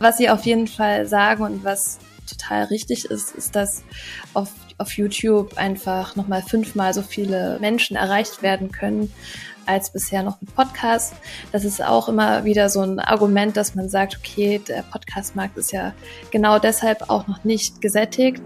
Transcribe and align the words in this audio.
Was 0.00 0.16
sie 0.16 0.30
auf 0.30 0.46
jeden 0.46 0.66
Fall 0.66 1.06
sagen 1.06 1.44
und 1.44 1.62
was 1.62 1.98
total 2.26 2.64
richtig 2.64 3.04
ist, 3.04 3.34
ist, 3.34 3.54
dass 3.54 3.84
auf, 4.32 4.50
auf 4.78 4.92
YouTube 4.92 5.58
einfach 5.58 6.16
nochmal 6.16 6.40
fünfmal 6.40 6.94
so 6.94 7.02
viele 7.02 7.58
Menschen 7.60 7.96
erreicht 7.96 8.42
werden 8.42 8.72
können 8.72 9.12
als 9.66 9.92
bisher 9.92 10.22
noch 10.22 10.40
mit 10.40 10.54
Podcasts. 10.54 11.14
Das 11.52 11.66
ist 11.66 11.84
auch 11.84 12.08
immer 12.08 12.44
wieder 12.44 12.70
so 12.70 12.80
ein 12.80 12.98
Argument, 12.98 13.58
dass 13.58 13.74
man 13.74 13.90
sagt, 13.90 14.16
okay, 14.18 14.58
der 14.66 14.84
Podcastmarkt 14.90 15.58
ist 15.58 15.70
ja 15.72 15.92
genau 16.30 16.58
deshalb 16.58 17.10
auch 17.10 17.26
noch 17.26 17.44
nicht 17.44 17.82
gesättigt. 17.82 18.40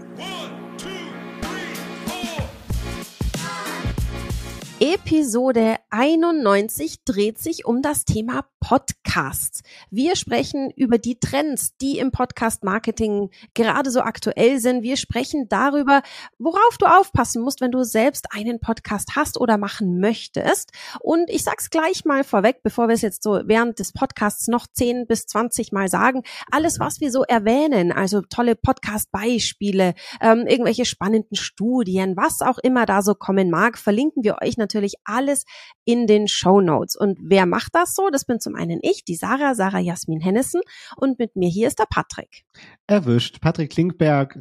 Episode 4.81 5.77
91 5.89 7.05
dreht 7.05 7.39
sich 7.39 7.65
um 7.65 7.81
das 7.81 8.03
Thema 8.03 8.45
Podcasts. 8.65 9.61
Wir 9.91 10.15
sprechen 10.15 10.71
über 10.75 10.97
die 10.97 11.19
Trends, 11.19 11.77
die 11.77 11.99
im 11.99 12.09
Podcast-Marketing 12.09 13.29
gerade 13.53 13.91
so 13.91 14.01
aktuell 14.01 14.59
sind. 14.59 14.81
Wir 14.81 14.97
sprechen 14.97 15.47
darüber, 15.47 16.01
worauf 16.39 16.79
du 16.79 16.87
aufpassen 16.87 17.43
musst, 17.43 17.61
wenn 17.61 17.69
du 17.69 17.83
selbst 17.83 18.25
einen 18.31 18.59
Podcast 18.59 19.15
hast 19.15 19.39
oder 19.39 19.59
machen 19.59 19.99
möchtest. 19.99 20.71
Und 20.99 21.29
ich 21.29 21.43
sag's 21.43 21.69
gleich 21.69 22.05
mal 22.05 22.23
vorweg, 22.23 22.63
bevor 22.63 22.87
wir 22.87 22.95
es 22.95 23.03
jetzt 23.03 23.21
so 23.21 23.39
während 23.45 23.77
des 23.77 23.93
Podcasts 23.93 24.47
noch 24.47 24.65
10 24.65 25.05
bis 25.05 25.27
20 25.27 25.71
Mal 25.71 25.87
sagen. 25.87 26.23
Alles, 26.49 26.79
was 26.79 26.99
wir 26.99 27.11
so 27.11 27.21
erwähnen, 27.21 27.91
also 27.91 28.21
tolle 28.21 28.55
Podcast-Beispiele, 28.55 29.93
ähm, 30.21 30.47
irgendwelche 30.47 30.85
spannenden 30.85 31.35
Studien, 31.35 32.17
was 32.17 32.41
auch 32.41 32.57
immer 32.57 32.87
da 32.87 33.03
so 33.03 33.13
kommen 33.13 33.51
mag, 33.51 33.77
verlinken 33.77 34.23
wir 34.23 34.37
euch 34.41 34.57
natürlich 34.57 34.95
alles 35.03 35.45
in 35.83 36.07
den 36.07 36.27
Show 36.27 36.61
Notes. 36.61 36.95
Und 36.95 37.19
wer 37.21 37.45
macht 37.45 37.75
das 37.75 37.93
so? 37.93 38.09
Das 38.09 38.25
bin 38.25 38.39
zum 38.39 38.54
einen 38.55 38.79
ich, 38.81 39.03
die 39.05 39.15
Sarah, 39.15 39.55
Sarah 39.55 39.79
Jasmin 39.79 40.19
Hennessen 40.19 40.61
und 40.97 41.19
mit 41.19 41.35
mir 41.35 41.49
hier 41.49 41.67
ist 41.67 41.79
der 41.79 41.87
Patrick. 41.89 42.45
Erwischt. 42.87 43.41
Patrick 43.41 43.71
Klinkberg, 43.71 44.39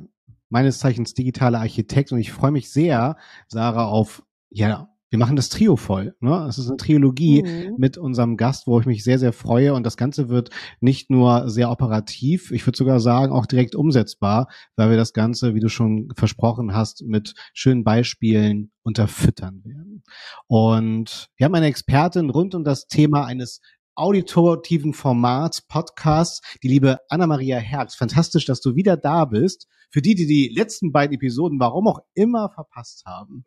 meines 0.48 0.78
Zeichens 0.78 1.14
digitaler 1.14 1.60
Architekt 1.60 2.12
und 2.12 2.18
ich 2.18 2.32
freue 2.32 2.52
mich 2.52 2.70
sehr, 2.70 3.16
Sarah, 3.48 3.86
auf 3.86 4.22
ja, 4.50 4.88
wir 5.14 5.18
machen 5.20 5.36
das 5.36 5.48
Trio 5.48 5.76
voll. 5.76 6.16
Ne? 6.18 6.44
Es 6.48 6.58
ist 6.58 6.66
eine 6.66 6.76
Triologie 6.76 7.44
mhm. 7.44 7.76
mit 7.78 7.96
unserem 7.96 8.36
Gast, 8.36 8.66
wo 8.66 8.80
ich 8.80 8.86
mich 8.86 9.04
sehr, 9.04 9.20
sehr 9.20 9.32
freue. 9.32 9.72
Und 9.72 9.86
das 9.86 9.96
Ganze 9.96 10.28
wird 10.28 10.50
nicht 10.80 11.08
nur 11.08 11.48
sehr 11.48 11.70
operativ, 11.70 12.50
ich 12.50 12.66
würde 12.66 12.76
sogar 12.76 12.98
sagen, 12.98 13.32
auch 13.32 13.46
direkt 13.46 13.76
umsetzbar, 13.76 14.48
weil 14.74 14.90
wir 14.90 14.96
das 14.96 15.12
Ganze, 15.12 15.54
wie 15.54 15.60
du 15.60 15.68
schon 15.68 16.08
versprochen 16.16 16.74
hast, 16.74 17.04
mit 17.06 17.34
schönen 17.52 17.84
Beispielen 17.84 18.72
unterfüttern 18.82 19.62
werden. 19.64 20.02
Und 20.48 21.28
wir 21.36 21.44
haben 21.44 21.54
eine 21.54 21.66
Expertin 21.66 22.28
rund 22.28 22.56
um 22.56 22.64
das 22.64 22.88
Thema 22.88 23.24
eines 23.24 23.60
auditotiven 23.94 24.92
Formats, 24.92 25.62
Podcasts, 25.62 26.40
die 26.62 26.68
liebe 26.68 26.98
Anna-Maria 27.08 27.58
Herz. 27.58 27.94
Fantastisch, 27.94 28.44
dass 28.44 28.60
du 28.60 28.74
wieder 28.74 28.96
da 28.96 29.24
bist. 29.24 29.66
Für 29.90 30.02
die, 30.02 30.14
die 30.14 30.26
die 30.26 30.52
letzten 30.54 30.92
beiden 30.92 31.14
Episoden, 31.14 31.60
warum 31.60 31.88
auch 31.88 32.00
immer, 32.14 32.50
verpasst 32.50 33.04
haben. 33.06 33.44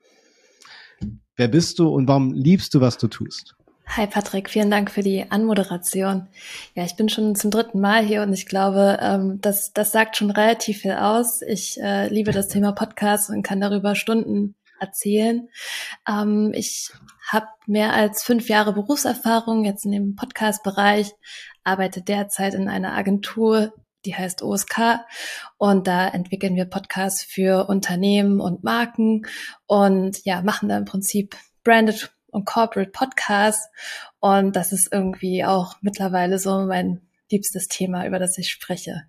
Wer 1.36 1.48
bist 1.50 1.80
du 1.80 1.90
und 1.90 2.08
warum 2.08 2.34
liebst 2.34 2.74
du, 2.74 2.82
was 2.82 2.98
du 2.98 3.08
tust? 3.08 3.56
Hi 3.90 4.06
Patrick, 4.06 4.50
vielen 4.50 4.70
Dank 4.70 4.92
für 4.92 5.02
die 5.02 5.32
Anmoderation. 5.32 6.28
Ja, 6.76 6.84
ich 6.84 6.96
bin 6.98 7.10
schon 7.10 7.36
zum 7.36 7.52
dritten 7.52 7.80
Mal 7.80 8.06
hier 8.06 8.22
und 8.22 8.34
ich 8.34 8.46
glaube, 8.46 8.98
ähm, 9.02 9.40
das, 9.42 9.72
das 9.72 9.92
sagt 9.92 10.18
schon 10.18 10.30
relativ 10.30 10.80
viel 10.80 10.92
aus. 10.92 11.42
Ich 11.42 11.80
äh, 11.82 12.08
liebe 12.10 12.32
das 12.32 12.50
Thema 12.50 12.74
Podcast 12.74 13.30
und 13.30 13.44
kann 13.44 13.62
darüber 13.62 13.96
Stunden 13.96 14.56
erzählen. 14.80 15.48
Ähm, 16.08 16.52
ich 16.54 16.92
habe 17.28 17.48
mehr 17.66 17.94
als 17.94 18.24
fünf 18.24 18.50
Jahre 18.50 18.74
Berufserfahrung 18.74 19.66
jetzt 19.66 19.86
in 19.86 19.92
dem 19.92 20.16
Podcast-Bereich, 20.16 21.12
arbeite 21.64 22.02
derzeit 22.02 22.54
in 22.54 22.70
einer 22.70 22.94
Agentur, 22.94 23.74
die 24.06 24.16
heißt 24.16 24.42
OSK 24.42 25.00
und 25.58 25.88
da 25.88 26.08
entwickeln 26.08 26.56
wir 26.56 26.66
Podcasts 26.66 27.24
für 27.24 27.68
Unternehmen 27.68 28.40
und 28.40 28.64
Marken 28.64 29.24
und 29.66 30.24
ja, 30.24 30.42
machen 30.42 30.70
da 30.70 30.78
im 30.78 30.86
Prinzip 30.86 31.36
branded 31.64 32.14
und 32.28 32.46
corporate 32.46 32.92
Podcasts 32.92 33.70
und 34.20 34.56
das 34.56 34.72
ist 34.72 34.92
irgendwie 34.92 35.44
auch 35.44 35.76
mittlerweile 35.82 36.40
so 36.40 36.66
mein 36.66 37.02
liebstes 37.30 37.68
Thema, 37.68 38.08
über 38.08 38.20
das 38.20 38.38
ich 38.38 38.50
spreche. 38.50 39.04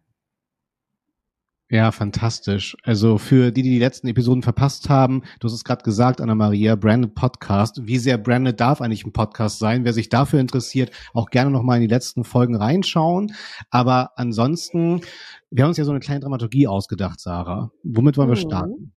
Ja, 1.71 1.93
fantastisch. 1.93 2.77
Also 2.83 3.19
für 3.19 3.53
die, 3.53 3.63
die 3.63 3.69
die 3.69 3.79
letzten 3.79 4.09
Episoden 4.09 4.43
verpasst 4.43 4.89
haben, 4.89 5.23
du 5.39 5.49
hast 5.49 5.53
es 5.53 5.65
gerade 5.65 5.83
gesagt, 5.83 6.19
Anna-Maria, 6.19 6.77
Branded 6.77 7.15
Podcast. 7.15 7.87
Wie 7.87 7.99
sehr 7.99 8.17
branded 8.17 8.59
darf 8.59 8.81
eigentlich 8.81 9.05
ein 9.05 9.13
Podcast 9.13 9.59
sein? 9.59 9.85
Wer 9.85 9.93
sich 9.93 10.09
dafür 10.09 10.41
interessiert, 10.41 10.91
auch 11.13 11.29
gerne 11.29 11.51
nochmal 11.51 11.77
in 11.77 11.83
die 11.83 11.95
letzten 11.95 12.25
Folgen 12.25 12.57
reinschauen. 12.57 13.35
Aber 13.69 14.13
ansonsten, 14.17 15.03
wir 15.51 15.65
haben 15.65 15.69
uns 15.69 15.77
ja 15.77 15.85
so 15.85 15.91
eine 15.91 16.01
kleine 16.01 16.21
Dramaturgie 16.21 16.67
ausgedacht, 16.67 17.21
Sarah. 17.21 17.71
Womit 17.83 18.17
wollen 18.17 18.31
wir 18.31 18.37
mhm. 18.37 18.49
starten? 18.49 18.93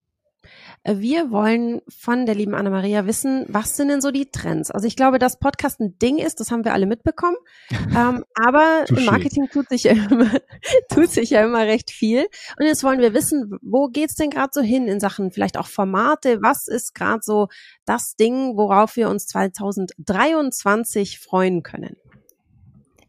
Wir 0.84 1.30
wollen 1.30 1.82
von 1.88 2.26
der 2.26 2.34
lieben 2.34 2.56
Anna-Maria 2.56 3.06
wissen, 3.06 3.46
was 3.48 3.78
sind 3.78 3.90
denn 3.90 4.02
so 4.02 4.10
die 4.10 4.32
Trends? 4.32 4.72
Also 4.72 4.88
ich 4.88 4.96
glaube, 4.96 5.20
dass 5.20 5.38
Podcast 5.38 5.80
ein 5.80 6.00
Ding 6.00 6.18
ist, 6.18 6.40
das 6.40 6.50
haben 6.50 6.66
wir 6.66 6.74
alle 6.74 6.88
mitbekommen. 6.88 7.36
ähm, 7.96 8.26
aber 8.34 8.86
im 8.90 9.06
Marketing 9.06 9.48
tut 9.52 9.70
sich, 9.70 9.84
ja 9.84 9.92
immer, 9.92 10.32
tut 10.92 11.12
sich 11.12 11.30
ja 11.30 11.46
immer 11.46 11.62
recht 11.62 11.92
viel. 11.92 12.26
Und 12.58 12.66
jetzt 12.66 12.84
wollen 12.84 13.00
wir 13.00 13.14
wissen, 13.14 13.60
wo 13.62 13.90
geht's 13.90 14.16
denn 14.16 14.32
gerade 14.32 14.50
so 14.54 14.62
hin 14.62 14.88
in 14.88 15.00
Sachen 15.00 15.32
vielleicht 15.32 15.58
auch 15.58 15.68
Formate? 15.68 16.42
Was 16.42 16.68
ist 16.68 16.96
gerade 16.96 17.22
so 17.22 17.48
das 17.86 18.16
Ding, 18.16 18.58
worauf 18.58 18.96
wir 18.96 19.10
uns 19.10 19.28
2023 19.28 21.20
freuen 21.20 21.62
können? 21.62 21.96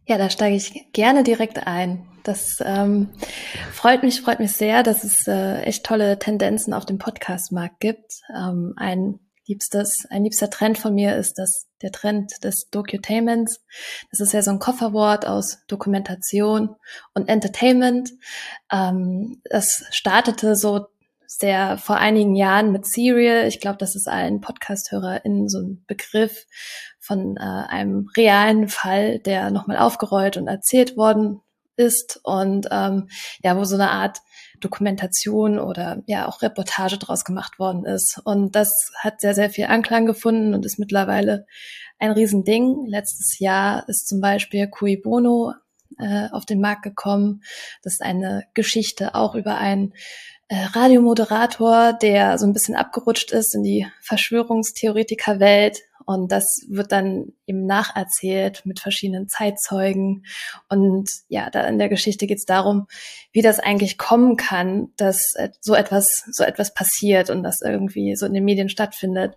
Ja, 0.07 0.19
da 0.19 0.31
steige 0.31 0.57
ich 0.57 0.93
gerne 0.93 1.23
direkt 1.23 1.67
ein. 1.67 2.07
Das 2.25 2.59
ähm, 2.65 3.11
freut 3.73 4.03
mich, 4.03 4.21
freut 4.21 4.41
mich 4.41 4.53
sehr, 4.53 4.83
dass 4.83 5.05
es 5.05 5.27
äh, 5.27 5.63
echt 5.63 5.85
tolle 5.85 6.19
Tendenzen 6.19 6.73
auf 6.75 6.87
dem 6.87 6.99
Podcast-Markt 6.99 7.81
gibt. 7.81 8.21
Ähm, 8.35 8.75
ein 8.77 9.19
liebstes, 9.47 10.07
ein 10.11 10.25
liebster 10.25 10.51
Trend 10.51 10.79
von 10.79 10.95
mir 10.95 11.17
ist 11.17 11.39
das 11.39 11.67
der 11.83 11.91
Trend 11.91 12.33
des 12.45 12.69
Docutainments. 12.71 13.61
Das 14.11 14.21
ist 14.21 14.33
ja 14.33 14.43
so 14.43 14.53
ein 14.53 14.61
Kofferwort 14.61 15.27
aus 15.27 15.59
Dokumentation 15.67 16.77
und 17.15 17.29
Entertainment. 17.29 18.11
Ähm, 18.71 19.41
das 19.45 19.85
startete 19.91 20.55
so 20.55 20.87
sehr 21.27 21.79
vor 21.79 21.97
einigen 21.97 22.37
Jahren 22.37 22.73
mit 22.73 22.87
Serial. 22.87 23.47
Ich 23.47 23.61
glaube, 23.61 23.79
das 23.79 23.97
ist 23.97 24.07
allen 24.07 24.41
Podcast-HörerInnen 24.41 25.49
so 25.49 25.61
ein 25.61 25.85
Begriff 25.87 26.47
von 27.03 27.37
äh, 27.37 27.41
einem 27.41 28.09
realen 28.17 28.69
Fall, 28.69 29.19
der 29.19 29.51
nochmal 29.51 29.77
aufgerollt 29.77 30.37
und 30.37 30.47
erzählt 30.47 30.97
worden 30.97 31.41
ist 31.77 32.21
und 32.23 32.69
ähm, 32.71 33.09
ja, 33.43 33.57
wo 33.57 33.65
so 33.65 33.75
eine 33.75 33.91
Art 33.91 34.19
Dokumentation 34.61 35.59
oder 35.59 36.03
ja 36.07 36.29
auch 36.29 36.43
Reportage 36.43 36.99
draus 36.99 37.25
gemacht 37.25 37.59
worden 37.59 37.85
ist. 37.85 38.21
Und 38.25 38.55
das 38.55 38.93
hat 39.01 39.21
sehr, 39.21 39.35
sehr 39.35 39.51
viel 39.51 39.65
Anklang 39.67 40.07
gefunden 40.07 40.55
und 40.55 40.65
ist 40.65 40.79
mittlerweile 40.79 41.47
ein 41.99 42.13
Riesending. 42.13 42.87
Letztes 42.87 43.41
Jahr 43.41 43.89
ist 43.89 44.07
zum 44.07 44.21
Beispiel 44.21 44.69
Cui 44.69 44.97
Bono 44.97 45.55
äh, 45.99 46.29
auf 46.31 46.47
den 46.47 46.61
Markt 46.61 46.83
gekommen. 46.83 47.43
Das 47.83 47.95
ist 47.95 48.03
eine 48.03 48.45
Geschichte 48.55 49.17
auch 49.17 49.35
über 49.35 49.59
einen 49.59 49.95
äh, 50.49 50.65
Radiomoderator, 50.73 51.93
der 51.95 52.39
so 52.39 52.47
ein 52.47 52.53
bisschen 52.53 52.77
abgerutscht 52.77 53.33
ist 53.33 53.55
in 53.55 53.63
die 53.63 53.87
Verschwörungstheoretiker-Welt. 54.03 55.81
Und 56.07 56.33
das 56.33 56.61
wird 56.69 56.93
dann 56.93 57.33
eben 57.47 57.67
nacherzählt 57.67 58.65
mit 58.65 58.81
verschiedenen 58.81 59.29
Zeitzeugen. 59.29 60.25
Und 60.69 61.09
ja, 61.29 61.51
da 61.51 61.67
in 61.67 61.79
der 61.79 61.89
Geschichte 61.89 62.27
geht 62.27 62.39
es 62.39 62.45
darum, 62.45 62.87
wie 63.33 63.43
das 63.43 63.59
eigentlich 63.59 63.99
kommen 63.99 64.37
kann, 64.37 64.89
dass 64.97 65.35
so 65.61 65.75
etwas, 65.75 66.09
so 66.31 66.45
etwas 66.45 66.75
passiert 66.75 67.31
und 67.31 67.43
das 67.43 67.61
irgendwie 67.63 68.17
so 68.17 68.27
in 68.27 68.35
den 68.35 68.45
Medien 68.45 68.69
stattfindet. 68.69 69.37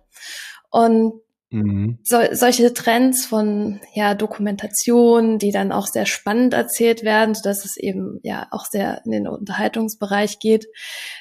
Und 0.70 1.12
Mhm. 1.50 1.98
So, 2.02 2.18
solche 2.32 2.74
Trends 2.74 3.24
von 3.24 3.80
ja, 3.94 4.14
Dokumentation, 4.14 5.38
die 5.38 5.52
dann 5.52 5.70
auch 5.70 5.86
sehr 5.86 6.06
spannend 6.06 6.54
erzählt 6.54 7.04
werden, 7.04 7.36
dass 7.44 7.64
es 7.64 7.76
eben 7.76 8.18
ja 8.22 8.48
auch 8.50 8.64
sehr 8.64 9.02
in 9.04 9.12
den 9.12 9.28
Unterhaltungsbereich 9.28 10.40
geht. 10.40 10.66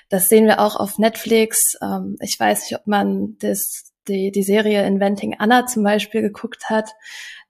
Das 0.10 0.28
sehen 0.28 0.46
wir 0.46 0.60
auch 0.60 0.75
auf 0.78 0.98
Netflix. 0.98 1.74
Ähm, 1.81 2.18
ich 2.22 2.40
weiß 2.40 2.62
nicht, 2.64 2.80
ob 2.80 2.88
man 2.88 3.38
das, 3.40 3.94
die, 4.07 4.31
die 4.31 4.44
Serie 4.44 4.86
Inventing 4.86 5.36
Anna 5.40 5.66
zum 5.66 5.84
Beispiel 5.84 6.22
geguckt 6.22 6.69
hat. 6.69 6.92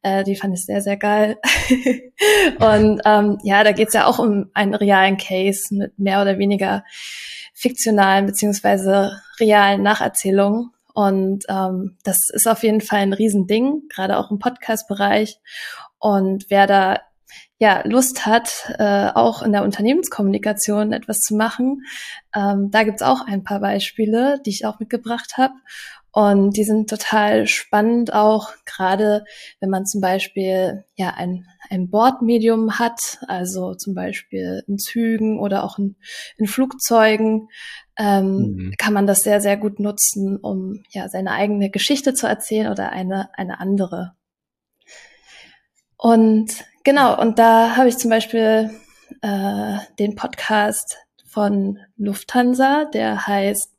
Äh, 0.02 0.24
die 0.24 0.36
fand 0.36 0.54
ich 0.54 0.66
sehr, 0.66 0.81
sehr 0.81 0.98
geil. 0.98 1.38
Und 2.60 3.02
ähm, 3.06 3.38
ja, 3.44 3.63
da 3.63 3.72
geht's 3.72 3.94
ja 3.94 4.06
auch 4.06 4.19
um 4.19 4.50
einen 4.54 4.75
realen 4.75 5.18
Case 5.18 5.74
mit 5.74 5.98
mehr 5.98 6.22
oder 6.22 6.38
weniger 6.38 6.84
fiktionalen 7.54 8.25
beziehungsweise 8.25 9.19
realen 9.40 9.81
Nacherzählungen. 9.81 10.72
Und 10.94 11.46
ähm, 11.50 11.98
das 12.04 12.30
ist 12.30 12.48
auf 12.48 12.63
jeden 12.63 12.81
Fall 12.81 13.00
ein 13.00 13.13
Riesending, 13.13 13.84
gerade 13.90 14.18
auch 14.18 14.31
im 14.31 14.40
Podcast-Bereich. 14.40 15.40
Und 16.00 16.46
wer 16.50 16.68
da 16.68 17.01
ja 17.58 17.81
Lust 17.86 18.25
hat, 18.25 18.74
äh, 18.78 19.10
auch 19.13 19.42
in 19.42 19.51
der 19.51 19.63
Unternehmenskommunikation 19.63 20.94
etwas 20.94 21.22
zu 21.22 21.36
machen, 21.36 21.84
ähm, 22.36 22.69
da 22.72 22.84
gibt's 22.84 23.01
auch 23.01 23.25
ein 23.25 23.44
paar 23.44 23.60
Beispiele, 23.60 24.40
die 24.46 24.51
ich 24.51 24.66
auch 24.66 24.80
mitgebracht 24.80 25.38
habe. 25.38 25.54
Und 26.16 26.56
die 26.56 26.64
sind 26.64 26.90
total 26.90 27.46
spannend 27.46 28.14
auch, 28.14 28.54
gerade 28.66 29.26
wenn 29.60 29.70
man 29.70 29.86
zum 29.86 30.00
Beispiel 30.00 30.86
ja 30.96 31.10
ein, 31.10 31.46
ein 31.70 31.90
Bordmedium 31.90 32.80
hat, 32.80 33.20
also 33.28 33.76
zum 33.76 33.96
Beispiel 33.96 34.64
in 34.66 34.78
Zügen 34.78 35.38
oder 35.42 35.66
auch 35.66 35.78
in, 35.78 35.98
in 36.38 36.48
Flugzeugen, 36.48 37.50
ähm, 37.98 38.28
mhm. 38.28 38.74
kann 38.78 38.94
man 38.94 39.08
das 39.08 39.24
sehr, 39.24 39.42
sehr 39.42 39.58
gut 39.58 39.82
nutzen, 39.82 40.38
um 40.38 40.86
ja 40.90 41.10
seine 41.10 41.32
eigene 41.32 41.70
Geschichte 41.70 42.14
zu 42.14 42.28
erzählen 42.28 42.72
oder 42.72 42.94
eine, 42.94 43.30
eine 43.38 43.60
andere. 43.60 44.14
Und 45.98 46.64
genau, 46.86 47.20
und 47.20 47.40
da 47.40 47.76
habe 47.76 47.90
ich 47.90 47.98
zum 47.98 48.10
Beispiel 48.10 48.72
äh, 49.22 49.78
den 50.00 50.16
Podcast 50.16 50.98
von 51.26 51.80
Lufthansa, 51.98 52.86
der 52.86 53.28
heißt 53.28 53.75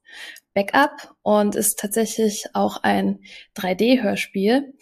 Backup 0.56 1.14
und 1.22 1.54
ist 1.54 1.78
tatsächlich 1.78 2.46
auch 2.54 2.82
ein 2.82 3.20
3D-Hörspiel. 3.56 4.72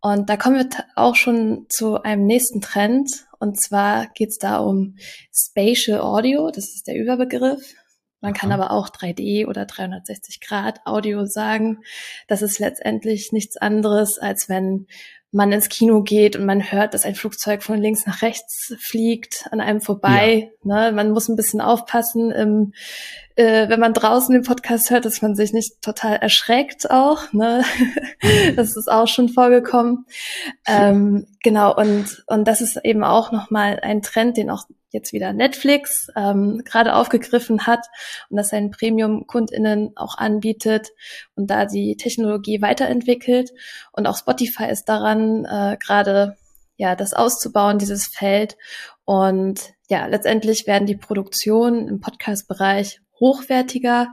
Und 0.00 0.30
da 0.30 0.36
kommen 0.36 0.56
wir 0.56 0.84
auch 0.94 1.16
schon 1.16 1.66
zu 1.68 2.00
einem 2.00 2.24
nächsten 2.24 2.60
Trend. 2.60 3.26
Und 3.40 3.60
zwar 3.60 4.06
geht 4.14 4.28
es 4.30 4.38
da 4.38 4.58
um 4.58 4.96
Spatial 5.34 6.00
Audio, 6.00 6.52
das 6.52 6.66
ist 6.76 6.86
der 6.86 6.94
Überbegriff. 6.94 7.74
Man 8.20 8.32
kann 8.32 8.52
aber 8.52 8.70
auch 8.70 8.88
3D 8.88 9.46
oder 9.46 9.66
360 9.66 10.40
Grad 10.40 10.80
Audio 10.86 11.26
sagen. 11.26 11.80
Das 12.28 12.40
ist 12.40 12.60
letztendlich 12.60 13.32
nichts 13.32 13.56
anderes, 13.56 14.18
als 14.18 14.48
wenn 14.48 14.86
man 15.34 15.50
ins 15.50 15.68
Kino 15.68 16.02
geht 16.02 16.36
und 16.36 16.46
man 16.46 16.70
hört, 16.70 16.94
dass 16.94 17.04
ein 17.04 17.16
Flugzeug 17.16 17.64
von 17.64 17.80
links 17.80 18.06
nach 18.06 18.22
rechts 18.22 18.72
fliegt 18.78 19.48
an 19.50 19.60
einem 19.60 19.80
vorbei. 19.80 20.52
Ja. 20.62 20.90
Ne? 20.90 20.92
Man 20.92 21.10
muss 21.10 21.28
ein 21.28 21.34
bisschen 21.34 21.60
aufpassen, 21.60 22.30
im, 22.30 22.72
äh, 23.34 23.68
wenn 23.68 23.80
man 23.80 23.94
draußen 23.94 24.32
den 24.32 24.44
Podcast 24.44 24.90
hört, 24.90 25.04
dass 25.04 25.22
man 25.22 25.34
sich 25.34 25.52
nicht 25.52 25.82
total 25.82 26.16
erschreckt 26.16 26.88
auch. 26.88 27.32
Ne? 27.32 27.64
Mhm. 28.22 28.54
das 28.56 28.76
ist 28.76 28.88
auch 28.88 29.08
schon 29.08 29.28
vorgekommen. 29.28 30.06
Ähm, 30.68 31.26
genau, 31.42 31.74
und, 31.74 32.22
und 32.28 32.46
das 32.46 32.60
ist 32.60 32.78
eben 32.84 33.02
auch 33.02 33.32
nochmal 33.32 33.80
ein 33.82 34.02
Trend, 34.02 34.36
den 34.36 34.50
auch 34.50 34.64
jetzt 34.94 35.12
wieder 35.12 35.32
Netflix 35.32 36.08
ähm, 36.16 36.62
gerade 36.64 36.94
aufgegriffen 36.94 37.66
hat 37.66 37.86
und 38.30 38.38
das 38.38 38.48
seinen 38.48 38.70
Premium-KundInnen 38.70 39.96
auch 39.96 40.16
anbietet 40.16 40.88
und 41.34 41.50
da 41.50 41.66
die 41.66 41.96
Technologie 41.96 42.62
weiterentwickelt. 42.62 43.50
Und 43.92 44.06
auch 44.06 44.16
Spotify 44.16 44.70
ist 44.70 44.88
daran 44.88 45.44
äh, 45.44 45.76
gerade 45.84 46.36
ja 46.76 46.96
das 46.96 47.12
auszubauen, 47.12 47.78
dieses 47.78 48.06
Feld. 48.06 48.56
Und 49.04 49.74
ja, 49.90 50.06
letztendlich 50.06 50.66
werden 50.66 50.86
die 50.86 50.96
Produktionen 50.96 51.88
im 51.88 52.00
Podcast-Bereich 52.00 53.00
hochwertiger 53.20 54.08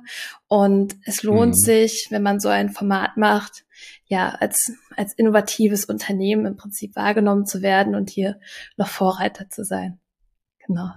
und 0.48 0.96
es 1.06 1.24
lohnt 1.24 1.56
mhm. 1.56 1.60
sich, 1.60 2.08
wenn 2.12 2.22
man 2.22 2.40
so 2.40 2.50
ein 2.50 2.70
Format 2.70 3.18
macht, 3.18 3.64
ja, 4.06 4.30
als, 4.30 4.74
als 4.96 5.14
innovatives 5.14 5.86
Unternehmen 5.86 6.46
im 6.46 6.56
Prinzip 6.56 6.96
wahrgenommen 6.96 7.46
zu 7.46 7.62
werden 7.62 7.96
und 7.96 8.10
hier 8.10 8.40
noch 8.78 8.90
Vorreiter 8.90 9.50
zu 9.50 9.64
sein. 9.64 10.01
Genau. 10.68 10.90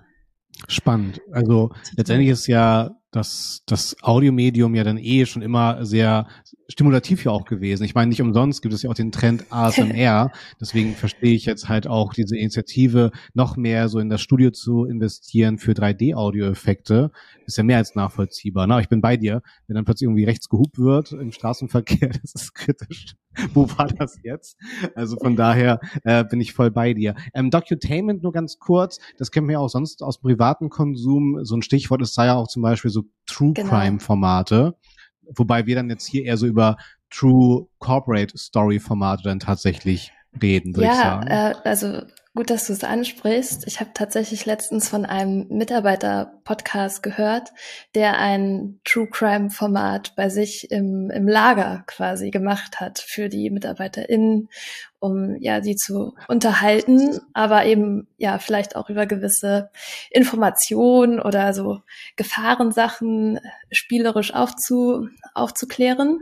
Spannend. 0.69 1.21
Also 1.33 1.73
letztendlich 1.97 2.29
ist 2.31 2.47
ja 2.47 2.91
das, 3.15 3.63
das 3.67 3.97
Audiomedium 4.03 4.75
ja 4.75 4.83
dann 4.83 4.99
eh 4.99 5.25
schon 5.25 5.43
immer 5.43 5.85
sehr 5.85 6.27
stimulativ 6.69 7.25
ja 7.25 7.31
auch 7.31 7.45
gewesen. 7.45 7.85
Ich 7.85 7.95
meine, 7.95 8.09
nicht 8.09 8.23
umsonst 8.23 8.63
gibt 8.63 8.75
es 8.75 8.83
ja 8.83 8.91
auch 8.91 8.95
den 8.95 9.13
Trend 9.13 9.45
ASMR. 9.51 10.33
Deswegen 10.61 10.95
verstehe 10.95 11.35
ich 11.35 11.45
jetzt 11.45 11.69
halt 11.69 11.87
auch 11.87 12.13
diese 12.13 12.37
Initiative, 12.37 13.13
noch 13.35 13.57
mehr 13.57 13.89
so 13.89 14.01
in 14.01 14.09
das 14.09 14.21
Studio 14.21 14.51
zu 14.51 14.85
investieren 14.85 15.59
für 15.59 15.73
3D-Audioeffekte. 15.73 17.11
Ist 17.47 17.59
ja 17.59 17.63
mehr 17.63 17.79
als 17.79 17.95
nachvollziehbar. 17.95 18.67
Na, 18.67 18.81
ich 18.81 18.89
bin 18.89 19.01
bei 19.01 19.17
dir. 19.17 19.43
Wenn 19.67 19.77
dann 19.77 19.85
plötzlich 19.85 20.07
irgendwie 20.07 20.25
rechts 20.25 20.49
gehupt 20.49 20.79
wird 20.79 21.13
im 21.13 21.31
Straßenverkehr, 21.31 22.09
das 22.23 22.35
ist 22.35 22.55
kritisch. 22.55 23.15
Wo 23.53 23.69
war 23.77 23.89
das 23.89 24.19
jetzt? 24.23 24.57
Also 24.95 25.17
von 25.17 25.37
daher 25.37 25.81
äh, 26.05 26.25
bin 26.25 26.41
ich 26.41 26.53
voll 26.53 26.71
bei 26.71 26.95
dir. 26.95 27.15
Ähm, 27.35 27.51
Docutainment 27.51 28.23
nur 28.23 28.33
ganz 28.33 28.59
kurz. 28.59 28.99
Das 29.19 29.31
kennen 29.31 29.49
wir 29.49 29.55
ja 29.55 29.59
auch 29.59 29.69
sonst 29.69 30.03
aus 30.03 30.21
privaten 30.21 30.69
Konsum. 30.69 31.45
So 31.45 31.57
ein 31.57 31.63
Stichwort 31.63 32.03
ist 32.03 32.17
da 32.17 32.27
ja 32.27 32.35
auch 32.35 32.49
zum 32.49 32.63
Beispiel 32.63 32.91
so 32.91 33.04
True 33.27 33.53
genau. 33.53 33.71
Crime 33.71 34.01
Formate 34.01 34.75
wobei 35.35 35.67
wir 35.67 35.77
dann 35.77 35.91
jetzt 35.91 36.07
hier 36.07 36.25
eher 36.25 36.37
so 36.37 36.47
über 36.47 36.77
True 37.11 37.67
Corporate 37.79 38.37
Story 38.37 38.79
Formate 38.79 39.23
dann 39.23 39.41
tatsächlich 39.41 40.13
reden, 40.43 40.75
würde 40.75 40.87
ja, 40.87 40.93
ich 40.93 40.99
sagen. 40.99 41.27
Äh, 41.27 41.55
also 41.65 42.03
gut, 42.37 42.51
dass 42.51 42.67
du 42.67 42.73
es 42.73 42.83
ansprichst. 42.83 43.67
Ich 43.67 43.79
habe 43.79 43.91
tatsächlich 43.95 44.45
letztens 44.45 44.89
von 44.89 45.05
einem 45.05 45.47
Mitarbeiter-Podcast 45.51 47.03
gehört, 47.03 47.51
der 47.95 48.19
ein 48.19 48.81
True 48.85 49.07
Crime-Format 49.09 50.17
bei 50.17 50.29
sich 50.29 50.71
im, 50.73 51.11
im 51.11 51.29
Lager 51.29 51.85
quasi 51.87 52.31
gemacht 52.33 52.81
hat 52.81 52.99
für 52.99 53.29
die 53.29 53.51
MitarbeiterInnen, 53.51 54.49
um 54.99 55.37
ja 55.41 55.61
die 55.61 55.77
zu 55.77 56.15
unterhalten, 56.27 57.21
aber 57.35 57.67
eben 57.67 58.09
ja 58.17 58.39
vielleicht 58.41 58.75
auch 58.75 58.91
über 58.91 59.07
gewisse 59.07 59.71
Informationen 60.11 61.21
oder 61.21 61.55
so 61.55 61.83
Gefahrensachen 62.17 63.39
spielerisch 63.71 64.35
aufzu, 64.35 65.09
aufzuklären. 65.35 66.19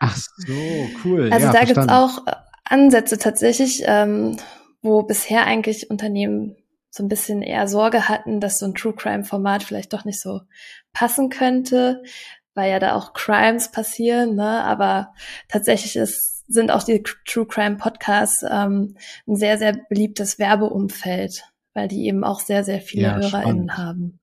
Ach 0.00 0.16
so, 0.16 0.52
cool. 1.04 1.30
Also 1.32 1.46
ja, 1.46 1.52
da 1.52 1.58
verstanden. 1.58 1.66
gibt's 1.66 1.92
auch 1.92 2.22
Ansätze 2.64 3.16
tatsächlich, 3.16 3.82
ähm, 3.86 4.36
wo 4.82 5.02
bisher 5.02 5.46
eigentlich 5.46 5.90
Unternehmen 5.90 6.56
so 6.90 7.04
ein 7.04 7.08
bisschen 7.08 7.42
eher 7.42 7.68
Sorge 7.68 8.08
hatten, 8.08 8.40
dass 8.40 8.58
so 8.58 8.66
ein 8.66 8.74
True 8.74 8.94
Crime 8.94 9.24
Format 9.24 9.62
vielleicht 9.62 9.92
doch 9.92 10.04
nicht 10.04 10.20
so 10.20 10.40
passen 10.92 11.28
könnte, 11.28 12.02
weil 12.54 12.70
ja 12.70 12.78
da 12.80 12.94
auch 12.94 13.12
Crimes 13.12 13.70
passieren, 13.70 14.34
ne? 14.34 14.64
Aber 14.64 15.14
tatsächlich 15.48 15.96
ist, 15.96 16.44
sind 16.48 16.70
auch 16.70 16.82
die 16.82 17.02
True 17.02 17.46
Crime 17.46 17.76
Podcasts 17.76 18.44
ähm, 18.48 18.96
ein 19.26 19.36
sehr, 19.36 19.56
sehr 19.58 19.72
beliebtes 19.88 20.38
Werbeumfeld, 20.38 21.44
weil 21.74 21.86
die 21.86 22.06
eben 22.06 22.24
auch 22.24 22.40
sehr, 22.40 22.64
sehr 22.64 22.80
viele 22.80 23.02
ja, 23.02 23.14
HörerInnen 23.16 23.70
spannend. 23.70 23.78
haben. 23.78 24.19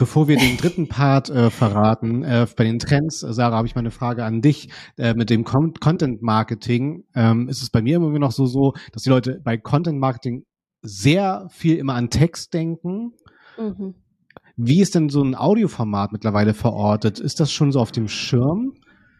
Bevor 0.00 0.28
wir 0.28 0.38
den 0.38 0.56
dritten 0.56 0.88
Part 0.88 1.28
äh, 1.28 1.50
verraten, 1.50 2.24
äh, 2.24 2.46
bei 2.56 2.64
den 2.64 2.78
Trends, 2.78 3.20
Sarah, 3.20 3.58
habe 3.58 3.66
ich 3.68 3.74
mal 3.74 3.80
eine 3.80 3.90
Frage 3.90 4.24
an 4.24 4.40
dich. 4.40 4.70
Äh, 4.96 5.12
mit 5.12 5.28
dem 5.28 5.44
Con 5.44 5.74
Content 5.74 6.22
Marketing 6.22 7.04
ähm, 7.14 7.50
ist 7.50 7.60
es 7.60 7.68
bei 7.68 7.82
mir 7.82 7.96
immer 7.96 8.18
noch 8.18 8.32
so, 8.32 8.46
so, 8.46 8.72
dass 8.94 9.02
die 9.02 9.10
Leute 9.10 9.42
bei 9.44 9.58
Content 9.58 9.98
Marketing 9.98 10.46
sehr 10.80 11.48
viel 11.50 11.76
immer 11.76 11.96
an 11.96 12.08
Text 12.08 12.54
denken. 12.54 13.12
Mhm. 13.58 13.94
Wie 14.56 14.80
ist 14.80 14.94
denn 14.94 15.10
so 15.10 15.22
ein 15.22 15.34
Audioformat 15.34 16.12
mittlerweile 16.12 16.54
verortet? 16.54 17.20
Ist 17.20 17.38
das 17.38 17.52
schon 17.52 17.70
so 17.70 17.78
auf 17.78 17.92
dem 17.92 18.08
Schirm? 18.08 18.72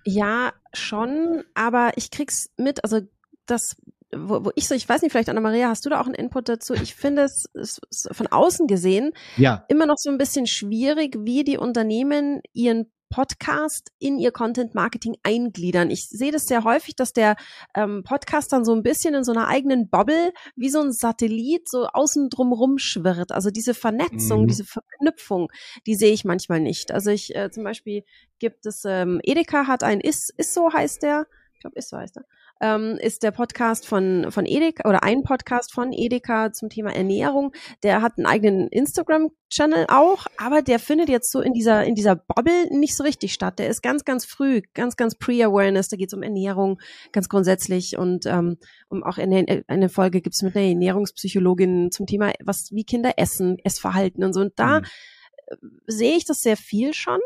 Ja, 0.06 0.54
schon, 0.72 1.44
aber 1.52 1.90
ich 1.96 2.10
krieg's 2.10 2.48
mit, 2.56 2.84
also 2.84 3.00
das 3.44 3.76
wo, 4.14 4.44
wo 4.44 4.50
ich 4.54 4.66
so, 4.68 4.74
ich 4.74 4.88
weiß 4.88 5.02
nicht, 5.02 5.12
vielleicht 5.12 5.28
Anna-Maria, 5.28 5.68
hast 5.68 5.86
du 5.86 5.90
da 5.90 6.00
auch 6.00 6.06
einen 6.06 6.14
Input 6.14 6.48
dazu? 6.48 6.74
Ich 6.74 6.94
finde 6.94 7.22
es, 7.22 7.46
es 7.54 7.80
von 8.10 8.26
außen 8.26 8.66
gesehen 8.66 9.12
ja. 9.36 9.64
immer 9.68 9.86
noch 9.86 9.98
so 9.98 10.10
ein 10.10 10.18
bisschen 10.18 10.46
schwierig, 10.46 11.16
wie 11.20 11.44
die 11.44 11.58
Unternehmen 11.58 12.40
ihren 12.52 12.90
Podcast 13.10 13.90
in 13.98 14.18
ihr 14.18 14.30
Content 14.30 14.74
Marketing 14.74 15.16
eingliedern. 15.24 15.90
Ich 15.90 16.08
sehe 16.08 16.30
das 16.30 16.46
sehr 16.46 16.62
häufig, 16.62 16.94
dass 16.94 17.12
der 17.12 17.34
ähm, 17.74 18.04
Podcast 18.04 18.52
dann 18.52 18.64
so 18.64 18.72
ein 18.72 18.84
bisschen 18.84 19.14
in 19.14 19.24
so 19.24 19.32
einer 19.32 19.48
eigenen 19.48 19.90
Bubble 19.90 20.32
wie 20.54 20.70
so 20.70 20.80
ein 20.80 20.92
Satellit 20.92 21.68
so 21.68 21.88
außen 21.88 22.30
drumrum 22.30 22.78
schwirrt. 22.78 23.32
Also 23.32 23.50
diese 23.50 23.74
Vernetzung, 23.74 24.42
mhm. 24.42 24.46
diese 24.46 24.64
Verknüpfung, 24.64 25.50
die 25.86 25.96
sehe 25.96 26.12
ich 26.12 26.24
manchmal 26.24 26.60
nicht. 26.60 26.92
Also 26.92 27.10
ich 27.10 27.34
äh, 27.34 27.50
zum 27.50 27.64
Beispiel 27.64 28.04
gibt 28.38 28.64
es 28.64 28.84
ähm, 28.86 29.20
Edeka 29.24 29.66
hat 29.66 29.82
ein 29.82 30.00
ist 30.00 30.32
ist 30.36 30.54
so 30.54 30.72
heißt 30.72 31.02
der, 31.02 31.26
ich 31.54 31.60
glaube 31.60 31.76
ist 31.78 31.88
so 31.88 31.96
heißt 31.96 32.16
er 32.16 32.24
ähm, 32.60 32.98
ist 33.00 33.22
der 33.22 33.30
Podcast 33.30 33.86
von, 33.86 34.26
von 34.30 34.44
Edeka 34.46 34.88
oder 34.88 35.02
ein 35.02 35.22
Podcast 35.22 35.72
von 35.72 35.92
Edeka 35.92 36.52
zum 36.52 36.68
Thema 36.68 36.94
Ernährung. 36.94 37.52
Der 37.82 38.02
hat 38.02 38.18
einen 38.18 38.26
eigenen 38.26 38.68
Instagram-Channel 38.68 39.86
auch, 39.88 40.26
aber 40.36 40.62
der 40.62 40.78
findet 40.78 41.08
jetzt 41.08 41.32
so 41.32 41.40
in 41.40 41.52
dieser, 41.52 41.84
in 41.84 41.94
dieser 41.94 42.16
Bubble 42.16 42.68
nicht 42.70 42.96
so 42.96 43.02
richtig 43.02 43.32
statt. 43.32 43.58
Der 43.58 43.68
ist 43.68 43.82
ganz, 43.82 44.04
ganz 44.04 44.24
früh, 44.24 44.62
ganz, 44.74 44.96
ganz 44.96 45.14
Pre-Awareness. 45.14 45.88
Da 45.88 45.96
geht 45.96 46.08
es 46.08 46.14
um 46.14 46.22
Ernährung 46.22 46.80
ganz 47.12 47.28
grundsätzlich 47.28 47.96
und 47.96 48.26
ähm, 48.26 48.58
um 48.88 49.02
auch 49.02 49.18
eine, 49.18 49.64
eine 49.66 49.88
Folge 49.88 50.20
gibt 50.20 50.34
es 50.34 50.42
mit 50.42 50.54
einer 50.54 50.66
Ernährungspsychologin 50.66 51.90
zum 51.90 52.06
Thema, 52.06 52.32
was, 52.44 52.70
wie 52.72 52.84
Kinder 52.84 53.14
essen, 53.16 53.58
Essverhalten 53.64 54.22
und 54.22 54.34
so. 54.34 54.40
Und 54.40 54.52
da 54.56 54.80
mhm. 54.80 55.80
sehe 55.86 56.16
ich 56.16 56.26
das 56.26 56.40
sehr 56.40 56.56
viel 56.56 56.92
schon 56.92 57.20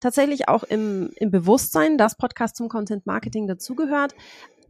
tatsächlich 0.00 0.48
auch 0.48 0.64
im, 0.64 1.10
im 1.16 1.30
Bewusstsein, 1.30 1.98
dass 1.98 2.16
Podcast 2.16 2.56
zum 2.56 2.68
Content 2.68 3.06
Marketing 3.06 3.46
dazugehört. 3.46 4.14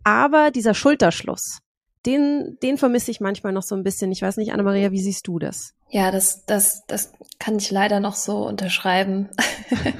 Aber 0.04 0.50
dieser 0.50 0.74
Schulterschluss, 0.74 1.60
den, 2.06 2.56
den 2.62 2.78
vermisse 2.78 3.10
ich 3.10 3.20
manchmal 3.20 3.52
noch 3.52 3.62
so 3.62 3.74
ein 3.74 3.82
bisschen. 3.82 4.10
Ich 4.12 4.22
weiß 4.22 4.38
nicht, 4.38 4.52
Anna-Maria, 4.52 4.90
wie 4.90 5.02
siehst 5.02 5.26
du 5.26 5.38
das? 5.38 5.74
Ja, 5.88 6.10
das, 6.10 6.44
das, 6.46 6.86
das 6.86 7.12
kann 7.38 7.56
ich 7.56 7.70
leider 7.70 8.00
noch 8.00 8.14
so 8.14 8.46
unterschreiben. 8.46 9.28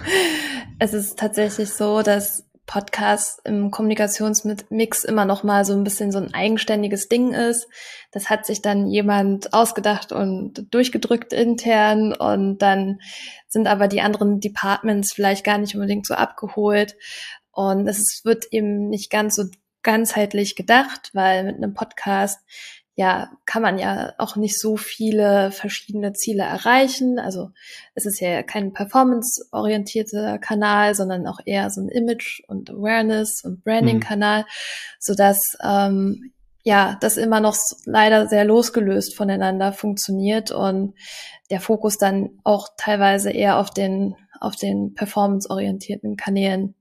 es 0.78 0.94
ist 0.94 1.18
tatsächlich 1.18 1.70
so, 1.70 2.02
dass 2.02 2.46
Podcast 2.70 3.40
im 3.44 3.72
Kommunikationsmix 3.72 5.02
immer 5.02 5.24
noch 5.24 5.42
mal 5.42 5.64
so 5.64 5.72
ein 5.72 5.82
bisschen 5.82 6.12
so 6.12 6.18
ein 6.18 6.32
eigenständiges 6.32 7.08
Ding 7.08 7.34
ist. 7.34 7.66
Das 8.12 8.30
hat 8.30 8.46
sich 8.46 8.62
dann 8.62 8.86
jemand 8.86 9.52
ausgedacht 9.52 10.12
und 10.12 10.72
durchgedrückt 10.72 11.32
intern 11.32 12.12
und 12.12 12.58
dann 12.58 13.00
sind 13.48 13.66
aber 13.66 13.88
die 13.88 14.02
anderen 14.02 14.38
Departments 14.38 15.12
vielleicht 15.12 15.44
gar 15.44 15.58
nicht 15.58 15.74
unbedingt 15.74 16.06
so 16.06 16.14
abgeholt. 16.14 16.94
Und 17.50 17.88
es 17.88 18.20
wird 18.22 18.44
eben 18.52 18.88
nicht 18.88 19.10
ganz 19.10 19.34
so 19.34 19.46
ganzheitlich 19.82 20.56
gedacht, 20.56 21.10
weil 21.14 21.44
mit 21.44 21.56
einem 21.56 21.74
Podcast 21.74 22.40
ja, 23.00 23.30
kann 23.46 23.62
man 23.62 23.78
ja 23.78 24.12
auch 24.18 24.36
nicht 24.36 24.60
so 24.60 24.76
viele 24.76 25.52
verschiedene 25.52 26.12
Ziele 26.12 26.42
erreichen. 26.42 27.18
Also 27.18 27.50
es 27.94 28.04
ist 28.04 28.20
ja 28.20 28.42
kein 28.42 28.74
performance-orientierter 28.74 30.38
Kanal, 30.38 30.94
sondern 30.94 31.26
auch 31.26 31.38
eher 31.46 31.70
so 31.70 31.80
ein 31.80 31.88
Image- 31.88 32.42
und 32.46 32.68
Awareness- 32.68 33.42
und 33.42 33.64
Branding-Kanal, 33.64 34.42
mhm. 34.42 34.46
sodass 34.98 35.40
ähm, 35.62 36.32
ja, 36.62 36.98
das 37.00 37.16
immer 37.16 37.40
noch 37.40 37.56
leider 37.86 38.28
sehr 38.28 38.44
losgelöst 38.44 39.16
voneinander 39.16 39.72
funktioniert 39.72 40.50
und 40.50 40.94
der 41.48 41.60
Fokus 41.60 41.96
dann 41.96 42.38
auch 42.44 42.68
teilweise 42.76 43.30
eher 43.30 43.58
auf 43.58 43.70
den, 43.70 44.14
auf 44.40 44.56
den 44.56 44.92
performance-orientierten 44.92 46.16
Kanälen 46.16 46.74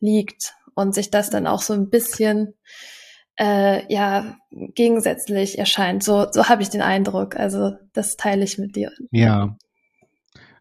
liegt 0.00 0.54
und 0.74 0.94
sich 0.94 1.10
das 1.10 1.30
dann 1.30 1.46
auch 1.46 1.62
so 1.62 1.72
ein 1.72 1.90
bisschen 1.90 2.54
äh, 3.38 3.92
ja 3.92 4.36
gegensätzlich 4.74 5.58
erscheint. 5.58 6.02
So, 6.02 6.26
so 6.30 6.48
habe 6.48 6.62
ich 6.62 6.70
den 6.70 6.82
Eindruck. 6.82 7.36
Also 7.36 7.72
das 7.92 8.16
teile 8.16 8.44
ich 8.44 8.58
mit 8.58 8.76
dir. 8.76 8.90
Ja. 9.10 9.56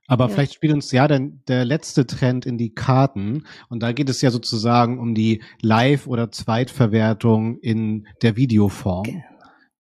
Aber 0.08 0.26
ja. 0.26 0.30
vielleicht 0.34 0.56
spielt 0.56 0.74
uns 0.74 0.92
ja 0.92 1.08
dann 1.08 1.42
der 1.48 1.64
letzte 1.64 2.06
Trend 2.06 2.46
in 2.46 2.58
die 2.58 2.74
Karten. 2.74 3.46
Und 3.70 3.82
da 3.82 3.94
geht 3.94 4.10
es 4.10 4.22
ja 4.22 4.30
sozusagen 4.30 5.00
um 5.00 5.16
die 5.16 5.42
Live- 5.62 6.08
oder 6.08 6.32
Zweitverwertung 6.32 7.58
in 7.60 8.08
der 8.22 8.36
Videoform. 8.36 9.04
Genau. 9.04 9.24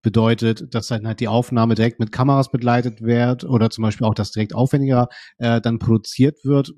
Bedeutet, 0.03 0.73
dass 0.73 0.87
dann 0.87 1.05
halt 1.05 1.19
die 1.19 1.27
Aufnahme 1.27 1.75
direkt 1.75 1.99
mit 1.99 2.11
Kameras 2.11 2.49
begleitet 2.49 3.01
wird 3.01 3.43
oder 3.43 3.69
zum 3.69 3.83
Beispiel 3.83 4.07
auch, 4.07 4.15
dass 4.15 4.31
direkt 4.31 4.55
aufwendiger 4.55 5.09
äh, 5.37 5.61
dann 5.61 5.77
produziert 5.77 6.43
wird. 6.43 6.71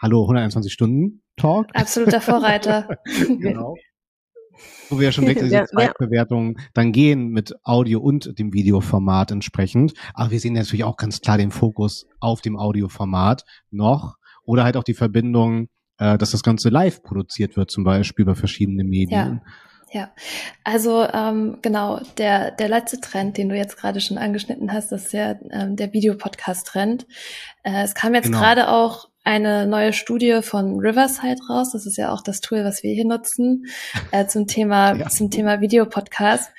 Hallo, 0.00 0.22
121 0.22 0.72
Stunden 0.72 1.22
Talk. 1.36 1.66
Absoluter 1.74 2.20
Vorreiter. 2.20 2.88
genau 3.40 3.74
wo 4.88 4.98
wir 4.98 5.06
ja 5.06 5.12
schon 5.12 5.26
in 5.26 5.38
diese 5.38 5.64
Zweitbewertung 5.66 6.58
dann 6.74 6.92
gehen 6.92 7.28
mit 7.28 7.54
Audio 7.62 8.00
und 8.00 8.38
dem 8.38 8.52
Videoformat 8.52 9.30
entsprechend. 9.30 9.92
Aber 10.14 10.30
wir 10.30 10.40
sehen 10.40 10.54
natürlich 10.54 10.84
auch 10.84 10.96
ganz 10.96 11.20
klar 11.20 11.38
den 11.38 11.50
Fokus 11.50 12.06
auf 12.20 12.40
dem 12.40 12.56
Audioformat 12.56 13.44
noch 13.70 14.16
oder 14.44 14.64
halt 14.64 14.76
auch 14.76 14.84
die 14.84 14.94
Verbindung, 14.94 15.68
äh, 15.98 16.18
dass 16.18 16.30
das 16.30 16.42
Ganze 16.42 16.70
live 16.70 17.02
produziert 17.02 17.56
wird, 17.56 17.70
zum 17.70 17.84
Beispiel 17.84 18.24
über 18.24 18.34
verschiedene 18.34 18.84
Medien. 18.84 19.40
Ja. 19.44 19.52
Ja, 19.90 20.10
also 20.64 21.02
ähm, 21.14 21.60
genau, 21.62 22.02
der, 22.18 22.50
der 22.50 22.68
letzte 22.68 23.00
Trend, 23.00 23.38
den 23.38 23.48
du 23.48 23.56
jetzt 23.56 23.78
gerade 23.78 24.02
schon 24.02 24.18
angeschnitten 24.18 24.70
hast, 24.70 24.92
das 24.92 25.06
ist 25.06 25.12
ja 25.14 25.36
ähm, 25.50 25.76
der 25.76 25.94
Videopodcast-Trend. 25.94 27.06
Äh, 27.62 27.84
es 27.84 27.94
kam 27.94 28.14
jetzt 28.14 28.26
genau. 28.26 28.38
gerade 28.38 28.68
auch 28.68 29.07
eine 29.28 29.66
neue 29.66 29.92
Studie 29.92 30.40
von 30.40 30.80
Riverside 30.80 31.36
raus. 31.50 31.72
Das 31.72 31.84
ist 31.84 31.98
ja 31.98 32.12
auch 32.14 32.22
das 32.22 32.40
Tool, 32.40 32.64
was 32.64 32.82
wir 32.82 32.94
hier 32.94 33.04
nutzen, 33.04 33.66
äh, 34.10 34.26
zum 34.26 34.46
Thema, 34.46 34.94
ja. 34.94 35.08
zum 35.08 35.30
Thema 35.30 35.60
Videopodcast. 35.60 36.50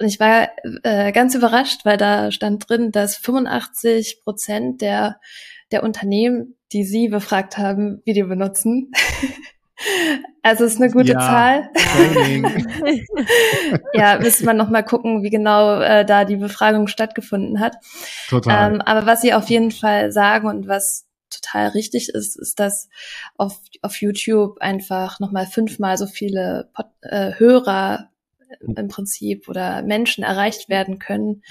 Und 0.00 0.06
ich 0.06 0.18
war 0.18 0.48
äh, 0.84 1.12
ganz 1.12 1.34
überrascht, 1.34 1.84
weil 1.84 1.98
da 1.98 2.32
stand 2.32 2.66
drin, 2.66 2.92
dass 2.92 3.16
85 3.18 4.22
Prozent 4.24 4.80
der, 4.80 5.20
der 5.70 5.82
Unternehmen, 5.82 6.56
die 6.72 6.84
Sie 6.84 7.08
befragt 7.08 7.58
haben, 7.58 8.00
Video 8.06 8.26
benutzen. 8.26 8.90
also 10.42 10.64
ist 10.64 10.80
eine 10.80 10.90
gute 10.90 11.12
ja, 11.12 11.20
Zahl. 11.20 11.70
ja, 13.92 14.18
müsste 14.18 14.46
man 14.46 14.56
noch 14.56 14.70
mal 14.70 14.82
gucken, 14.82 15.22
wie 15.22 15.30
genau 15.30 15.78
äh, 15.78 16.06
da 16.06 16.24
die 16.24 16.36
Befragung 16.36 16.86
stattgefunden 16.86 17.60
hat. 17.60 17.76
Total. 18.30 18.72
Ähm, 18.72 18.80
aber 18.80 19.04
was 19.04 19.20
Sie 19.20 19.34
auf 19.34 19.50
jeden 19.50 19.72
Fall 19.72 20.10
sagen 20.10 20.48
und 20.48 20.66
was 20.66 21.04
total 21.40 21.68
richtig 21.68 22.08
ist, 22.08 22.36
ist, 22.36 22.60
dass 22.60 22.88
auf, 23.36 23.60
auf 23.82 24.00
YouTube 24.00 24.58
einfach 24.60 25.20
nochmal 25.20 25.46
fünfmal 25.46 25.98
so 25.98 26.06
viele 26.06 26.70
Pod, 26.74 26.86
äh, 27.02 27.32
Hörer 27.38 28.10
im 28.60 28.88
Prinzip 28.88 29.48
oder 29.48 29.82
Menschen 29.82 30.24
erreicht 30.24 30.68
werden 30.68 30.98
können 30.98 31.42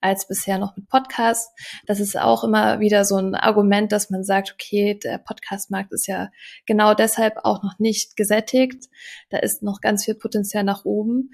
als 0.00 0.26
bisher 0.26 0.58
noch 0.58 0.76
mit 0.76 0.88
Podcasts. 0.88 1.52
Das 1.86 2.00
ist 2.00 2.18
auch 2.18 2.44
immer 2.44 2.80
wieder 2.80 3.04
so 3.04 3.16
ein 3.16 3.34
Argument, 3.34 3.92
dass 3.92 4.10
man 4.10 4.24
sagt, 4.24 4.52
okay, 4.52 4.98
der 5.02 5.18
Podcastmarkt 5.18 5.92
ist 5.92 6.06
ja 6.06 6.30
genau 6.66 6.94
deshalb 6.94 7.38
auch 7.44 7.62
noch 7.62 7.78
nicht 7.78 8.16
gesättigt. 8.16 8.88
Da 9.30 9.38
ist 9.38 9.62
noch 9.62 9.80
ganz 9.80 10.04
viel 10.04 10.14
Potenzial 10.14 10.64
nach 10.64 10.84
oben. 10.84 11.30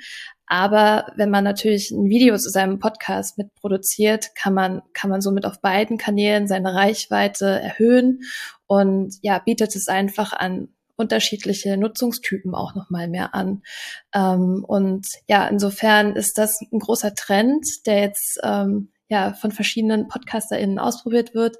Aber 0.49 1.13
wenn 1.17 1.31
man 1.31 1.45
natürlich 1.45 1.91
ein 1.91 2.09
Video 2.09 2.37
zu 2.39 2.49
seinem 2.49 2.79
Podcast 2.79 3.37
mitproduziert, 3.37 4.35
kann 4.35 4.55
man, 4.55 4.83
kann 4.95 5.11
man 5.11 5.21
somit 5.21 5.45
auf 5.45 5.61
beiden 5.61 5.99
Kanälen 5.99 6.49
seine 6.49 6.75
Reichweite 6.75 7.47
erhöhen 7.47 8.23
und 8.67 9.17
ja, 9.23 9.39
bietet 9.39 9.77
es 9.77 9.89
einfach 9.89 10.33
an 10.33 10.69
unterschiedliche 10.97 11.77
Nutzungstypen 11.77 12.55
auch 12.55 12.75
nochmal 12.75 13.09
mehr 13.09 13.35
an. 13.35 13.63
Ähm, 14.13 14.65
und 14.67 15.07
ja, 15.29 15.47
insofern 15.47 16.17
ist 16.17 16.39
das 16.39 16.61
ein 16.61 16.81
großer 16.81 17.15
Trend, 17.15 17.87
der 17.87 18.01
jetzt 18.01 18.41
ähm, 18.43 18.91
ja 19.09 19.33
von 19.33 19.53
verschiedenen 19.53 20.09
PodcasterInnen 20.09 20.79
ausprobiert 20.79 21.35
wird. 21.35 21.57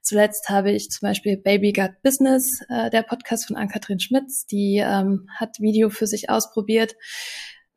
Zuletzt 0.00 0.48
habe 0.48 0.72
ich 0.72 0.90
zum 0.90 1.06
Beispiel 1.06 1.36
Baby 1.36 1.72
Gut 1.72 1.92
Business, 2.02 2.62
äh, 2.68 2.88
der 2.90 3.02
Podcast 3.02 3.46
von 3.46 3.56
Ann-Kathrin 3.56 4.00
Schmitz, 4.00 4.46
die 4.46 4.78
ähm, 4.78 5.28
hat 5.38 5.60
Video 5.60 5.90
für 5.90 6.06
sich 6.06 6.30
ausprobiert 6.30 6.94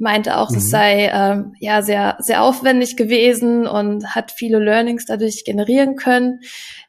meinte 0.02 0.38
auch, 0.38 0.50
mhm. 0.50 0.58
es 0.58 0.70
sei 0.70 1.10
ähm, 1.14 1.56
ja 1.60 1.82
sehr 1.82 2.18
sehr 2.20 2.44
aufwendig 2.44 2.98
gewesen 2.98 3.68
und 3.68 4.16
hat 4.16 4.32
viele 4.32 4.60
Learnings 4.60 5.06
dadurch 5.06 5.44
generieren 5.46 5.96
können. 5.96 6.40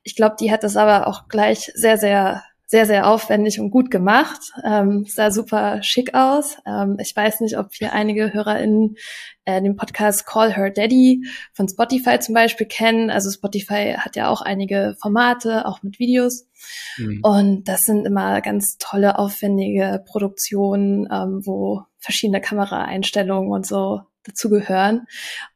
Ich 0.02 0.16
glaube, 0.16 0.37
die 0.40 0.50
hat 0.50 0.64
das 0.64 0.76
aber 0.76 1.07
auch 1.07 1.28
gleich 1.28 1.71
sehr 1.75 1.99
sehr 1.99 2.42
sehr, 2.73 2.87
sehr 2.87 3.07
aufwendig 3.07 3.61
und 3.61 3.71
gut 3.71 3.90
gemacht. 3.90 4.40
Ähm, 4.64 5.04
sah 5.07 5.31
super 5.31 5.83
schick 5.83 6.14
aus. 6.14 6.57
Ähm, 6.66 6.97
ich 6.99 7.14
weiß 7.14 7.40
nicht, 7.40 7.59
ob 7.59 7.75
hier 7.75 7.92
einige 7.92 8.33
HörerInnen 8.33 8.97
äh, 9.45 9.61
den 9.61 9.76
Podcast 9.76 10.26
Call 10.26 10.57
Her 10.57 10.71
Daddy 10.71 11.23
von 11.52 11.69
Spotify 11.69 12.19
zum 12.19 12.35
Beispiel 12.35 12.66
kennen. 12.66 13.11
Also 13.11 13.31
Spotify 13.31 13.97
hat 13.99 14.16
ja 14.16 14.31
auch 14.31 14.40
einige 14.40 14.97
Formate, 15.02 15.66
auch 15.66 15.83
mit 15.83 15.99
Videos. 15.99 16.49
Mhm. 16.97 17.21
Und 17.23 17.64
das 17.69 17.83
sind 17.83 18.07
immer 18.07 18.40
ganz 18.40 18.78
tolle, 18.78 19.19
aufwendige 19.19 20.02
Produktionen, 20.07 21.07
ähm, 21.12 21.42
wo 21.45 21.83
verschiedene 22.02 22.40
Kameraeinstellungen 22.40 23.50
und 23.50 23.66
so 23.66 24.02
dazugehören. 24.25 25.06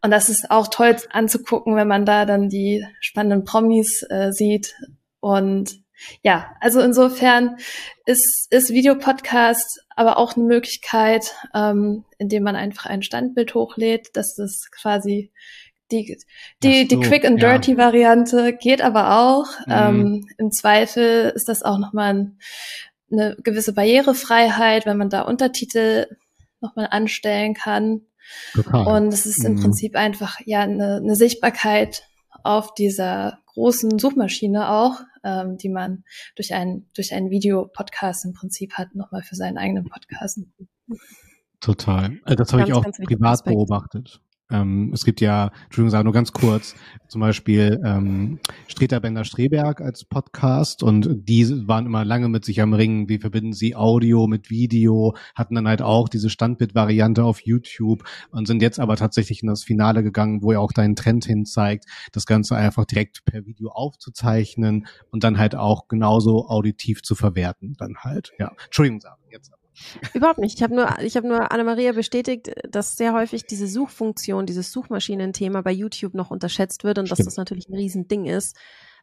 Und 0.02 0.10
das 0.10 0.28
ist 0.28 0.50
auch 0.50 0.68
toll 0.68 0.96
anzugucken, 1.10 1.76
wenn 1.76 1.88
man 1.88 2.06
da 2.06 2.24
dann 2.24 2.48
die 2.48 2.86
spannenden 3.00 3.44
Promis 3.44 4.04
äh, 4.08 4.32
sieht 4.32 4.74
und 5.20 5.84
ja, 6.22 6.54
also 6.60 6.80
insofern 6.80 7.56
ist, 8.04 8.48
ist 8.50 8.70
Videopodcast 8.70 9.80
aber 9.94 10.18
auch 10.18 10.36
eine 10.36 10.44
Möglichkeit, 10.44 11.34
ähm, 11.54 12.04
indem 12.18 12.42
man 12.42 12.54
einfach 12.54 12.86
ein 12.86 13.02
Standbild 13.02 13.54
hochlädt. 13.54 14.10
Das 14.12 14.38
ist 14.38 14.70
quasi 14.72 15.32
die, 15.90 16.18
die, 16.62 16.82
so, 16.82 16.88
die 16.88 17.00
Quick 17.00 17.24
and 17.24 17.40
Dirty 17.40 17.72
ja. 17.72 17.78
Variante 17.78 18.52
geht 18.52 18.82
aber 18.82 19.18
auch. 19.18 19.46
Mhm. 19.66 19.72
Ähm, 19.72 20.28
Im 20.36 20.50
Zweifel 20.52 21.32
ist 21.34 21.48
das 21.48 21.62
auch 21.62 21.78
nochmal 21.78 22.12
ein, 22.12 22.38
eine 23.10 23.36
gewisse 23.42 23.72
Barrierefreiheit, 23.72 24.84
wenn 24.84 24.98
man 24.98 25.10
da 25.10 25.22
Untertitel 25.22 26.06
nochmal 26.60 26.88
anstellen 26.90 27.54
kann. 27.54 28.02
Total. 28.52 28.86
Und 28.86 29.12
es 29.12 29.26
ist 29.26 29.44
im 29.44 29.54
mhm. 29.54 29.62
Prinzip 29.62 29.96
einfach 29.96 30.40
ja 30.44 30.60
eine, 30.60 30.96
eine 30.96 31.16
Sichtbarkeit 31.16 32.02
auf 32.42 32.74
dieser 32.74 33.38
großen 33.46 33.98
Suchmaschine 33.98 34.70
auch, 34.70 35.00
ähm, 35.24 35.56
die 35.56 35.68
man 35.68 36.04
durch 36.34 36.54
ein 36.54 36.88
durch 36.94 37.12
einen 37.12 37.30
Videopodcast 37.30 38.24
im 38.24 38.32
Prinzip 38.34 38.74
hat, 38.74 38.94
nochmal 38.94 39.22
für 39.22 39.36
seinen 39.36 39.58
eigenen 39.58 39.84
Podcast. 39.84 40.40
Total. 41.60 42.18
Also 42.24 42.36
das 42.36 42.52
habe 42.52 42.64
ich 42.64 42.72
auch 42.72 42.84
privat 42.84 43.32
Aspekt. 43.32 43.56
beobachtet. 43.56 44.20
Ähm, 44.50 44.90
es 44.94 45.04
gibt 45.04 45.20
ja, 45.20 45.50
Entschuldigung, 45.64 45.90
sage 45.90 46.04
nur 46.04 46.12
ganz 46.12 46.32
kurz, 46.32 46.74
zum 47.08 47.20
Beispiel 47.20 47.80
ähm, 47.84 48.38
Streter 48.68 49.00
Bender 49.00 49.24
Streberg 49.24 49.80
als 49.80 50.04
Podcast 50.04 50.82
und 50.82 51.08
die 51.28 51.66
waren 51.66 51.86
immer 51.86 52.04
lange 52.04 52.28
mit 52.28 52.44
sich 52.44 52.60
am 52.60 52.72
Ringen, 52.72 53.08
wie 53.08 53.18
verbinden 53.18 53.52
sie 53.52 53.74
Audio 53.74 54.26
mit 54.26 54.50
Video, 54.50 55.16
hatten 55.34 55.56
dann 55.56 55.66
halt 55.66 55.82
auch 55.82 56.08
diese 56.08 56.30
Standbild-Variante 56.30 57.24
auf 57.24 57.40
YouTube 57.40 58.04
und 58.30 58.46
sind 58.46 58.62
jetzt 58.62 58.78
aber 58.78 58.96
tatsächlich 58.96 59.42
in 59.42 59.48
das 59.48 59.64
Finale 59.64 60.02
gegangen, 60.02 60.42
wo 60.42 60.52
ja 60.52 60.60
auch 60.60 60.72
dein 60.72 60.94
Trend 60.94 61.24
hin 61.24 61.44
zeigt, 61.44 61.86
das 62.12 62.26
Ganze 62.26 62.56
einfach 62.56 62.84
direkt 62.84 63.24
per 63.24 63.46
Video 63.46 63.70
aufzuzeichnen 63.70 64.86
und 65.10 65.24
dann 65.24 65.38
halt 65.38 65.56
auch 65.56 65.88
genauso 65.88 66.48
auditiv 66.48 67.02
zu 67.02 67.14
verwerten, 67.14 67.74
dann 67.78 67.96
halt, 67.98 68.32
ja. 68.38 68.52
Entschuldigung, 68.66 69.00
Sarah. 69.00 69.25
Überhaupt 70.14 70.38
nicht. 70.38 70.56
Ich 70.56 70.62
habe 70.62 70.74
nur, 70.74 70.88
ich 71.00 71.16
habe 71.16 71.28
nur 71.28 71.52
Anna-Maria 71.52 71.92
bestätigt, 71.92 72.50
dass 72.68 72.96
sehr 72.96 73.12
häufig 73.12 73.46
diese 73.46 73.66
Suchfunktion, 73.66 74.46
dieses 74.46 74.72
Suchmaschinenthema 74.72 75.62
bei 75.62 75.72
YouTube 75.72 76.14
noch 76.14 76.30
unterschätzt 76.30 76.84
wird 76.84 76.98
und 76.98 77.06
Stimmt. 77.06 77.20
dass 77.20 77.26
das 77.26 77.36
natürlich 77.36 77.68
ein 77.68 77.74
Riesending 77.74 78.26
ist, 78.26 78.56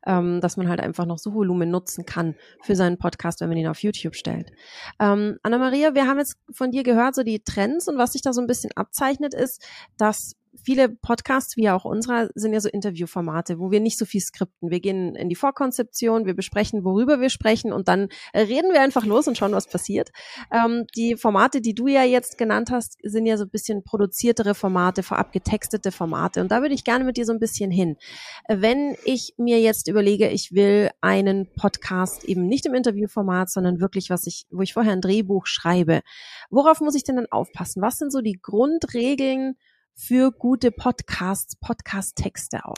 ähm, 0.05 0.41
dass 0.41 0.57
man 0.57 0.67
halt 0.67 0.81
einfach 0.81 1.05
noch 1.05 1.17
Suchvolumen 1.17 1.69
nutzen 1.69 2.05
kann 2.05 2.35
für 2.61 2.75
seinen 2.75 2.97
Podcast, 2.97 3.41
wenn 3.41 3.49
man 3.49 3.57
ihn 3.57 3.67
auf 3.67 3.81
YouTube 3.81 4.15
stellt. 4.15 4.51
Ähm, 4.99 5.37
Anna-Maria, 5.43 5.95
wir 5.95 6.07
haben 6.07 6.19
jetzt 6.19 6.37
von 6.51 6.71
dir 6.71 6.83
gehört, 6.83 7.15
so 7.15 7.23
die 7.23 7.43
Trends 7.43 7.87
und 7.87 7.97
was 7.97 8.13
sich 8.13 8.21
da 8.21 8.33
so 8.33 8.41
ein 8.41 8.47
bisschen 8.47 8.71
abzeichnet 8.75 9.33
ist, 9.33 9.65
dass 9.97 10.33
viele 10.63 10.89
Podcasts, 10.89 11.57
wie 11.57 11.69
auch 11.69 11.85
unserer, 11.85 12.29
sind 12.35 12.53
ja 12.53 12.59
so 12.59 12.69
Interviewformate, 12.69 13.59
wo 13.59 13.71
wir 13.71 13.79
nicht 13.79 13.97
so 13.97 14.05
viel 14.05 14.21
skripten. 14.21 14.69
Wir 14.69 14.79
gehen 14.79 15.15
in 15.15 15.29
die 15.29 15.35
Vorkonzeption, 15.35 16.25
wir 16.25 16.35
besprechen, 16.35 16.83
worüber 16.83 17.19
wir 17.19 17.29
sprechen 17.29 17.73
und 17.73 17.87
dann 17.87 18.09
reden 18.35 18.71
wir 18.71 18.81
einfach 18.81 19.05
los 19.05 19.27
und 19.27 19.37
schauen, 19.37 19.53
was 19.53 19.67
passiert. 19.67 20.11
Ähm, 20.51 20.85
die 20.95 21.15
Formate, 21.15 21.61
die 21.61 21.73
du 21.73 21.87
ja 21.87 22.03
jetzt 22.03 22.37
genannt 22.37 22.69
hast, 22.71 22.97
sind 23.03 23.25
ja 23.25 23.37
so 23.37 23.45
ein 23.45 23.49
bisschen 23.49 23.83
produziertere 23.83 24.55
Formate, 24.55 25.03
vorab 25.03 25.31
getextete 25.31 25.91
Formate. 25.91 26.41
Und 26.41 26.51
da 26.51 26.61
würde 26.61 26.75
ich 26.75 26.83
gerne 26.83 27.03
mit 27.03 27.17
dir 27.17 27.25
so 27.25 27.33
ein 27.33 27.39
bisschen 27.39 27.71
hin. 27.71 27.97
Wenn 28.47 28.95
ich 29.05 29.33
mir 29.37 29.59
jetzt 29.59 29.87
überlege, 29.87 30.29
ich 30.29 30.53
will 30.53 30.89
einen 31.01 31.47
Podcast 31.55 32.23
eben 32.25 32.47
nicht 32.47 32.65
im 32.65 32.73
Interviewformat, 32.73 33.49
sondern 33.49 33.79
wirklich, 33.79 34.09
was 34.09 34.27
ich, 34.27 34.45
wo 34.51 34.61
ich 34.61 34.73
vorher 34.73 34.93
ein 34.93 35.01
Drehbuch 35.01 35.45
schreibe, 35.47 36.01
worauf 36.49 36.79
muss 36.81 36.95
ich 36.95 37.03
denn 37.03 37.15
dann 37.15 37.31
aufpassen? 37.31 37.81
Was 37.81 37.97
sind 37.97 38.11
so 38.11 38.21
die 38.21 38.39
Grundregeln, 38.41 39.55
für 39.95 40.31
gute 40.31 40.71
Podcasts, 40.71 41.55
Podcast-Texte 41.55 42.65
auch? 42.65 42.75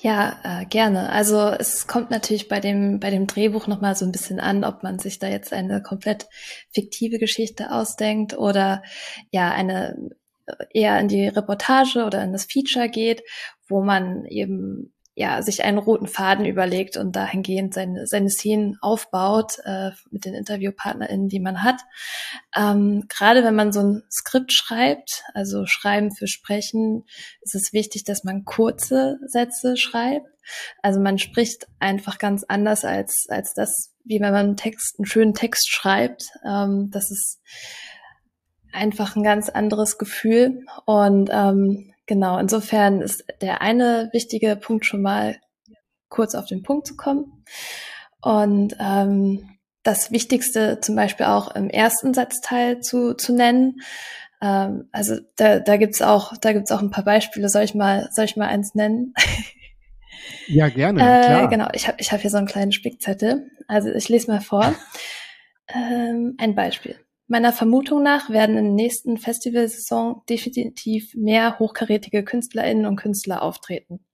Ja, 0.00 0.38
äh, 0.42 0.66
gerne. 0.66 1.10
Also 1.10 1.48
es 1.48 1.86
kommt 1.86 2.10
natürlich 2.10 2.48
bei 2.48 2.60
dem, 2.60 3.00
bei 3.00 3.10
dem 3.10 3.26
Drehbuch 3.26 3.66
nochmal 3.66 3.96
so 3.96 4.04
ein 4.04 4.12
bisschen 4.12 4.40
an, 4.40 4.64
ob 4.64 4.82
man 4.82 4.98
sich 4.98 5.18
da 5.18 5.28
jetzt 5.28 5.52
eine 5.52 5.82
komplett 5.82 6.28
fiktive 6.72 7.18
Geschichte 7.18 7.72
ausdenkt 7.72 8.36
oder 8.36 8.82
ja 9.30 9.50
eine 9.50 10.10
äh, 10.46 10.64
eher 10.72 10.98
in 11.00 11.08
die 11.08 11.28
Reportage 11.28 12.04
oder 12.04 12.22
in 12.22 12.32
das 12.32 12.44
Feature 12.44 12.88
geht, 12.88 13.22
wo 13.68 13.82
man 13.82 14.24
eben 14.26 14.92
ja, 15.20 15.42
sich 15.42 15.64
einen 15.64 15.76
roten 15.76 16.06
Faden 16.06 16.46
überlegt 16.46 16.96
und 16.96 17.14
dahingehend 17.14 17.74
seine, 17.74 18.06
seine 18.06 18.30
Szenen 18.30 18.78
aufbaut 18.80 19.58
äh, 19.64 19.90
mit 20.10 20.24
den 20.24 20.32
InterviewpartnerInnen, 20.32 21.28
die 21.28 21.40
man 21.40 21.62
hat. 21.62 21.82
Ähm, 22.56 23.04
Gerade 23.10 23.44
wenn 23.44 23.54
man 23.54 23.70
so 23.70 23.80
ein 23.80 24.02
Skript 24.10 24.50
schreibt, 24.50 25.24
also 25.34 25.66
Schreiben 25.66 26.10
für 26.10 26.26
Sprechen, 26.26 27.04
ist 27.42 27.54
es 27.54 27.74
wichtig, 27.74 28.04
dass 28.04 28.24
man 28.24 28.46
kurze 28.46 29.18
Sätze 29.26 29.76
schreibt. 29.76 30.26
Also 30.80 31.00
man 31.00 31.18
spricht 31.18 31.66
einfach 31.80 32.16
ganz 32.16 32.44
anders 32.44 32.86
als, 32.86 33.26
als 33.28 33.52
das, 33.52 33.92
wie 34.04 34.20
wenn 34.22 34.32
man 34.32 34.46
einen 34.46 34.56
Text, 34.56 34.98
einen 34.98 35.04
schönen 35.04 35.34
Text 35.34 35.70
schreibt. 35.70 36.30
Ähm, 36.46 36.88
das 36.90 37.10
ist 37.10 37.42
einfach 38.72 39.16
ein 39.16 39.22
ganz 39.22 39.50
anderes 39.50 39.98
Gefühl. 39.98 40.64
Und 40.86 41.28
ähm, 41.30 41.92
Genau, 42.10 42.38
insofern 42.38 43.02
ist 43.02 43.24
der 43.40 43.62
eine 43.62 44.10
wichtige 44.12 44.56
Punkt 44.56 44.84
schon 44.84 45.00
mal 45.00 45.36
kurz 46.08 46.34
auf 46.34 46.46
den 46.46 46.64
Punkt 46.64 46.88
zu 46.88 46.96
kommen. 46.96 47.44
Und 48.20 48.74
ähm, 48.80 49.48
das 49.84 50.10
Wichtigste 50.10 50.80
zum 50.80 50.96
Beispiel 50.96 51.26
auch 51.26 51.54
im 51.54 51.70
ersten 51.70 52.12
Satzteil 52.12 52.80
zu, 52.80 53.14
zu 53.14 53.32
nennen. 53.32 53.76
Ähm, 54.42 54.88
also 54.90 55.18
da, 55.36 55.60
da 55.60 55.76
gibt's 55.76 56.02
auch, 56.02 56.36
da 56.40 56.52
gibt's 56.52 56.72
auch 56.72 56.82
ein 56.82 56.90
paar 56.90 57.04
Beispiele. 57.04 57.48
Soll 57.48 57.62
ich 57.62 57.76
mal, 57.76 58.08
soll 58.10 58.24
ich 58.24 58.34
mal 58.34 58.48
eins 58.48 58.74
nennen? 58.74 59.14
Ja, 60.48 60.68
gerne. 60.68 61.00
äh, 61.00 61.24
klar. 61.26 61.48
Genau, 61.48 61.68
ich 61.72 61.86
habe 61.86 61.96
ich 62.00 62.10
hab 62.12 62.20
hier 62.20 62.30
so 62.30 62.36
einen 62.36 62.48
kleinen 62.48 62.72
Spickzettel. 62.72 63.52
Also 63.68 63.90
ich 63.90 64.08
lese 64.08 64.32
mal 64.32 64.40
vor. 64.40 64.74
ähm, 65.68 66.34
ein 66.38 66.56
Beispiel. 66.56 66.96
Meiner 67.30 67.52
Vermutung 67.52 68.02
nach 68.02 68.28
werden 68.28 68.58
in 68.58 68.64
der 68.64 68.74
nächsten 68.74 69.16
Festivalsaison 69.16 70.22
definitiv 70.28 71.14
mehr 71.14 71.60
hochkarätige 71.60 72.24
Künstlerinnen 72.24 72.86
und 72.86 72.96
Künstler 72.96 73.42
auftreten. 73.42 74.04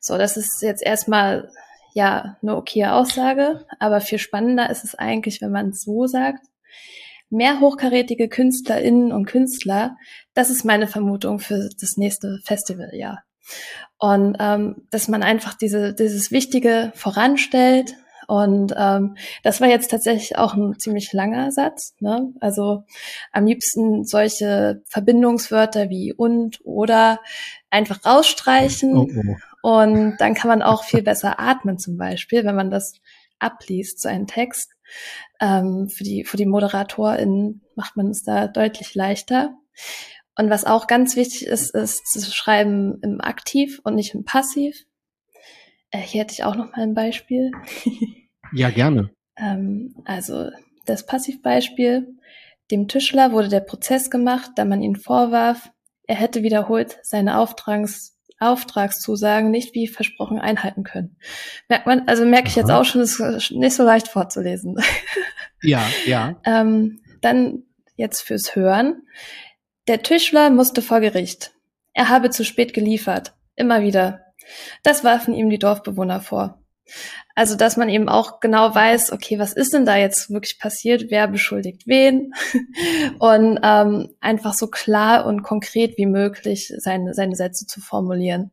So, 0.00 0.18
das 0.18 0.36
ist 0.36 0.62
jetzt 0.62 0.82
erstmal 0.82 1.48
ja 1.94 2.36
eine 2.42 2.56
okaye 2.56 2.92
Aussage, 2.92 3.64
aber 3.78 4.00
viel 4.00 4.18
spannender 4.18 4.68
ist 4.68 4.82
es 4.82 4.96
eigentlich, 4.96 5.40
wenn 5.40 5.52
man 5.52 5.72
so 5.72 6.08
sagt. 6.08 6.44
Mehr 7.30 7.60
hochkarätige 7.60 8.28
Künstlerinnen 8.28 9.12
und 9.12 9.26
Künstler, 9.26 9.96
das 10.34 10.50
ist 10.50 10.64
meine 10.64 10.88
Vermutung 10.88 11.38
für 11.38 11.68
das 11.80 11.96
nächste 11.96 12.40
Festivaljahr. 12.44 13.22
Und 13.96 14.38
ähm, 14.40 14.88
dass 14.90 15.06
man 15.06 15.22
einfach 15.22 15.54
diese, 15.54 15.94
dieses 15.94 16.32
Wichtige 16.32 16.90
voranstellt, 16.96 17.94
und 18.26 18.74
ähm, 18.76 19.16
das 19.42 19.60
war 19.60 19.68
jetzt 19.68 19.90
tatsächlich 19.90 20.36
auch 20.36 20.54
ein 20.54 20.78
ziemlich 20.78 21.12
langer 21.12 21.52
Satz. 21.52 21.94
Ne? 22.00 22.32
Also 22.40 22.84
am 23.32 23.46
liebsten 23.46 24.04
solche 24.04 24.82
Verbindungswörter 24.86 25.90
wie 25.90 26.12
und 26.12 26.60
oder 26.64 27.20
einfach 27.70 28.04
rausstreichen. 28.04 28.96
Oh, 28.96 29.08
oh. 29.08 29.36
Und 29.62 30.16
dann 30.18 30.34
kann 30.34 30.48
man 30.48 30.62
auch 30.62 30.84
viel 30.84 31.02
besser 31.02 31.40
atmen 31.40 31.78
zum 31.78 31.96
Beispiel, 31.96 32.44
wenn 32.44 32.56
man 32.56 32.70
das 32.70 32.94
abliest, 33.38 34.00
so 34.00 34.08
einen 34.08 34.26
Text. 34.26 34.72
Ähm, 35.40 35.88
für 35.88 36.04
die, 36.04 36.24
für 36.24 36.36
die 36.36 36.46
ModeratorInnen 36.46 37.62
macht 37.74 37.96
man 37.96 38.10
es 38.10 38.22
da 38.22 38.48
deutlich 38.48 38.94
leichter. 38.94 39.56
Und 40.38 40.50
was 40.50 40.64
auch 40.64 40.86
ganz 40.86 41.16
wichtig 41.16 41.46
ist, 41.46 41.74
ist 41.74 42.06
zu 42.06 42.20
schreiben 42.30 42.98
im 43.02 43.20
Aktiv 43.20 43.80
und 43.84 43.94
nicht 43.94 44.14
im 44.14 44.24
Passiv. 44.24 44.84
Äh, 45.96 46.00
hier 46.00 46.22
hätte 46.22 46.32
ich 46.32 46.44
auch 46.44 46.56
noch 46.56 46.72
mal 46.72 46.82
ein 46.82 46.94
Beispiel. 46.94 47.50
ja, 48.52 48.70
gerne. 48.70 49.10
ähm, 49.36 49.94
also 50.04 50.50
das 50.84 51.06
Passivbeispiel. 51.06 52.14
Dem 52.70 52.88
Tischler 52.88 53.32
wurde 53.32 53.48
der 53.48 53.60
Prozess 53.60 54.10
gemacht, 54.10 54.52
da 54.56 54.64
man 54.64 54.82
ihn 54.82 54.96
vorwarf, 54.96 55.70
er 56.06 56.16
hätte 56.16 56.42
wiederholt 56.42 56.98
seine 57.02 57.38
Auftrags 57.38 58.12
Auftragszusagen 58.38 59.50
nicht 59.50 59.74
wie 59.74 59.88
versprochen 59.88 60.38
einhalten 60.38 60.84
können. 60.84 61.16
Merkt 61.70 61.86
man, 61.86 62.06
also 62.06 62.26
merke 62.26 62.48
ich 62.48 62.56
jetzt 62.56 62.70
auch 62.70 62.84
schon, 62.84 63.00
es 63.00 63.18
ist 63.18 63.50
nicht 63.52 63.74
so 63.74 63.82
leicht 63.82 64.08
vorzulesen. 64.08 64.76
Ja, 65.62 65.82
ja. 66.04 66.38
ähm, 66.44 67.00
dann 67.22 67.62
jetzt 67.96 68.20
fürs 68.20 68.54
Hören. 68.54 69.02
Der 69.88 70.02
Tischler 70.02 70.50
musste 70.50 70.82
vor 70.82 71.00
Gericht. 71.00 71.54
Er 71.94 72.10
habe 72.10 72.28
zu 72.28 72.44
spät 72.44 72.74
geliefert. 72.74 73.32
Immer 73.56 73.80
wieder. 73.80 74.25
Das 74.82 75.04
warfen 75.04 75.34
ihm 75.34 75.50
die 75.50 75.58
Dorfbewohner 75.58 76.20
vor. 76.20 76.58
Also, 77.34 77.56
dass 77.56 77.76
man 77.76 77.88
eben 77.88 78.08
auch 78.08 78.40
genau 78.40 78.74
weiß, 78.74 79.12
okay, 79.12 79.38
was 79.38 79.52
ist 79.52 79.74
denn 79.74 79.84
da 79.84 79.96
jetzt 79.96 80.30
wirklich 80.30 80.58
passiert, 80.58 81.06
wer 81.10 81.28
beschuldigt 81.28 81.86
wen 81.86 82.32
und 83.18 83.58
ähm, 83.62 84.08
einfach 84.20 84.54
so 84.54 84.68
klar 84.68 85.26
und 85.26 85.42
konkret 85.42 85.98
wie 85.98 86.06
möglich 86.06 86.72
seine, 86.78 87.12
seine 87.12 87.34
Sätze 87.34 87.66
zu 87.66 87.80
formulieren. 87.80 88.52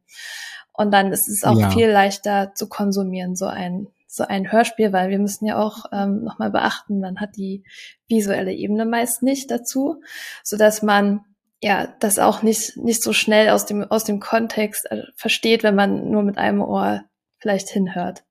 Und 0.73 0.91
dann 0.91 1.11
ist 1.11 1.29
es 1.29 1.43
auch 1.43 1.59
ja. 1.59 1.69
viel 1.69 1.87
leichter 1.87 2.53
zu 2.55 2.67
konsumieren, 2.67 3.35
so 3.35 3.45
ein, 3.45 3.87
so 4.07 4.23
ein 4.23 4.51
Hörspiel, 4.51 4.91
weil 4.91 5.09
wir 5.09 5.19
müssen 5.19 5.45
ja 5.45 5.59
auch 5.59 5.85
ähm, 5.91 6.23
nochmal 6.23 6.49
beachten, 6.49 6.99
man 6.99 7.19
hat 7.19 7.35
die 7.37 7.63
visuelle 8.07 8.51
Ebene 8.51 8.85
meist 8.85 9.21
nicht 9.21 9.51
dazu, 9.51 10.01
so 10.43 10.57
dass 10.57 10.81
man 10.81 11.21
ja, 11.63 11.87
das 12.01 12.19
auch 12.19 12.43
nicht, 12.43 12.75
nicht 12.75 13.01
so 13.01 13.13
schnell 13.13 13.49
aus 13.49 13.65
dem, 13.65 13.83
aus 13.83 14.03
dem 14.03 14.19
Kontext 14.19 14.85
äh, 14.91 15.03
versteht, 15.15 15.63
wenn 15.63 15.75
man 15.75 16.11
nur 16.11 16.21
mit 16.21 16.37
einem 16.37 16.61
Ohr 16.61 17.05
vielleicht 17.37 17.69
hinhört. 17.69 18.25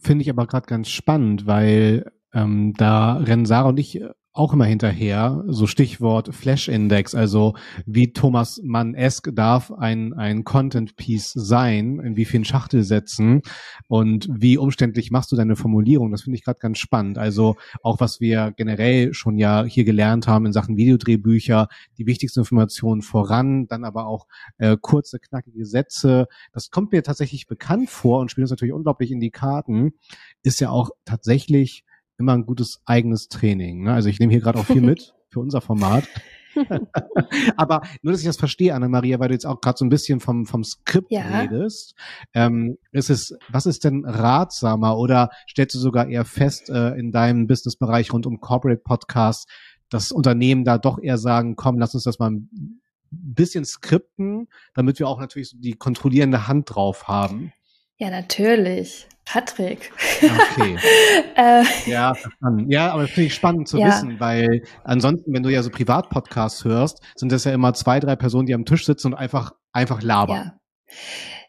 Finde 0.00 0.22
ich 0.22 0.30
aber 0.30 0.46
gerade 0.46 0.66
ganz 0.66 0.88
spannend, 0.88 1.46
weil 1.46 2.10
ähm, 2.32 2.72
da 2.78 3.16
rennen 3.18 3.44
Sarah 3.44 3.68
und 3.68 3.78
ich 3.78 4.00
auch 4.38 4.52
immer 4.52 4.66
hinterher, 4.66 5.44
so 5.48 5.66
Stichwort 5.66 6.32
Flash-Index, 6.32 7.14
also 7.14 7.54
wie 7.86 8.12
Thomas 8.12 8.60
Mann-esk 8.62 9.30
darf 9.34 9.72
ein, 9.72 10.14
ein 10.14 10.44
Content-Piece 10.44 11.32
sein, 11.32 11.98
in 11.98 12.16
wie 12.16 12.24
vielen 12.24 12.44
Schachtelsätzen 12.44 13.42
und 13.88 14.28
wie 14.30 14.56
umständlich 14.56 15.10
machst 15.10 15.32
du 15.32 15.36
deine 15.36 15.56
Formulierung, 15.56 16.12
das 16.12 16.22
finde 16.22 16.36
ich 16.36 16.44
gerade 16.44 16.60
ganz 16.60 16.78
spannend. 16.78 17.18
Also 17.18 17.56
auch 17.82 17.98
was 17.98 18.20
wir 18.20 18.52
generell 18.56 19.12
schon 19.12 19.38
ja 19.38 19.64
hier 19.64 19.84
gelernt 19.84 20.28
haben 20.28 20.46
in 20.46 20.52
Sachen 20.52 20.76
Videodrehbücher, 20.76 21.66
die 21.98 22.06
wichtigsten 22.06 22.40
Informationen 22.40 23.02
voran, 23.02 23.66
dann 23.66 23.84
aber 23.84 24.06
auch 24.06 24.28
äh, 24.58 24.76
kurze, 24.80 25.18
knackige 25.18 25.66
Sätze, 25.66 26.28
das 26.52 26.70
kommt 26.70 26.92
mir 26.92 27.02
tatsächlich 27.02 27.48
bekannt 27.48 27.90
vor 27.90 28.20
und 28.20 28.30
spielt 28.30 28.44
uns 28.44 28.52
natürlich 28.52 28.74
unglaublich 28.74 29.10
in 29.10 29.18
die 29.18 29.30
Karten, 29.30 29.94
ist 30.44 30.60
ja 30.60 30.70
auch 30.70 30.90
tatsächlich 31.04 31.84
immer 32.18 32.32
ein 32.32 32.46
gutes 32.46 32.80
eigenes 32.84 33.28
Training. 33.28 33.84
Ne? 33.84 33.92
Also 33.92 34.08
ich 34.08 34.18
nehme 34.18 34.32
hier 34.32 34.42
gerade 34.42 34.58
auch 34.58 34.66
viel 34.66 34.82
mit 34.82 35.14
für 35.30 35.40
unser 35.40 35.60
Format. 35.60 36.04
Aber 37.56 37.82
nur, 38.02 38.12
dass 38.12 38.20
ich 38.20 38.26
das 38.26 38.36
verstehe, 38.36 38.74
Anna-Maria, 38.74 39.20
weil 39.20 39.28
du 39.28 39.34
jetzt 39.34 39.46
auch 39.46 39.60
gerade 39.60 39.78
so 39.78 39.84
ein 39.84 39.90
bisschen 39.90 40.20
vom, 40.20 40.46
vom 40.46 40.64
Skript 40.64 41.10
ja. 41.10 41.40
redest. 41.40 41.94
Ähm, 42.34 42.78
ist 42.92 43.10
es, 43.10 43.36
was 43.48 43.66
ist 43.66 43.84
denn 43.84 44.04
ratsamer 44.04 44.96
oder 44.98 45.30
stellst 45.48 45.74
du 45.74 45.78
sogar 45.78 46.08
eher 46.08 46.24
fest 46.24 46.70
äh, 46.70 46.94
in 46.94 47.12
deinem 47.12 47.46
Businessbereich 47.46 48.12
rund 48.12 48.26
um 48.26 48.40
Corporate 48.40 48.82
Podcasts, 48.82 49.46
dass 49.88 50.12
Unternehmen 50.12 50.64
da 50.64 50.78
doch 50.78 50.98
eher 50.98 51.18
sagen, 51.18 51.56
komm, 51.56 51.78
lass 51.78 51.94
uns 51.94 52.04
das 52.04 52.18
mal 52.18 52.30
ein 52.30 52.80
bisschen 53.10 53.64
skripten, 53.64 54.48
damit 54.74 54.98
wir 54.98 55.08
auch 55.08 55.20
natürlich 55.20 55.54
die 55.56 55.74
kontrollierende 55.74 56.46
Hand 56.48 56.74
drauf 56.74 57.08
haben? 57.08 57.52
Ja, 57.98 58.10
natürlich. 58.10 59.06
Patrick. 59.24 59.92
Okay. 60.22 60.78
äh, 61.36 61.62
ja, 61.86 62.14
verstanden. 62.14 62.70
Ja, 62.70 62.92
aber 62.92 63.02
das 63.02 63.10
finde 63.10 63.26
ich 63.26 63.34
spannend 63.34 63.68
zu 63.68 63.76
ja. 63.76 63.88
wissen, 63.88 64.18
weil 64.20 64.62
ansonsten, 64.84 65.34
wenn 65.34 65.42
du 65.42 65.50
ja 65.50 65.62
so 65.62 65.68
Privatpodcasts 65.68 66.64
hörst, 66.64 67.02
sind 67.14 67.30
das 67.30 67.44
ja 67.44 67.52
immer 67.52 67.74
zwei, 67.74 68.00
drei 68.00 68.16
Personen, 68.16 68.46
die 68.46 68.54
am 68.54 68.64
Tisch 68.64 68.86
sitzen 68.86 69.08
und 69.08 69.14
einfach, 69.14 69.52
einfach 69.72 70.00
labern. 70.02 70.52
Ja. 70.88 70.94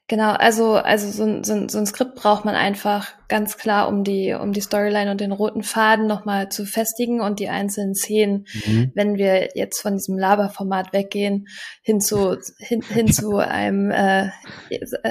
Genau, 0.09 0.31
also, 0.31 0.73
also 0.73 1.07
so, 1.11 1.43
so, 1.43 1.67
so 1.67 1.77
ein 1.77 1.85
Skript 1.85 2.15
braucht 2.15 2.43
man 2.43 2.55
einfach 2.55 3.13
ganz 3.27 3.57
klar, 3.57 3.87
um 3.87 4.03
die, 4.03 4.33
um 4.33 4.53
die 4.53 4.59
Storyline 4.59 5.11
und 5.11 5.21
den 5.21 5.31
roten 5.31 5.61
Faden 5.61 6.07
nochmal 6.07 6.49
zu 6.49 6.65
festigen 6.65 7.21
und 7.21 7.39
die 7.39 7.47
einzelnen 7.47 7.93
Szenen, 7.93 8.47
mhm. 8.65 8.91
wenn 8.95 9.17
wir 9.17 9.49
jetzt 9.53 9.79
von 9.79 9.93
diesem 9.93 10.17
Laberformat 10.17 10.93
weggehen, 10.93 11.47
hin 11.83 12.01
zu, 12.01 12.37
hin, 12.57 12.81
hin 12.81 13.13
zu 13.13 13.37
einem, 13.37 13.91
äh, 13.91 14.31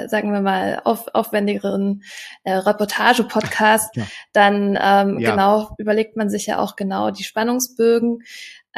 sagen 0.09 0.33
wir 0.33 0.41
mal, 0.41 0.83
auf, 0.83 1.07
aufwendigeren 1.15 2.03
äh, 2.43 2.55
Reportage-Podcast, 2.55 3.95
ja. 3.95 4.05
dann 4.33 4.77
ähm, 4.83 5.21
ja. 5.21 5.31
genau 5.31 5.71
überlegt 5.79 6.17
man 6.17 6.29
sich 6.29 6.47
ja 6.47 6.59
auch 6.59 6.75
genau 6.75 7.13
die 7.13 7.23
Spannungsbögen. 7.23 8.25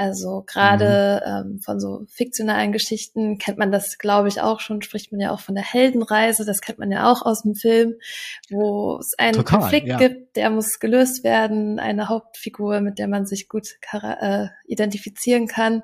Also 0.00 0.44
gerade 0.46 1.20
mhm. 1.26 1.52
ähm, 1.52 1.60
von 1.60 1.78
so 1.78 2.06
fiktionalen 2.08 2.72
Geschichten 2.72 3.36
kennt 3.36 3.58
man 3.58 3.70
das, 3.70 3.98
glaube 3.98 4.28
ich, 4.28 4.40
auch 4.40 4.60
schon, 4.60 4.80
spricht 4.80 5.12
man 5.12 5.20
ja 5.20 5.30
auch 5.30 5.40
von 5.40 5.54
der 5.54 5.62
Heldenreise, 5.62 6.46
das 6.46 6.62
kennt 6.62 6.78
man 6.78 6.90
ja 6.90 7.12
auch 7.12 7.20
aus 7.20 7.42
dem 7.42 7.54
Film, 7.54 7.96
wo 8.48 8.96
es 8.96 9.12
einen 9.18 9.34
Total, 9.34 9.60
Konflikt 9.60 9.88
ja. 9.88 9.98
gibt, 9.98 10.36
der 10.36 10.48
muss 10.48 10.78
gelöst 10.78 11.22
werden, 11.22 11.78
eine 11.78 12.08
Hauptfigur, 12.08 12.80
mit 12.80 12.98
der 12.98 13.08
man 13.08 13.26
sich 13.26 13.46
gut 13.50 13.68
äh, 13.92 14.46
identifizieren 14.64 15.46
kann. 15.46 15.82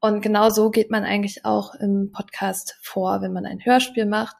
Und 0.00 0.22
genau 0.22 0.48
so 0.48 0.70
geht 0.70 0.90
man 0.90 1.04
eigentlich 1.04 1.44
auch 1.44 1.74
im 1.74 2.12
Podcast 2.12 2.78
vor, 2.80 3.20
wenn 3.20 3.34
man 3.34 3.44
ein 3.44 3.62
Hörspiel 3.62 4.06
macht, 4.06 4.36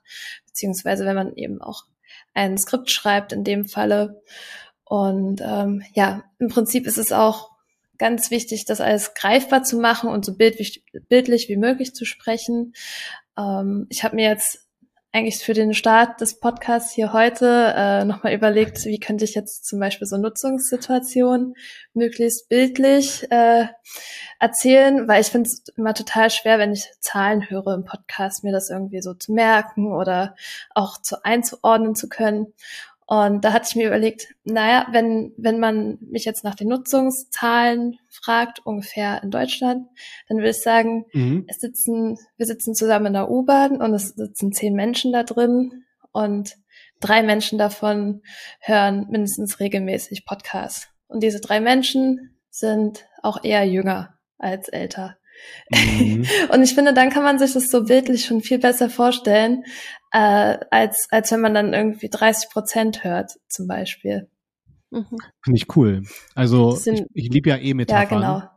beziehungsweise 0.47 1.05
wenn 1.05 1.17
man 1.17 1.35
eben 1.35 1.61
auch 1.61 1.85
ein 2.33 2.57
Skript 2.57 2.91
schreibt 2.91 3.35
in 3.35 3.45
dem 3.45 3.67
Falle. 3.67 4.23
Und 4.85 5.43
ähm, 5.45 5.83
ja, 5.93 6.25
im 6.39 6.49
Prinzip 6.49 6.87
ist 6.87 6.97
es 6.97 7.13
auch 7.13 7.50
ganz 8.01 8.31
wichtig, 8.31 8.65
das 8.65 8.81
alles 8.81 9.15
greifbar 9.15 9.63
zu 9.63 9.79
machen 9.79 10.11
und 10.11 10.25
so 10.25 10.35
bildlich, 10.35 10.85
bildlich 11.09 11.49
wie 11.49 11.59
möglich 11.59 11.95
zu 11.95 12.05
sprechen. 12.05 12.73
Ähm, 13.39 13.87
ich 13.91 14.03
habe 14.03 14.17
mir 14.17 14.29
jetzt 14.29 14.67
eigentlich 15.13 15.39
für 15.39 15.55
den 15.55 15.75
Start 15.75 16.21
des 16.21 16.39
Podcasts 16.39 16.93
hier 16.93 17.13
heute 17.13 17.75
äh, 17.77 18.05
nochmal 18.05 18.33
überlegt, 18.33 18.85
wie 18.85 19.01
könnte 19.01 19.25
ich 19.25 19.35
jetzt 19.35 19.67
zum 19.67 19.81
Beispiel 19.81 20.07
so 20.07 20.17
Nutzungssituationen 20.17 21.55
möglichst 21.95 22.49
bildlich 22.49 23.31
äh, 23.31 23.67
erzählen, 24.39 25.09
weil 25.09 25.21
ich 25.21 25.27
finde 25.27 25.49
es 25.49 25.65
immer 25.77 25.95
total 25.95 26.31
schwer, 26.31 26.59
wenn 26.59 26.73
ich 26.73 26.87
Zahlen 27.01 27.51
höre 27.51 27.75
im 27.75 27.85
Podcast, 27.85 28.45
mir 28.45 28.53
das 28.53 28.71
irgendwie 28.71 29.03
so 29.03 29.13
zu 29.13 29.33
merken 29.33 29.93
oder 29.93 30.37
auch 30.71 31.03
zu 31.03 31.25
einzuordnen 31.25 31.95
zu 31.95 32.09
können. 32.09 32.55
Und 33.11 33.45
da 33.45 33.53
hatte 33.53 33.67
ich 33.69 33.75
mir 33.75 33.89
überlegt, 33.89 34.29
naja, 34.45 34.87
wenn, 34.93 35.35
wenn 35.37 35.59
man 35.59 35.99
mich 36.01 36.25
jetzt 36.25 36.45
nach 36.45 36.55
den 36.55 36.69
Nutzungszahlen 36.69 37.99
fragt, 38.09 38.65
ungefähr 38.65 39.21
in 39.25 39.33
Deutschland, 39.33 39.89
dann 40.29 40.39
würde 40.39 40.51
ich 40.51 40.63
sagen, 40.63 41.07
mhm. 41.13 41.45
es 41.49 41.59
sitzen, 41.59 42.19
wir 42.37 42.47
sitzen 42.47 42.73
zusammen 42.73 43.07
in 43.07 43.15
der 43.15 43.29
U-Bahn 43.29 43.83
und 43.83 43.95
es 43.95 44.11
sitzen 44.11 44.53
zehn 44.53 44.75
Menschen 44.75 45.13
da 45.13 45.25
drin 45.25 45.83
und 46.13 46.55
drei 47.01 47.25
Menschen 47.25 47.59
davon 47.59 48.23
hören 48.61 49.09
mindestens 49.11 49.59
regelmäßig 49.59 50.25
Podcasts. 50.25 50.87
Und 51.09 51.25
diese 51.25 51.41
drei 51.41 51.59
Menschen 51.59 52.39
sind 52.49 53.07
auch 53.25 53.43
eher 53.43 53.65
jünger 53.65 54.21
als 54.39 54.69
älter. 54.69 55.17
Mhm. 55.71 56.27
und 56.53 56.63
ich 56.63 56.75
finde, 56.75 56.95
dann 56.95 57.11
kann 57.11 57.23
man 57.23 57.39
sich 57.39 57.53
das 57.53 57.71
so 57.71 57.85
bildlich 57.85 58.25
schon 58.25 58.41
viel 58.41 58.59
besser 58.59 58.91
vorstellen, 58.91 59.65
äh, 60.13 60.59
als, 60.71 61.07
als 61.11 61.31
wenn 61.33 61.41
man 61.41 61.55
dann 61.55 61.73
irgendwie 61.73 62.09
30 62.09 62.51
Prozent 62.51 63.05
hört, 63.05 63.33
zum 63.49 63.67
Beispiel. 63.67 64.29
Mhm. 64.91 65.19
Finde 65.43 65.57
ich 65.57 65.77
cool. 65.77 66.03
Also 66.35 66.73
sind, 66.73 67.07
ich, 67.15 67.27
ich 67.27 67.33
liebe 67.33 67.51
ja 67.51 67.57
eh 67.57 67.75
Metaphern. 67.75 68.23
Ja, 68.23 68.51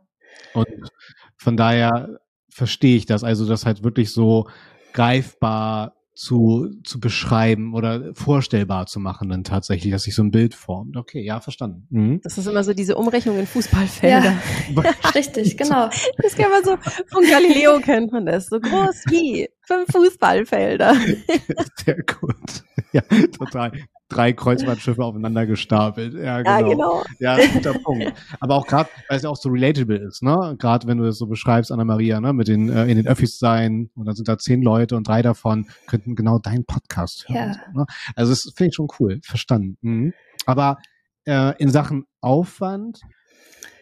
genau. 0.52 0.64
Und 0.64 0.90
von 1.36 1.56
daher 1.56 2.18
verstehe 2.50 2.96
ich 2.96 3.06
das. 3.06 3.24
Also 3.24 3.46
das 3.46 3.66
halt 3.66 3.84
wirklich 3.84 4.12
so 4.12 4.48
greifbar 4.92 5.96
zu, 6.14 6.70
zu 6.84 7.00
beschreiben 7.00 7.74
oder 7.74 8.14
vorstellbar 8.14 8.86
zu 8.86 9.00
machen 9.00 9.28
dann 9.28 9.42
tatsächlich, 9.42 9.92
dass 9.92 10.04
sich 10.04 10.14
so 10.14 10.22
ein 10.22 10.30
Bild 10.30 10.54
formt. 10.54 10.96
Okay, 10.96 11.22
ja, 11.22 11.40
verstanden. 11.40 11.86
Mhm. 11.90 12.20
Das 12.22 12.38
ist 12.38 12.46
immer 12.46 12.62
so 12.62 12.72
diese 12.72 12.96
Umrechnung 12.96 13.38
in 13.38 13.46
Fußballfelder. 13.46 14.34
Ja, 14.74 14.90
richtig, 15.14 15.56
genau. 15.56 15.88
Das 16.18 16.36
kann 16.36 16.50
man 16.50 16.64
so, 16.64 16.76
von 17.08 17.24
Galileo 17.24 17.80
kennt 17.80 18.12
man 18.12 18.26
das, 18.26 18.46
so 18.46 18.60
groß 18.60 19.04
wie 19.08 19.48
fünf 19.62 19.86
Fußballfelder. 19.90 20.94
Sehr 21.84 22.02
gut. 22.02 22.64
Ja, 22.94 23.02
total 23.36 23.72
drei 24.08 24.32
Kreuzfahrtschiffe 24.32 25.02
aufeinander 25.02 25.46
gestapelt. 25.46 26.14
Ja, 26.14 26.42
genau. 26.42 27.02
Ja, 27.18 27.36
genau. 27.36 27.42
ja 27.42 27.52
guter 27.52 27.74
Punkt. 27.74 28.12
Aber 28.38 28.54
auch 28.54 28.66
gerade, 28.66 28.88
weil 29.08 29.16
es 29.16 29.24
ja 29.24 29.30
auch 29.30 29.36
so 29.36 29.48
relatable 29.48 29.96
ist, 29.96 30.22
ne? 30.22 30.54
Gerade 30.58 30.86
wenn 30.86 30.98
du 30.98 31.04
es 31.04 31.18
so 31.18 31.26
beschreibst, 31.26 31.72
Anna-Maria, 31.72 32.20
ne? 32.20 32.32
Mit 32.32 32.48
den, 32.48 32.68
äh, 32.68 32.84
in 32.84 32.96
den 32.96 33.08
Öffis 33.08 33.38
sein 33.38 33.90
und 33.96 34.06
dann 34.06 34.14
sind 34.14 34.28
da 34.28 34.38
zehn 34.38 34.62
Leute 34.62 34.96
und 34.96 35.08
drei 35.08 35.22
davon 35.22 35.66
könnten 35.86 36.14
genau 36.14 36.38
deinen 36.38 36.64
Podcast 36.64 37.28
hören. 37.28 37.56
Ja. 37.74 37.80
Ne? 37.80 37.86
Also 38.14 38.30
das 38.32 38.52
finde 38.54 38.68
ich 38.68 38.74
schon 38.76 38.88
cool. 39.00 39.20
Verstanden. 39.24 39.76
Mhm. 39.80 40.14
Aber 40.46 40.78
äh, 41.24 41.54
in 41.58 41.70
Sachen 41.70 42.04
Aufwand, 42.20 43.00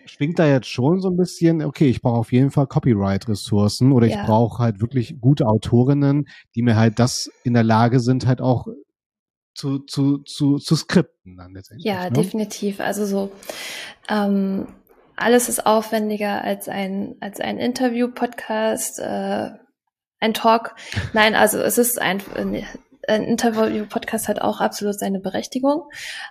schwingt 0.07 0.39
da 0.39 0.47
jetzt 0.47 0.69
schon 0.69 1.01
so 1.01 1.09
ein 1.09 1.17
bisschen, 1.17 1.63
okay, 1.63 1.89
ich 1.89 2.01
brauche 2.01 2.19
auf 2.19 2.33
jeden 2.33 2.51
Fall 2.51 2.67
Copyright-Ressourcen 2.67 3.93
oder 3.93 4.07
ja. 4.07 4.21
ich 4.21 4.27
brauche 4.27 4.63
halt 4.63 4.81
wirklich 4.81 5.21
gute 5.21 5.47
Autorinnen, 5.47 6.27
die 6.55 6.63
mir 6.63 6.77
halt 6.77 6.99
das 6.99 7.31
in 7.45 7.55
der 7.55 7.65
Lage 7.65 8.01
sind, 8.01 8.27
halt 8.27 8.41
auch 8.41 8.67
zu, 9.55 9.81
zu, 9.81 10.19
zu, 10.19 10.59
zu 10.59 10.77
skripten 10.77 11.37
dann 11.37 11.53
letztendlich. 11.53 11.87
Ja, 11.87 12.05
ne? 12.05 12.13
definitiv. 12.13 12.81
Also 12.81 13.05
so 13.07 13.33
ähm, 14.09 14.67
alles 15.17 15.49
ist 15.49 15.67
aufwendiger 15.67 16.43
als 16.43 16.69
ein, 16.69 17.17
als 17.21 17.41
ein 17.41 17.59
Interview-Podcast, 17.59 18.99
äh, 18.99 19.51
ein 20.21 20.35
Talk. 20.35 20.75
Nein, 21.13 21.35
also 21.35 21.59
es 21.61 21.79
ist 21.79 22.01
ein, 22.01 22.23
ein 22.35 22.65
Interview-Podcast 23.25 24.29
hat 24.29 24.41
auch 24.41 24.61
absolut 24.61 24.99
seine 24.99 25.21
Berechtigung. 25.21 25.85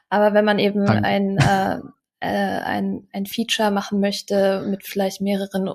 Aber 0.09 0.33
wenn 0.33 0.45
man 0.45 0.59
eben 0.59 0.85
Danke. 0.85 1.03
ein, 1.03 1.37
äh, 1.37 1.79
äh, 2.21 2.27
ein, 2.27 3.07
ein 3.11 3.25
Feature 3.25 3.71
machen 3.71 3.99
möchte 3.99 4.61
mit 4.61 4.85
vielleicht 4.85 5.21
mehreren 5.21 5.69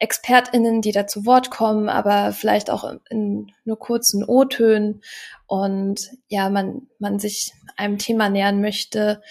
ExpertInnen, 0.00 0.80
die 0.80 0.92
da 0.92 1.06
zu 1.06 1.26
Wort 1.26 1.50
kommen, 1.50 1.88
aber 1.88 2.32
vielleicht 2.32 2.70
auch 2.70 2.92
in 3.10 3.52
nur 3.64 3.78
kurzen 3.78 4.24
O-Tönen 4.24 5.02
und 5.46 6.00
ja, 6.28 6.50
man, 6.50 6.88
man 6.98 7.18
sich 7.18 7.52
einem 7.76 7.98
Thema 7.98 8.28
nähern 8.28 8.60
möchte, 8.60 9.22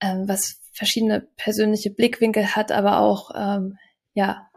ähm, 0.00 0.28
was 0.28 0.60
verschiedene 0.72 1.20
persönliche 1.36 1.90
Blickwinkel 1.90 2.54
hat, 2.54 2.72
aber 2.72 3.00
auch 3.00 3.30
ähm, 3.34 3.78
ja 4.14 4.48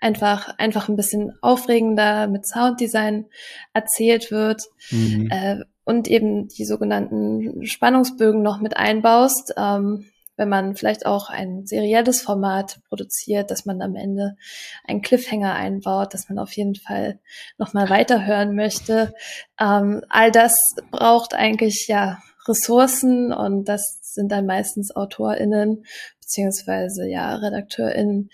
einfach 0.00 0.58
einfach 0.58 0.88
ein 0.88 0.96
bisschen 0.96 1.32
aufregender 1.40 2.26
mit 2.26 2.46
Sounddesign 2.46 3.26
erzählt 3.72 4.30
wird 4.30 4.62
mhm. 4.90 5.28
äh, 5.30 5.60
und 5.84 6.08
eben 6.08 6.48
die 6.48 6.64
sogenannten 6.64 7.64
Spannungsbögen 7.66 8.42
noch 8.42 8.60
mit 8.60 8.76
einbaust. 8.76 9.54
Ähm, 9.56 10.06
wenn 10.36 10.48
man 10.48 10.76
vielleicht 10.76 11.06
auch 11.06 11.30
ein 11.30 11.66
serielles 11.66 12.20
Format 12.20 12.80
produziert, 12.88 13.50
dass 13.50 13.66
man 13.66 13.82
am 13.82 13.94
Ende 13.94 14.36
einen 14.84 15.02
Cliffhanger 15.02 15.54
einbaut, 15.54 16.14
dass 16.14 16.28
man 16.28 16.38
auf 16.38 16.52
jeden 16.52 16.74
Fall 16.74 17.20
nochmal 17.58 17.88
weiterhören 17.90 18.54
möchte. 18.54 19.14
Ähm, 19.60 20.02
all 20.08 20.30
das 20.30 20.54
braucht 20.90 21.34
eigentlich 21.34 21.86
ja 21.88 22.18
Ressourcen 22.46 23.32
und 23.32 23.68
das 23.68 24.00
sind 24.02 24.30
dann 24.30 24.46
meistens 24.46 24.94
AutorInnen 24.94 25.84
beziehungsweise 26.20 27.06
ja 27.08 27.34
RedakteurInnen, 27.34 28.30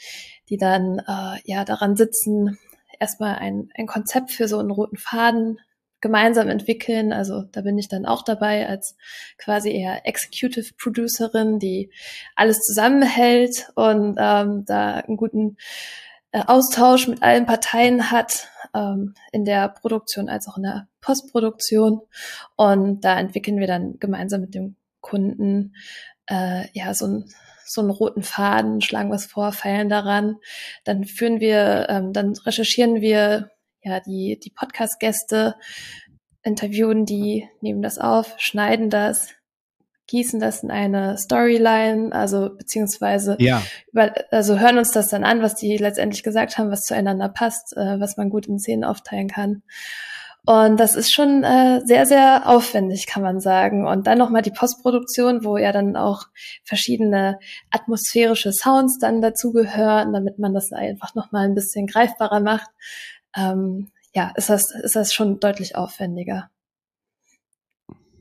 die 0.48 0.56
dann 0.56 0.98
äh, 1.00 1.38
ja 1.44 1.64
daran 1.64 1.96
sitzen, 1.96 2.58
erstmal 2.98 3.36
ein, 3.36 3.70
ein 3.74 3.86
Konzept 3.86 4.30
für 4.30 4.46
so 4.46 4.58
einen 4.58 4.70
roten 4.70 4.96
Faden 4.96 5.58
gemeinsam 6.00 6.48
entwickeln. 6.48 7.12
Also 7.12 7.42
da 7.52 7.60
bin 7.62 7.78
ich 7.78 7.88
dann 7.88 8.06
auch 8.06 8.22
dabei 8.22 8.68
als 8.68 8.96
quasi 9.38 9.70
eher 9.70 10.06
Executive 10.06 10.74
Producerin, 10.78 11.58
die 11.58 11.90
alles 12.36 12.60
zusammenhält 12.60 13.70
und 13.74 14.16
ähm, 14.18 14.64
da 14.66 14.94
einen 14.96 15.16
guten 15.16 15.56
äh, 16.32 16.42
Austausch 16.46 17.08
mit 17.08 17.22
allen 17.22 17.46
Parteien 17.46 18.10
hat, 18.10 18.48
ähm, 18.74 19.14
in 19.32 19.44
der 19.44 19.68
Produktion 19.68 20.28
als 20.28 20.48
auch 20.48 20.56
in 20.56 20.64
der 20.64 20.88
Postproduktion. 21.00 22.00
Und 22.56 23.04
da 23.04 23.18
entwickeln 23.18 23.58
wir 23.58 23.66
dann 23.66 23.98
gemeinsam 23.98 24.40
mit 24.40 24.54
dem 24.54 24.76
Kunden 25.00 25.74
äh, 26.26 26.66
ja 26.72 26.94
so 26.94 27.06
ein 27.06 27.24
so 27.70 27.82
einen 27.82 27.90
roten 27.90 28.24
Faden, 28.24 28.80
schlagen 28.80 29.12
was 29.12 29.26
vor, 29.26 29.52
feilen 29.52 29.88
daran. 29.88 30.38
Dann 30.82 31.04
führen 31.04 31.38
wir, 31.38 31.86
ähm, 31.88 32.12
dann 32.12 32.32
recherchieren 32.44 33.00
wir 33.00 33.50
ja, 33.82 34.00
die, 34.00 34.38
die 34.42 34.50
Podcast-Gäste 34.50 35.56
interviewen 36.42 37.06
die, 37.06 37.48
nehmen 37.60 37.82
das 37.82 37.98
auf, 37.98 38.34
schneiden 38.38 38.90
das, 38.90 39.28
gießen 40.10 40.40
das 40.40 40.62
in 40.62 40.70
eine 40.70 41.16
Storyline, 41.16 42.12
also 42.12 42.50
beziehungsweise 42.56 43.36
ja. 43.38 43.62
über, 43.92 44.12
also 44.30 44.58
hören 44.58 44.78
uns 44.78 44.90
das 44.90 45.08
dann 45.08 45.24
an, 45.24 45.40
was 45.40 45.54
die 45.54 45.76
letztendlich 45.76 46.22
gesagt 46.22 46.58
haben, 46.58 46.70
was 46.70 46.82
zueinander 46.82 47.28
passt, 47.28 47.76
äh, 47.76 48.00
was 48.00 48.16
man 48.16 48.28
gut 48.28 48.46
in 48.46 48.58
Szenen 48.58 48.84
aufteilen 48.84 49.28
kann. 49.28 49.62
Und 50.46 50.80
das 50.80 50.96
ist 50.96 51.12
schon 51.12 51.44
äh, 51.44 51.82
sehr, 51.84 52.06
sehr 52.06 52.48
aufwendig, 52.48 53.06
kann 53.06 53.22
man 53.22 53.40
sagen. 53.40 53.86
Und 53.86 54.06
dann 54.06 54.18
nochmal 54.18 54.42
die 54.42 54.50
Postproduktion, 54.50 55.44
wo 55.44 55.58
ja 55.58 55.70
dann 55.70 55.96
auch 55.96 56.24
verschiedene 56.64 57.38
atmosphärische 57.70 58.52
Sounds 58.52 58.98
dann 58.98 59.20
dazugehören, 59.20 60.12
damit 60.12 60.38
man 60.38 60.54
das 60.54 60.72
einfach 60.72 61.14
nochmal 61.14 61.44
ein 61.44 61.54
bisschen 61.54 61.86
greifbarer 61.86 62.40
macht 62.40 62.70
ähm, 63.36 63.90
ja, 64.12 64.32
ist 64.36 64.50
das, 64.50 64.70
ist 64.70 64.96
das 64.96 65.12
schon 65.12 65.40
deutlich 65.40 65.76
aufwendiger. 65.76 66.50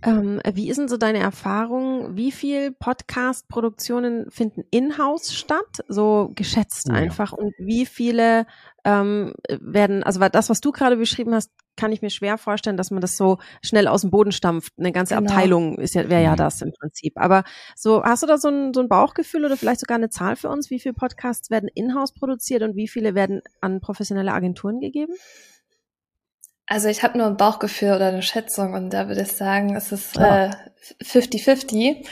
Ähm, 0.03 0.41
wie 0.53 0.69
ist 0.69 0.77
denn 0.77 0.88
so 0.88 0.97
deine 0.97 1.19
Erfahrung? 1.19 2.15
Wie 2.15 2.31
viel 2.31 2.71
Podcast-Produktionen 2.71 4.29
finden 4.31 4.63
in-house 4.71 5.33
statt? 5.33 5.83
So 5.88 6.31
geschätzt 6.35 6.88
oh, 6.89 6.93
einfach. 6.93 7.31
Ja. 7.31 7.38
Und 7.38 7.53
wie 7.57 7.85
viele 7.85 8.45
ähm, 8.85 9.33
werden, 9.49 10.03
also 10.03 10.19
das, 10.19 10.49
was 10.49 10.62
du 10.62 10.71
gerade 10.71 10.97
beschrieben 10.97 11.33
hast, 11.33 11.51
kann 11.75 11.91
ich 11.91 12.01
mir 12.01 12.09
schwer 12.09 12.38
vorstellen, 12.38 12.75
dass 12.75 12.91
man 12.91 12.99
das 13.01 13.15
so 13.15 13.38
schnell 13.63 13.88
aus 13.88 14.01
dem 14.01 14.12
Boden 14.12 14.31
stampft. 14.31 14.73
Eine 14.77 14.91
ganze 14.91 15.15
genau. 15.15 15.29
Abteilung 15.29 15.77
ist 15.79 15.95
ja, 15.95 16.09
wäre 16.09 16.23
ja 16.23 16.33
mhm. 16.33 16.38
das 16.38 16.62
im 16.62 16.73
Prinzip. 16.73 17.13
Aber 17.15 17.43
so, 17.75 18.03
hast 18.03 18.23
du 18.23 18.27
da 18.27 18.38
so 18.38 18.49
ein, 18.49 18.73
so 18.73 18.81
ein 18.81 18.89
Bauchgefühl 18.89 19.45
oder 19.45 19.57
vielleicht 19.57 19.79
sogar 19.79 19.97
eine 19.97 20.09
Zahl 20.09 20.35
für 20.35 20.49
uns? 20.49 20.69
Wie 20.69 20.79
viele 20.79 20.93
Podcasts 20.93 21.49
werden 21.49 21.69
in-house 21.73 22.13
produziert 22.13 22.63
und 22.63 22.75
wie 22.75 22.88
viele 22.88 23.15
werden 23.15 23.41
an 23.62 23.79
professionelle 23.79 24.33
Agenturen 24.33 24.79
gegeben? 24.79 25.13
Also 26.69 26.88
ich 26.88 27.01
habe 27.01 27.17
nur 27.17 27.25
ein 27.25 27.36
Bauchgefühl 27.36 27.93
oder 27.93 28.10
eine 28.10 28.21
Schätzung 28.21 28.75
und 28.75 28.91
da 28.91 29.08
würde 29.08 29.23
ich 29.23 29.32
sagen, 29.32 29.75
es 29.75 29.91
ist 29.91 30.15
50-50. 30.19 31.73
Äh, 31.73 32.03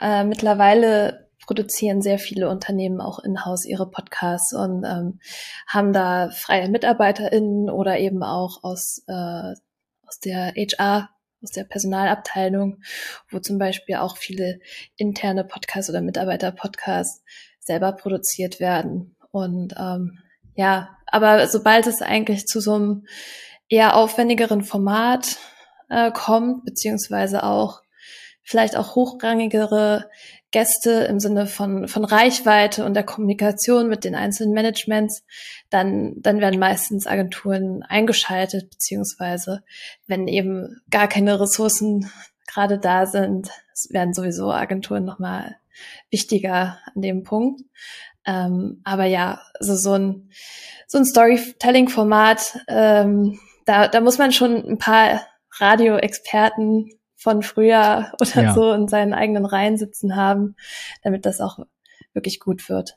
äh, 0.00 0.24
mittlerweile 0.24 1.30
produzieren 1.46 2.02
sehr 2.02 2.18
viele 2.18 2.48
Unternehmen 2.50 3.00
auch 3.00 3.20
in-house 3.20 3.64
ihre 3.64 3.88
Podcasts 3.88 4.52
und 4.52 4.82
ähm, 4.84 5.20
haben 5.68 5.92
da 5.92 6.30
freie 6.30 6.68
MitarbeiterInnen 6.68 7.70
oder 7.70 8.00
eben 8.00 8.24
auch 8.24 8.64
aus, 8.64 9.04
äh, 9.06 9.52
aus 10.04 10.18
der 10.24 10.54
HR, 10.56 11.10
aus 11.40 11.52
der 11.52 11.62
Personalabteilung, 11.62 12.82
wo 13.30 13.38
zum 13.38 13.58
Beispiel 13.58 13.94
auch 13.94 14.16
viele 14.16 14.58
interne 14.96 15.44
Podcasts 15.44 15.88
oder 15.88 16.00
Mitarbeiter-Podcasts 16.00 17.22
selber 17.60 17.92
produziert 17.92 18.58
werden. 18.58 19.14
Und 19.30 19.74
ähm, 19.78 20.18
ja, 20.56 20.96
aber 21.06 21.46
sobald 21.46 21.86
es 21.86 22.02
eigentlich 22.02 22.46
zu 22.46 22.60
so 22.60 22.74
einem 22.74 23.06
eher 23.70 23.96
aufwendigeren 23.96 24.62
Format 24.62 25.38
äh, 25.88 26.10
kommt, 26.12 26.64
beziehungsweise 26.66 27.44
auch 27.44 27.80
vielleicht 28.42 28.76
auch 28.76 28.94
hochrangigere 28.96 30.10
Gäste 30.50 30.90
im 31.04 31.20
Sinne 31.20 31.46
von, 31.46 31.86
von 31.86 32.04
Reichweite 32.04 32.84
und 32.84 32.94
der 32.94 33.04
Kommunikation 33.04 33.88
mit 33.88 34.04
den 34.04 34.16
einzelnen 34.16 34.52
Managements, 34.52 35.24
dann, 35.70 36.14
dann 36.16 36.40
werden 36.40 36.58
meistens 36.58 37.06
Agenturen 37.06 37.84
eingeschaltet, 37.84 38.68
beziehungsweise 38.70 39.62
wenn 40.08 40.26
eben 40.26 40.80
gar 40.90 41.06
keine 41.06 41.40
Ressourcen 41.40 42.10
gerade 42.48 42.78
da 42.78 43.06
sind, 43.06 43.50
werden 43.90 44.12
sowieso 44.12 44.50
Agenturen 44.50 45.04
nochmal 45.04 45.56
wichtiger 46.10 46.78
an 46.92 47.02
dem 47.02 47.22
Punkt. 47.22 47.62
Ähm, 48.26 48.80
aber 48.82 49.04
ja, 49.04 49.40
also 49.54 49.76
so 49.76 49.92
ein, 49.92 50.30
so 50.88 50.98
ein 50.98 51.04
Storytelling-Format, 51.04 52.64
ähm, 52.66 53.38
da, 53.66 53.88
da 53.88 54.00
muss 54.00 54.18
man 54.18 54.32
schon 54.32 54.56
ein 54.64 54.78
paar 54.78 55.22
Radioexperten 55.58 56.90
von 57.16 57.42
früher 57.42 58.12
oder 58.20 58.42
ja. 58.42 58.54
so 58.54 58.72
in 58.72 58.88
seinen 58.88 59.14
eigenen 59.14 59.46
Reihen 59.46 59.76
sitzen 59.76 60.16
haben, 60.16 60.56
damit 61.02 61.26
das 61.26 61.40
auch 61.40 61.58
wirklich 62.12 62.40
gut 62.40 62.68
wird. 62.68 62.96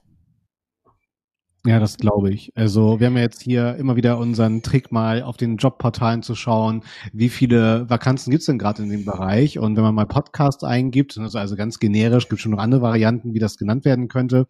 Ja, 1.65 1.80
das 1.80 1.95
glaube 1.95 2.30
ich. 2.30 2.52
Also 2.56 2.99
wir 2.99 3.08
haben 3.08 3.15
ja 3.15 3.23
jetzt 3.23 3.41
hier 3.41 3.76
immer 3.76 3.95
wieder 3.95 4.17
unseren 4.17 4.63
Trick 4.63 4.91
mal 4.91 5.23
auf 5.23 5.38
den 5.38 5.56
Jobportalen 5.56 6.21
zu 6.21 6.36
schauen, 6.36 6.84
wie 7.13 7.30
viele 7.30 7.89
Vakanzen 7.89 8.32
gibt's 8.32 8.47
denn 8.47 8.60
gerade 8.60 8.84
in 8.84 8.89
dem 8.89 9.06
Bereich. 9.06 9.60
Und 9.60 9.78
wenn 9.78 9.84
man 9.84 9.95
mal 9.95 10.06
Podcast 10.06 10.65
eingibt, 10.65 11.17
also 11.17 11.56
ganz 11.56 11.80
generisch, 11.80 12.28
gibt 12.28 12.41
schon 12.41 12.52
noch 12.52 12.60
andere 12.60 12.82
Varianten, 12.82 13.34
wie 13.34 13.39
das 13.39 13.56
genannt 13.56 13.86
werden 13.86 14.10
könnte, 14.10 14.45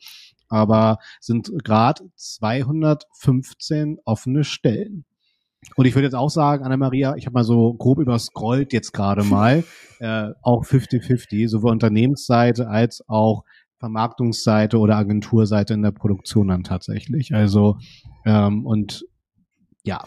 aber 0.47 0.97
sind 1.19 1.51
gerade 1.63 2.03
215 2.15 3.99
offene 4.05 4.43
Stellen. 4.43 5.05
Und 5.75 5.85
ich 5.85 5.95
würde 5.95 6.05
jetzt 6.05 6.15
auch 6.15 6.29
sagen, 6.29 6.63
Anna-Maria, 6.63 7.15
ich 7.15 7.25
habe 7.25 7.33
mal 7.33 7.43
so 7.43 7.73
grob 7.73 7.99
überscrollt 7.99 8.73
jetzt 8.73 8.93
gerade 8.93 9.23
mal, 9.23 9.63
äh, 9.99 10.29
auch 10.41 10.65
50-50, 10.65 11.47
sowohl 11.47 11.71
Unternehmensseite 11.71 12.67
als 12.67 13.03
auch 13.07 13.43
Vermarktungsseite 13.79 14.77
oder 14.77 14.95
Agenturseite 14.95 15.73
in 15.73 15.81
der 15.81 15.91
Produktion 15.91 16.47
dann 16.47 16.63
tatsächlich. 16.63 17.33
Also 17.33 17.77
ähm, 18.25 18.65
und 18.65 19.05
ja, 19.83 20.05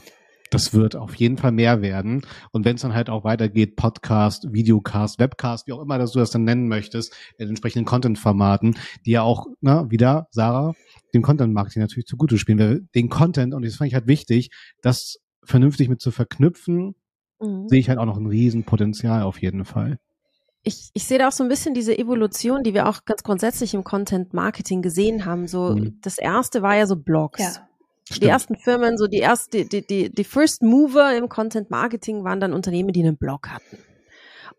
das 0.50 0.72
wird 0.72 0.96
auf 0.96 1.14
jeden 1.16 1.36
Fall 1.36 1.52
mehr 1.52 1.82
werden. 1.82 2.22
Und 2.52 2.64
wenn 2.64 2.76
es 2.76 2.82
dann 2.82 2.94
halt 2.94 3.10
auch 3.10 3.24
weitergeht, 3.24 3.76
Podcast, 3.76 4.52
Videocast, 4.52 5.18
Webcast, 5.18 5.66
wie 5.66 5.72
auch 5.72 5.82
immer 5.82 5.98
dass 5.98 6.12
du 6.12 6.18
das 6.18 6.30
dann 6.30 6.44
nennen 6.44 6.68
möchtest, 6.68 7.14
in 7.38 7.48
entsprechenden 7.48 7.84
Content-Formaten, 7.84 8.76
die 9.04 9.12
ja 9.12 9.22
auch, 9.22 9.46
na, 9.60 9.90
wieder, 9.90 10.28
Sarah, 10.30 10.74
dem 11.14 11.22
Content-Marketing 11.22 11.82
natürlich 11.82 12.06
zugute 12.06 12.38
spielen. 12.38 12.58
Weil 12.58 12.80
den 12.94 13.08
Content, 13.08 13.54
und 13.54 13.64
das 13.64 13.76
fand 13.76 13.88
ich 13.88 13.94
halt 13.94 14.06
wichtig, 14.06 14.50
dass 14.82 15.18
vernünftig 15.46 15.88
mit 15.88 16.00
zu 16.00 16.10
verknüpfen, 16.10 16.94
mhm. 17.40 17.68
sehe 17.68 17.80
ich 17.80 17.88
halt 17.88 17.98
auch 17.98 18.04
noch 18.06 18.18
ein 18.18 18.26
Riesenpotenzial 18.26 19.22
auf 19.22 19.40
jeden 19.40 19.64
Fall. 19.64 19.98
Ich, 20.62 20.90
ich 20.94 21.06
sehe 21.06 21.18
da 21.18 21.28
auch 21.28 21.32
so 21.32 21.44
ein 21.44 21.48
bisschen 21.48 21.74
diese 21.74 21.96
Evolution, 21.96 22.64
die 22.64 22.74
wir 22.74 22.88
auch 22.88 23.04
ganz 23.04 23.22
grundsätzlich 23.22 23.72
im 23.74 23.84
Content 23.84 24.34
Marketing 24.34 24.82
gesehen 24.82 25.24
haben. 25.24 25.46
So, 25.46 25.76
mhm. 25.76 25.98
das 26.02 26.18
erste 26.18 26.60
war 26.60 26.76
ja 26.76 26.86
so 26.86 26.96
Blogs. 26.96 27.40
Ja. 27.40 27.68
Stimmt. 28.08 28.22
Die 28.22 28.28
ersten 28.28 28.56
Firmen, 28.56 28.98
so 28.98 29.06
die 29.06 29.18
erste, 29.18 29.64
die, 29.64 29.84
die, 29.84 30.10
die 30.10 30.24
First 30.24 30.62
Mover 30.62 31.16
im 31.16 31.28
Content 31.28 31.70
Marketing 31.70 32.22
waren 32.22 32.38
dann 32.38 32.52
Unternehmen, 32.52 32.92
die 32.92 33.00
einen 33.00 33.16
Blog 33.16 33.48
hatten. 33.48 33.78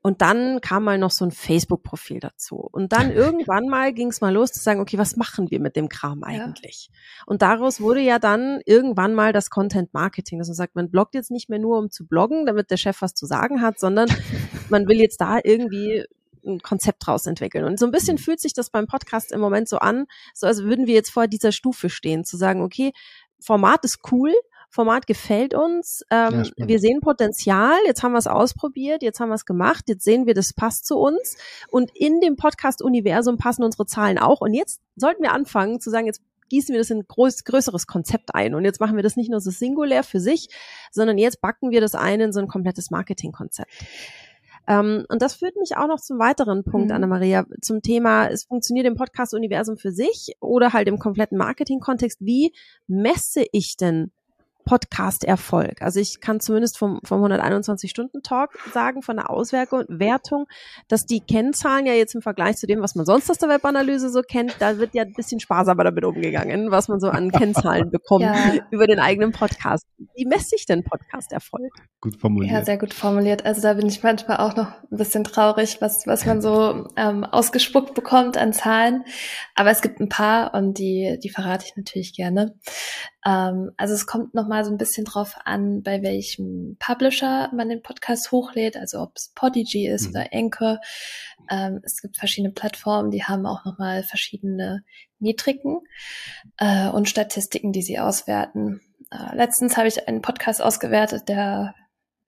Und 0.02 0.22
dann 0.22 0.62
kam 0.62 0.84
mal 0.84 0.98
noch 0.98 1.12
so 1.12 1.26
ein 1.26 1.32
Facebook-Profil 1.32 2.20
dazu. 2.20 2.56
Und 2.72 2.94
dann 2.94 3.12
irgendwann 3.16 3.68
mal 3.68 3.94
ging 3.94 4.10
es 4.10 4.22
mal 4.22 4.34
los 4.34 4.52
zu 4.52 4.62
sagen, 4.62 4.80
okay, 4.80 4.98
was 4.98 5.16
machen 5.16 5.52
wir 5.52 5.60
mit 5.60 5.76
dem 5.76 5.90
Kram 5.90 6.24
eigentlich? 6.24 6.90
Ja. 6.92 7.24
Und 7.26 7.42
daraus 7.42 7.82
wurde 7.82 8.02
ja 8.02 8.20
dann 8.20 8.62
irgendwann 8.66 9.14
mal 9.14 9.34
das 9.34 9.50
Content 9.50 9.94
Marketing, 9.94 10.40
dass 10.40 10.48
man 10.48 10.56
sagt, 10.56 10.76
man 10.76 10.90
bloggt 10.92 11.16
jetzt 11.16 11.32
nicht 11.32 11.50
mehr 11.50 11.60
nur, 11.60 11.78
um 11.78 11.90
zu 11.92 12.08
bloggen, 12.08 12.46
damit 12.46 12.72
der 12.72 12.78
Chef 12.78 13.02
was 13.02 13.14
zu 13.14 13.26
sagen 13.26 13.62
hat, 13.62 13.80
sondern 13.80 14.08
man 14.70 14.88
will 14.88 15.00
jetzt 15.00 15.20
da 15.20 15.40
irgendwie 15.44 16.06
ein 16.46 16.60
Konzept 16.62 17.06
draus 17.06 17.26
entwickeln. 17.26 17.66
Und 17.66 17.78
so 17.78 17.86
ein 17.86 17.92
bisschen 17.92 18.16
mhm. 18.16 18.22
fühlt 18.22 18.40
sich 18.40 18.54
das 18.54 18.70
beim 18.70 18.88
Podcast 18.88 19.32
im 19.32 19.42
Moment 19.42 19.68
so 19.68 19.78
an, 19.78 20.06
so 20.34 20.48
als 20.48 20.64
würden 20.64 20.88
wir 20.88 20.94
jetzt 20.94 21.12
vor 21.12 21.28
dieser 21.28 21.52
Stufe 21.52 21.90
stehen, 21.90 22.24
zu 22.24 22.38
sagen, 22.38 22.62
okay, 22.62 22.94
Format 23.40 23.84
ist 23.84 24.00
cool, 24.12 24.34
Format 24.70 25.08
gefällt 25.08 25.54
uns. 25.54 26.04
Ähm, 26.12 26.44
ja, 26.44 26.68
wir 26.68 26.80
sehen 26.80 27.02
Potenzial. 27.02 27.78
Jetzt 27.86 28.04
haben 28.04 28.12
wir 28.12 28.20
es 28.20 28.28
ausprobiert. 28.28 29.02
Jetzt 29.02 29.20
haben 29.20 29.30
wir 29.30 29.36
es 29.36 29.46
gemacht. 29.46 29.86
Jetzt 29.88 30.04
sehen 30.04 30.26
wir, 30.26 30.34
das 30.34 30.54
passt 30.54 30.86
zu 30.86 30.98
uns. 30.98 31.38
Und 31.70 31.92
in 31.96 32.20
dem 32.20 32.36
Podcast-Universum 32.36 33.38
passen 33.38 33.64
unsere 33.64 33.86
Zahlen 33.86 34.18
auch. 34.18 34.42
Und 34.42 34.54
jetzt 34.54 34.82
sollten 34.96 35.24
wir 35.24 35.32
anfangen 35.32 35.80
zu 35.80 35.90
sagen, 35.90 36.06
jetzt 36.06 36.22
gießen 36.50 36.74
wir 36.74 36.80
das 36.80 36.90
in 36.90 37.00
ein 37.00 37.08
groß, 37.08 37.44
größeres 37.44 37.88
Konzept 37.88 38.36
ein. 38.36 38.56
Und 38.56 38.66
jetzt 38.66 38.80
machen 38.80 38.96
wir 38.96 39.04
das 39.04 39.16
nicht 39.16 39.30
nur 39.30 39.40
so 39.40 39.52
singulär 39.52 40.04
für 40.04 40.20
sich, 40.20 40.50
sondern 40.92 41.18
jetzt 41.18 41.42
backen 41.42 41.72
wir 41.72 41.82
das 41.82 41.96
ein 41.96 42.20
in 42.22 42.34
so 42.34 42.40
ein 42.40 42.48
komplettes 42.48 42.92
Marketingkonzept. 42.92 43.72
Ähm, 44.68 45.06
und 45.10 45.22
das 45.22 45.36
führt 45.36 45.56
mich 45.56 45.78
auch 45.78 45.88
noch 45.88 46.00
zum 46.00 46.20
weiteren 46.20 46.64
Punkt, 46.64 46.90
mhm. 46.90 46.96
Anna-Maria, 46.96 47.46
zum 47.62 47.82
Thema, 47.82 48.28
es 48.28 48.44
funktioniert 48.44 48.86
im 48.86 48.96
Podcast-Universum 48.96 49.78
für 49.78 49.92
sich 49.92 50.36
oder 50.42 50.74
halt 50.74 50.88
im 50.88 51.00
kompletten 51.00 51.38
Marketing-Kontext. 51.38 52.20
Wie 52.22 52.54
messe 52.88 53.46
ich 53.52 53.78
denn 53.78 54.12
Podcast-Erfolg. 54.68 55.82
Also 55.82 56.02
ich 56.02 56.20
kann 56.20 56.42
zumindest 56.42 56.78
vom, 56.78 57.00
vom 57.04 57.24
121-Stunden-Talk 57.24 58.52
sagen, 58.74 59.02
von 59.02 59.16
der 59.16 59.30
Auswertung, 59.30 60.46
dass 60.90 61.06
die 61.06 61.22
Kennzahlen 61.22 61.86
ja 61.86 61.94
jetzt 61.94 62.14
im 62.16 62.22
Vergleich 62.22 62.58
zu 62.58 62.68
dem, 62.68 62.82
was 62.82 62.94
man 62.94 63.06
sonst 63.06 63.32
aus 63.32 63.38
der 63.38 63.48
Webanalyse 63.48 64.10
so 64.10 64.22
kennt, 64.22 64.58
da 64.60 64.78
wird 64.78 64.94
ja 64.94 65.04
ein 65.04 65.14
bisschen 65.14 65.40
sparsamer 65.40 65.86
damit 65.86 66.04
umgegangen, 66.04 66.70
was 66.70 66.90
man 66.90 67.00
so 67.00 67.10
an 67.10 67.32
Kennzahlen 67.38 67.90
bekommt 67.90 68.26
ja. 68.26 68.56
über 68.70 68.88
den 68.88 69.00
eigenen 69.00 69.32
Podcast. 69.32 69.86
Wie 70.16 70.26
messe 70.26 70.56
ich 70.56 70.66
denn 70.66 70.84
Podcast-Erfolg? 70.84 71.72
Gut 72.02 72.20
formuliert. 72.20 72.52
Ja, 72.52 72.66
sehr 72.66 72.78
gut 72.78 72.94
formuliert. 72.94 73.46
Also 73.46 73.62
da 73.62 73.74
bin 73.74 73.88
ich 73.88 74.04
manchmal 74.04 74.38
auch 74.38 74.56
noch 74.58 74.68
ein 74.92 74.98
bisschen 74.98 75.24
traurig, 75.24 75.78
was, 75.80 76.06
was 76.06 76.26
man 76.26 76.42
so 76.42 76.90
ähm, 76.98 77.24
ausgespuckt 77.24 77.94
bekommt 77.94 78.36
an 78.38 78.52
Zahlen. 78.52 79.06
Aber 79.56 79.72
es 79.72 79.82
gibt 79.82 80.02
ein 80.02 80.10
paar 80.10 80.54
und 80.54 80.78
die, 80.78 81.18
die 81.24 81.30
verrate 81.30 81.66
ich 81.66 81.78
natürlich 81.78 82.14
gerne. 82.14 82.54
Ähm, 83.26 83.72
also 83.78 83.94
es 83.94 84.08
kommt 84.08 84.34
nochmal 84.34 84.57
so 84.64 84.72
ein 84.72 84.78
bisschen 84.78 85.06
drauf 85.06 85.36
an, 85.46 85.84
bei 85.84 86.02
welchem 86.02 86.78
Publisher 86.80 87.50
man 87.54 87.70
den 87.70 87.82
Podcast 87.82 88.32
hochlädt, 88.32 88.78
also 88.78 89.00
ob 89.02 89.14
es 89.16 89.32
Podigy 89.36 89.88
ist 89.88 90.06
mhm. 90.06 90.10
oder 90.12 90.28
Anchor. 90.32 90.80
Ähm, 91.50 91.80
es 91.84 92.02
gibt 92.02 92.18
verschiedene 92.18 92.54
Plattformen, 92.54 93.12
die 93.12 93.24
haben 93.24 93.46
auch 93.46 93.66
nochmal 93.66 94.04
verschiedene 94.04 94.84
Metriken 95.20 95.80
äh, 96.58 96.90
und 96.90 97.10
Statistiken, 97.10 97.72
die 97.72 97.82
sie 97.82 98.00
auswerten. 98.00 98.82
Äh, 99.12 99.36
letztens 99.36 99.78
habe 99.78 99.88
ich 99.88 100.08
einen 100.08 100.22
Podcast 100.22 100.62
ausgewertet, 100.62 101.30
der 101.30 101.74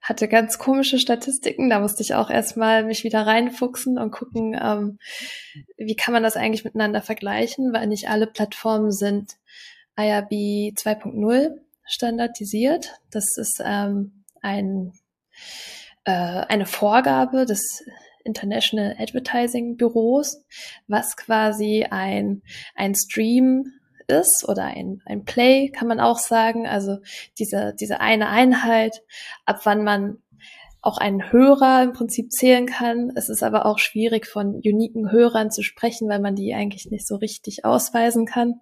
hatte 0.02 0.28
ganz 0.28 0.58
komische 0.58 0.98
Statistiken. 0.98 1.70
Da 1.70 1.80
musste 1.80 2.04
ich 2.04 2.16
auch 2.16 2.30
erstmal 2.30 2.86
mich 2.86 3.04
wieder 3.04 3.28
reinfuchsen 3.28 3.98
und 3.98 4.12
gucken, 4.12 4.58
ähm, 4.60 5.00
wie 5.78 5.96
kann 5.96 6.14
man 6.14 6.24
das 6.24 6.38
eigentlich 6.38 6.64
miteinander 6.64 7.02
vergleichen, 7.02 7.74
weil 7.74 7.88
nicht 7.88 8.10
alle 8.10 8.28
Plattformen 8.28 8.92
sind 8.92 9.38
IRB 9.98 10.32
2.0 10.78 11.52
standardisiert. 11.90 13.02
Das 13.12 13.38
ist 13.38 13.62
ähm, 13.66 14.24
ein, 14.42 14.94
äh, 16.06 16.12
eine 16.12 16.66
Vorgabe 16.66 17.46
des 17.46 17.84
International 18.24 18.96
Advertising 19.00 19.76
Büros, 19.76 20.44
was 20.88 21.18
quasi 21.18 21.86
ein, 21.90 22.44
ein 22.76 22.96
Stream 22.96 23.74
ist 24.08 24.48
oder 24.48 24.64
ein, 24.66 25.02
ein 25.06 25.26
Play, 25.26 25.70
kann 25.70 25.88
man 25.88 26.00
auch 26.00 26.20
sagen. 26.20 26.68
Also 26.68 27.00
diese, 27.38 27.74
diese 27.80 28.00
eine 28.00 28.30
Einheit, 28.30 29.02
ab 29.46 29.62
wann 29.64 29.84
man 29.84 30.18
auch 30.82 30.98
einen 30.98 31.32
Hörer 31.32 31.84
im 31.84 31.94
Prinzip 31.94 32.32
zählen 32.32 32.66
kann. 32.66 33.12
Es 33.16 33.30
ist 33.30 33.44
aber 33.44 33.66
auch 33.66 33.80
schwierig, 33.80 34.26
von 34.28 34.56
uniken 34.56 35.12
Hörern 35.12 35.52
zu 35.52 35.62
sprechen, 35.62 36.08
weil 36.08 36.22
man 36.22 36.36
die 36.36 36.54
eigentlich 36.54 36.90
nicht 36.90 37.06
so 37.06 37.16
richtig 37.18 37.66
ausweisen 37.66 38.26
kann. 38.26 38.62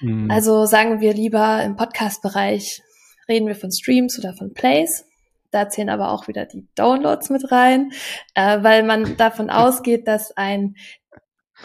Mhm. 0.00 0.30
Also 0.30 0.66
sagen 0.66 1.00
wir 1.00 1.14
lieber 1.14 1.62
im 1.62 1.76
Podcast-Bereich 1.76 2.82
reden 3.28 3.48
wir 3.48 3.56
von 3.56 3.72
Streams 3.72 4.18
oder 4.18 4.34
von 4.34 4.52
Plays. 4.54 5.04
Da 5.50 5.68
zählen 5.68 5.88
aber 5.88 6.10
auch 6.10 6.28
wieder 6.28 6.44
die 6.44 6.66
Downloads 6.74 7.30
mit 7.30 7.50
rein, 7.50 7.92
äh, 8.34 8.62
weil 8.62 8.82
man 8.82 9.16
davon 9.16 9.50
ausgeht, 9.50 10.06
dass 10.06 10.36
ein 10.36 10.76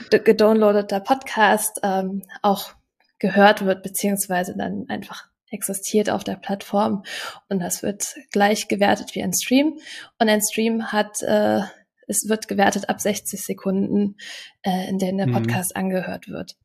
gedownloadeter 0.10 1.02
Podcast 1.02 1.80
ähm, 1.84 2.24
auch 2.42 2.74
gehört 3.20 3.66
wird, 3.66 3.84
beziehungsweise 3.84 4.56
dann 4.56 4.86
einfach 4.88 5.26
existiert 5.50 6.10
auf 6.10 6.24
der 6.24 6.36
Plattform 6.36 7.04
und 7.50 7.60
das 7.60 7.84
wird 7.84 8.16
gleich 8.32 8.68
gewertet 8.68 9.16
wie 9.16 9.24
ein 9.24 9.34
Stream. 9.34 9.78
Und 10.18 10.30
ein 10.30 10.42
Stream 10.42 10.92
hat, 10.92 11.22
äh, 11.22 11.62
es 12.08 12.28
wird 12.28 12.48
gewertet 12.48 12.90
ab 12.90 13.02
60 13.02 13.44
Sekunden, 13.44 14.16
äh, 14.64 14.90
in 14.90 14.98
denen 14.98 15.18
der 15.18 15.28
mhm. 15.28 15.34
Podcast 15.34 15.76
mhm. 15.76 15.82
angehört 15.82 16.30
wird. 16.30 16.56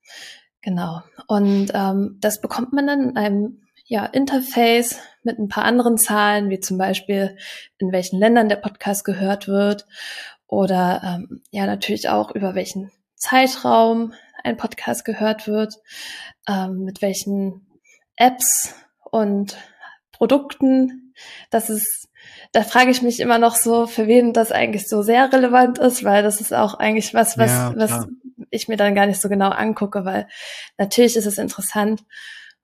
Genau. 0.66 1.00
Und 1.28 1.70
ähm, 1.74 2.16
das 2.20 2.40
bekommt 2.40 2.72
man 2.72 2.88
dann 2.88 3.10
in 3.10 3.16
einem 3.16 3.62
ja, 3.84 4.04
Interface 4.04 4.98
mit 5.22 5.38
ein 5.38 5.46
paar 5.46 5.64
anderen 5.64 5.96
Zahlen, 5.96 6.50
wie 6.50 6.58
zum 6.58 6.76
Beispiel 6.76 7.36
in 7.78 7.92
welchen 7.92 8.18
Ländern 8.18 8.48
der 8.48 8.56
Podcast 8.56 9.04
gehört 9.04 9.46
wird 9.46 9.86
oder 10.48 11.02
ähm, 11.04 11.40
ja 11.52 11.66
natürlich 11.66 12.08
auch 12.08 12.34
über 12.34 12.56
welchen 12.56 12.90
Zeitraum 13.14 14.12
ein 14.42 14.56
Podcast 14.56 15.04
gehört 15.04 15.46
wird, 15.46 15.74
ähm, 16.48 16.82
mit 16.82 17.00
welchen 17.00 17.64
Apps 18.16 18.74
und 19.12 19.56
Produkten. 20.10 21.14
Das 21.50 21.70
ist, 21.70 22.08
da 22.50 22.64
frage 22.64 22.90
ich 22.90 23.02
mich 23.02 23.20
immer 23.20 23.38
noch 23.38 23.54
so, 23.54 23.86
für 23.86 24.08
wen 24.08 24.32
das 24.32 24.50
eigentlich 24.50 24.88
so 24.88 25.02
sehr 25.02 25.32
relevant 25.32 25.78
ist, 25.78 26.02
weil 26.02 26.24
das 26.24 26.40
ist 26.40 26.52
auch 26.52 26.74
eigentlich 26.74 27.14
was, 27.14 27.38
was, 27.38 27.50
ja, 27.52 27.72
was 27.76 28.08
ich 28.50 28.68
mir 28.68 28.76
dann 28.76 28.94
gar 28.94 29.06
nicht 29.06 29.20
so 29.20 29.28
genau 29.28 29.50
angucke, 29.50 30.04
weil 30.04 30.28
natürlich 30.78 31.16
ist 31.16 31.26
es 31.26 31.38
interessant, 31.38 32.02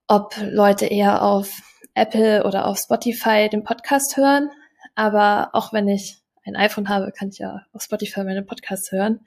ob 0.06 0.34
Leute 0.40 0.86
eher 0.86 1.22
auf 1.22 1.50
Apple 1.94 2.44
oder 2.44 2.66
auf 2.66 2.78
Spotify 2.78 3.48
den 3.48 3.64
Podcast 3.64 4.16
hören. 4.16 4.50
Aber 4.94 5.50
auch 5.52 5.72
wenn 5.72 5.88
ich 5.88 6.18
ein 6.44 6.56
iPhone 6.56 6.88
habe, 6.88 7.12
kann 7.12 7.28
ich 7.28 7.38
ja 7.38 7.62
auf 7.72 7.82
Spotify 7.82 8.24
meine 8.24 8.42
Podcasts 8.42 8.92
hören. 8.92 9.20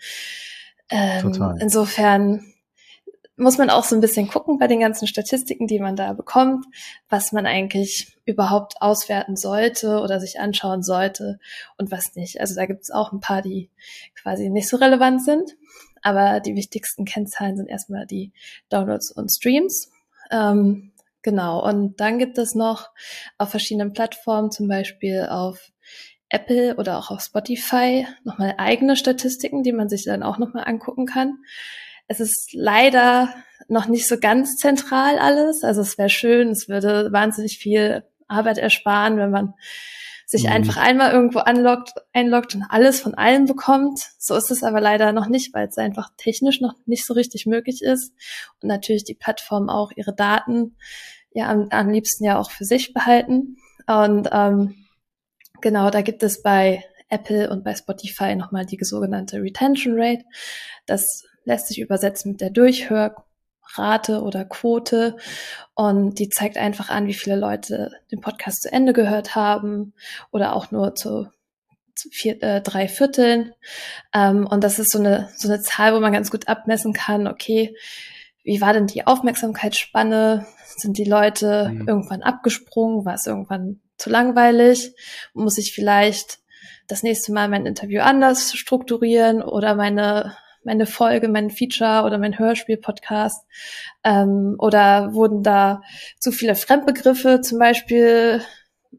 Ähm, 0.90 1.34
Total. 1.34 1.58
Insofern 1.60 2.46
muss 3.38 3.58
man 3.58 3.70
auch 3.70 3.84
so 3.84 3.96
ein 3.96 4.02
bisschen 4.02 4.30
gucken 4.30 4.58
bei 4.60 4.68
den 4.68 4.80
ganzen 4.80 5.08
Statistiken, 5.08 5.68
die 5.68 5.80
man 5.80 5.96
da 5.96 6.14
bekommt, 6.14 6.66
was 7.10 7.32
man 7.32 7.46
eigentlich 7.46 8.18
überhaupt 8.26 8.76
auswerten 8.82 9.36
sollte 9.36 10.00
oder 10.00 10.20
sich 10.20 10.40
anschauen 10.40 10.84
sollte 10.84 11.40
und 11.78 11.92
was 11.92 12.16
nicht. 12.16 12.40
Also 12.40 12.56
da 12.56 12.66
gibt 12.66 12.84
es 12.84 12.92
auch 12.92 13.12
ein 13.12 13.20
paar, 13.20 13.42
die 13.42 13.70
quasi 14.16 14.50
nicht 14.50 14.70
so 14.70 14.78
relevant 14.78 15.24
sind, 15.24 15.52
aber 16.06 16.40
die 16.40 16.56
wichtigsten 16.56 17.04
Kennzahlen 17.04 17.58
sind 17.58 17.68
erstmal 17.68 18.06
die 18.06 18.32
Downloads 18.70 19.12
und 19.12 19.32
Streams. 19.32 19.90
Ähm, 20.30 20.92
genau, 21.24 21.68
und 21.68 22.00
dann 22.00 22.20
gibt 22.20 22.38
es 22.38 22.54
noch 22.54 22.92
auf 23.40 23.50
verschiedenen 23.50 23.92
Plattformen, 23.92 24.52
zum 24.52 24.68
Beispiel 24.68 25.28
auf 25.28 25.72
Apple 26.30 26.76
oder 26.76 27.00
auch 27.00 27.10
auf 27.10 27.22
Spotify, 27.22 28.06
nochmal 28.24 28.54
eigene 28.60 28.96
Statistiken, 28.96 29.64
die 29.64 29.72
man 29.72 29.90
sich 29.90 30.06
dann 30.06 30.22
auch 30.22 30.38
nochmal 30.38 30.66
angucken 30.68 31.08
kann. 31.08 31.40
Es 32.08 32.20
ist 32.20 32.50
leider 32.54 33.34
noch 33.68 33.88
nicht 33.88 34.08
so 34.08 34.20
ganz 34.20 34.58
zentral 34.58 35.18
alles. 35.18 35.64
Also 35.64 35.82
es 35.82 35.98
wäre 35.98 36.10
schön, 36.10 36.50
es 36.50 36.70
würde 36.70 37.12
wahnsinnig 37.12 37.58
viel 37.58 38.04
Arbeit 38.28 38.60
ersparen, 38.60 39.18
wenn 39.18 39.32
man 39.32 39.56
sich 40.26 40.44
mhm. 40.44 40.52
einfach 40.52 40.78
einmal 40.78 41.12
irgendwo 41.12 41.40
anloggt, 41.40 41.94
einloggt 42.14 42.56
und 42.56 42.64
alles 42.64 43.00
von 43.00 43.14
allen 43.14 43.46
bekommt. 43.46 44.00
So 44.18 44.36
ist 44.36 44.52
es 44.52 44.64
aber 44.64 44.82
leider 44.82 45.12
noch 45.12 45.28
nicht, 45.28 45.54
weil 45.54 45.68
es 45.68 45.78
einfach 45.78 46.10
technisch 46.18 46.62
noch 46.62 46.74
nicht 46.86 47.06
so 47.06 47.14
richtig 47.14 47.46
möglich 47.46 47.82
ist 47.82 48.14
und 48.62 48.68
natürlich 48.68 49.04
die 49.04 49.14
Plattformen 49.14 49.70
auch 49.70 49.92
ihre 49.96 50.16
Daten 50.16 50.76
ja 51.32 51.50
am, 51.50 51.68
am 51.70 51.90
liebsten 51.90 52.24
ja 52.24 52.40
auch 52.40 52.50
für 52.50 52.66
sich 52.66 52.94
behalten. 52.94 53.58
Und 53.88 54.30
ähm, 54.32 54.76
genau, 55.62 55.90
da 55.90 56.02
gibt 56.02 56.24
es 56.24 56.42
bei 56.42 56.84
Apple 57.10 57.50
und 57.52 57.64
bei 57.64 57.76
Spotify 57.76 58.36
nochmal 58.36 58.66
die 58.66 58.80
sogenannte 58.84 59.42
Retention 59.42 59.94
Rate. 59.96 60.24
Das 60.86 61.24
lässt 61.44 61.68
sich 61.68 61.80
übersetzen 61.80 62.32
mit 62.32 62.42
der 62.42 62.50
Durchhör 62.50 63.25
Rate 63.78 64.22
oder 64.22 64.46
Quote 64.46 65.18
und 65.74 66.20
die 66.20 66.30
zeigt 66.30 66.58
einfach 66.58 66.90
an, 66.90 67.08
wie 67.08 67.14
viele 67.14 67.36
Leute 67.36 67.92
den 68.12 68.22
Podcast 68.22 68.64
zu 68.64 68.72
Ende 68.72 68.94
gehört 68.94 69.36
haben 69.36 69.94
oder 70.32 70.56
auch 70.56 70.72
nur 70.72 70.96
zu, 70.96 71.28
vier, 72.12 72.42
äh, 72.44 72.62
drei 72.62 72.88
Vierteln. 72.88 73.54
Ähm, 74.14 74.48
und 74.48 74.64
das 74.64 74.80
ist 74.80 74.92
so 74.92 75.00
eine, 75.00 75.30
so 75.36 75.48
eine 75.48 75.62
Zahl, 75.62 75.94
wo 75.94 76.00
man 76.00 76.14
ganz 76.14 76.32
gut 76.32 76.48
abmessen 76.48 76.94
kann, 76.94 77.28
okay, 77.28 77.76
wie 78.44 78.62
war 78.62 78.74
denn 78.74 78.88
die 78.88 79.08
Aufmerksamkeitsspanne? 79.08 80.46
Sind 80.78 80.98
die 80.98 81.06
Leute 81.06 81.70
mhm. 81.70 81.88
irgendwann 81.88 82.22
abgesprungen? 82.22 83.06
War 83.06 83.16
es 83.16 83.26
irgendwann 83.26 83.82
zu 83.98 84.10
langweilig? 84.10 84.94
Muss 85.34 85.58
ich 85.58 85.74
vielleicht 85.74 86.40
das 86.88 87.02
nächste 87.02 87.32
Mal 87.32 87.50
mein 87.50 87.66
Interview 87.66 88.02
anders 88.02 88.54
strukturieren 88.54 89.42
oder 89.42 89.74
meine 89.74 90.38
meine 90.66 90.86
Folge, 90.86 91.28
mein 91.28 91.50
Feature 91.50 92.04
oder 92.04 92.18
mein 92.18 92.38
Hörspiel-Podcast? 92.38 93.46
Ähm, 94.04 94.56
oder 94.58 95.14
wurden 95.14 95.44
da 95.44 95.82
zu 96.20 96.32
viele 96.32 96.56
Fremdbegriffe 96.56 97.42
zum 97.42 97.60
Beispiel 97.60 98.42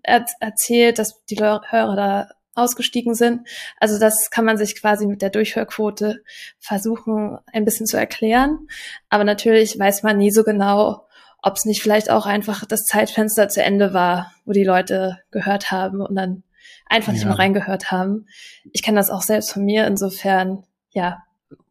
er 0.03 0.25
erzählt, 0.41 0.99
dass 0.99 1.25
die 1.27 1.39
Hörer 1.39 1.97
da 1.97 2.29
ausgestiegen 2.55 3.15
sind? 3.15 3.47
Also 3.79 3.99
das 3.99 4.31
kann 4.31 4.45
man 4.45 4.57
sich 4.57 4.81
quasi 4.81 5.07
mit 5.07 5.23
der 5.23 5.31
Durchhörquote 5.31 6.23
versuchen, 6.59 7.39
ein 7.53 7.65
bisschen 7.65 7.87
zu 7.87 7.97
erklären. 7.97 8.69
Aber 9.09 9.25
natürlich 9.25 9.79
weiß 9.79 10.03
man 10.03 10.19
nie 10.19 10.31
so 10.31 10.45
genau, 10.45 11.07
ob 11.43 11.57
es 11.57 11.65
nicht 11.65 11.83
vielleicht 11.83 12.11
auch 12.11 12.27
einfach 12.27 12.65
das 12.65 12.87
Zeitfenster 12.87 13.49
zu 13.49 13.63
Ende 13.63 13.93
war, 13.93 14.33
wo 14.45 14.53
die 14.53 14.65
Leute 14.65 15.19
gehört 15.31 15.71
haben 15.71 16.01
und 16.01 16.17
dann 16.17 16.43
einfach 16.87 17.13
nicht 17.13 17.25
mehr 17.25 17.39
reingehört 17.39 17.91
haben. 17.91 18.27
Ich 18.73 18.83
kenne 18.83 18.99
das 18.99 19.11
auch 19.11 19.23
selbst 19.23 19.53
von 19.53 19.65
mir. 19.65 19.87
Insofern, 19.87 20.65
ja, 20.91 21.23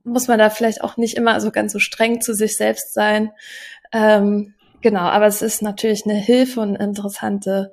muss 0.04 0.28
man 0.28 0.40
da 0.40 0.50
vielleicht 0.50 0.84
auch 0.84 0.98
nicht 0.98 1.18
immer 1.18 1.40
so 1.42 1.52
ganz 1.52 1.74
so 1.74 1.80
streng 1.80 2.22
zu 2.22 2.34
sich 2.34 2.58
selbst 2.58 2.94
sein. 2.94 3.32
Ähm, 3.92 4.54
genau, 4.82 5.02
aber 5.02 5.28
es 5.28 5.42
ist 5.42 5.62
natürlich 5.62 6.06
eine 6.06 6.16
Hilfe 6.16 6.62
und 6.62 6.76
eine 6.76 6.84
interessante 6.84 7.72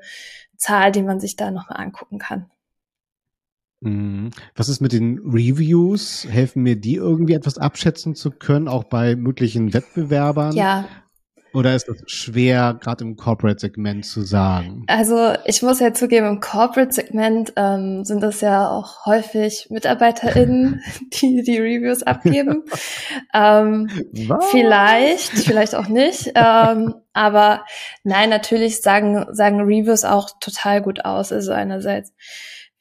Zahl, 0.57 0.93
die 0.93 1.03
man 1.03 1.21
sich 1.21 1.37
da 1.37 1.51
nochmal 1.51 1.81
angucken 1.81 2.19
kann. 2.19 2.51
Mhm. 3.81 4.31
Was 4.55 4.69
ist 4.69 4.81
mit 4.81 4.93
den 4.93 5.19
Reviews? 5.19 6.27
Helfen 6.29 6.62
mir 6.62 6.77
die 6.77 6.95
irgendwie 6.95 7.35
etwas 7.35 7.59
abschätzen 7.59 8.15
zu 8.15 8.31
können, 8.31 8.69
auch 8.69 8.85
bei 8.85 9.17
möglichen 9.17 9.75
Wettbewerbern? 9.75 10.55
Ja, 10.55 10.88
oder 11.55 11.75
ist 11.75 11.88
das 11.88 11.97
schwer, 12.07 12.79
gerade 12.81 13.05
im 13.05 13.17
Corporate-Segment 13.17 14.05
zu 14.07 14.23
sagen? 14.23 14.85
Also 14.87 15.35
ich 15.45 15.62
muss 15.62 15.81
ja 15.81 15.93
zugeben, 15.93 16.27
im 16.27 16.41
Corporate-Segment 16.41 17.53
ähm, 17.57 18.05
sind 18.05 18.23
das 18.23 18.41
ja 18.41 18.69
auch 18.69 19.07
häufig 19.07 19.69
MitarbeiterInnen, 19.71 20.83
die 21.12 21.43
die 21.43 21.59
Reviews 21.59 22.03
abgeben. 22.03 22.65
ähm, 23.35 23.88
vielleicht, 24.51 25.31
vielleicht 25.31 25.75
auch 25.75 25.88
nicht. 25.88 26.33
Ähm, 26.35 26.95
aber 27.12 27.65
nein, 28.05 28.31
natürlich 28.31 28.81
sagen, 28.81 29.27
sagen 29.33 29.61
Reviews 29.61 30.05
auch 30.05 30.31
total 30.41 30.81
gut 30.81 31.05
aus. 31.05 31.33
Also 31.33 31.53
einerseits 31.53 32.12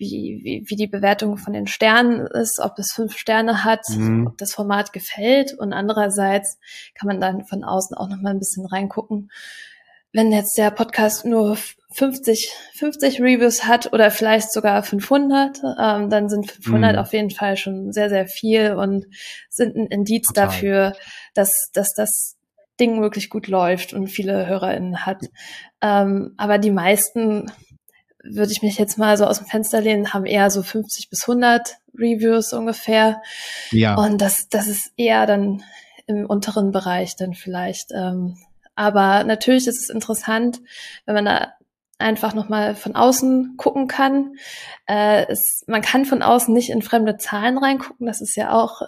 wie, 0.01 0.41
wie, 0.43 0.63
wie 0.65 0.75
die 0.75 0.87
Bewertung 0.87 1.37
von 1.37 1.53
den 1.53 1.67
Sternen 1.67 2.25
ist, 2.25 2.59
ob 2.59 2.79
es 2.79 2.91
fünf 2.91 3.15
Sterne 3.15 3.63
hat, 3.63 3.87
mhm. 3.89 4.27
ob 4.27 4.37
das 4.39 4.53
Format 4.53 4.93
gefällt. 4.93 5.53
Und 5.53 5.73
andererseits 5.73 6.57
kann 6.95 7.07
man 7.07 7.21
dann 7.21 7.45
von 7.45 7.63
außen 7.63 7.95
auch 7.95 8.09
noch 8.09 8.19
mal 8.19 8.31
ein 8.31 8.39
bisschen 8.39 8.65
reingucken. 8.65 9.29
Wenn 10.11 10.31
jetzt 10.31 10.57
der 10.57 10.71
Podcast 10.71 11.23
nur 11.23 11.55
50, 11.91 12.51
50 12.73 13.21
Reviews 13.21 13.65
hat 13.65 13.93
oder 13.93 14.09
vielleicht 14.09 14.51
sogar 14.51 14.81
500, 14.81 15.61
ähm, 15.79 16.09
dann 16.09 16.29
sind 16.29 16.51
500 16.51 16.93
mhm. 16.93 16.99
auf 16.99 17.13
jeden 17.13 17.29
Fall 17.29 17.55
schon 17.55 17.93
sehr, 17.93 18.09
sehr 18.09 18.25
viel 18.25 18.73
und 18.73 19.05
sind 19.49 19.75
ein 19.75 19.85
Indiz 19.85 20.27
Total. 20.29 20.47
dafür, 20.47 20.93
dass, 21.35 21.69
dass 21.73 21.93
das 21.93 22.37
Ding 22.79 23.01
wirklich 23.01 23.29
gut 23.29 23.47
läuft 23.47 23.93
und 23.93 24.07
viele 24.07 24.47
HörerInnen 24.47 25.05
hat. 25.05 25.21
Ähm, 25.79 26.33
aber 26.37 26.57
die 26.57 26.71
meisten 26.71 27.51
würde 28.23 28.51
ich 28.51 28.61
mich 28.61 28.77
jetzt 28.77 28.97
mal 28.97 29.17
so 29.17 29.25
aus 29.25 29.39
dem 29.39 29.47
Fenster 29.47 29.81
lehnen, 29.81 30.13
haben 30.13 30.25
eher 30.25 30.49
so 30.49 30.63
50 30.63 31.09
bis 31.09 31.23
100 31.23 31.77
Reviews 31.95 32.53
ungefähr. 32.53 33.21
Ja. 33.71 33.95
Und 33.95 34.21
das, 34.21 34.49
das 34.49 34.67
ist 34.67 34.91
eher 34.97 35.25
dann 35.25 35.63
im 36.07 36.25
unteren 36.25 36.71
Bereich 36.71 37.15
dann 37.15 37.33
vielleicht. 37.33 37.91
Ähm, 37.93 38.37
aber 38.75 39.23
natürlich 39.23 39.67
ist 39.67 39.81
es 39.81 39.89
interessant, 39.89 40.61
wenn 41.05 41.15
man 41.15 41.25
da 41.25 41.53
einfach 41.97 42.33
nochmal 42.33 42.75
von 42.75 42.95
außen 42.95 43.55
gucken 43.57 43.87
kann. 43.87 44.35
Äh, 44.87 45.27
es, 45.27 45.63
man 45.67 45.81
kann 45.81 46.05
von 46.05 46.21
außen 46.21 46.53
nicht 46.53 46.69
in 46.69 46.81
fremde 46.81 47.17
Zahlen 47.17 47.57
reingucken, 47.57 48.07
das 48.07 48.21
ist 48.21 48.35
ja 48.35 48.53
auch 48.53 48.81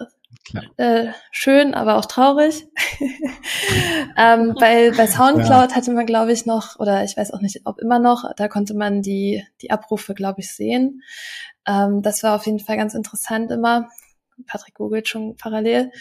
äh, 0.76 1.06
schön, 1.30 1.74
aber 1.74 1.96
auch 1.96 2.04
traurig. 2.06 2.66
ähm, 4.16 4.54
bei, 4.58 4.90
bei 4.96 5.06
Soundcloud 5.06 5.70
ja. 5.70 5.76
hatte 5.76 5.92
man, 5.92 6.06
glaube 6.06 6.32
ich, 6.32 6.46
noch, 6.46 6.78
oder 6.78 7.04
ich 7.04 7.16
weiß 7.16 7.32
auch 7.32 7.40
nicht, 7.40 7.62
ob 7.64 7.80
immer 7.80 7.98
noch, 7.98 8.24
da 8.36 8.48
konnte 8.48 8.74
man 8.74 9.02
die, 9.02 9.44
die 9.62 9.70
Abrufe, 9.70 10.14
glaube 10.14 10.40
ich, 10.40 10.52
sehen. 10.52 11.02
Ähm, 11.66 12.02
das 12.02 12.22
war 12.22 12.34
auf 12.34 12.46
jeden 12.46 12.60
Fall 12.60 12.76
ganz 12.76 12.94
interessant 12.94 13.50
immer. 13.50 13.88
Patrick 14.46 14.74
googelt 14.74 15.08
schon 15.08 15.36
parallel. 15.36 15.92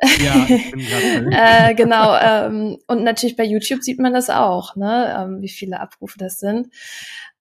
Ja, 0.00 0.46
ich 0.48 0.70
bin 0.70 0.80
äh, 1.32 1.74
genau. 1.74 2.16
Ähm, 2.16 2.78
und 2.86 3.04
natürlich 3.04 3.36
bei 3.36 3.44
YouTube 3.44 3.82
sieht 3.82 4.00
man 4.00 4.14
das 4.14 4.30
auch, 4.30 4.76
ne? 4.76 5.14
Ähm, 5.18 5.42
wie 5.42 5.50
viele 5.50 5.78
Abrufe 5.78 6.18
das 6.18 6.38
sind. 6.38 6.68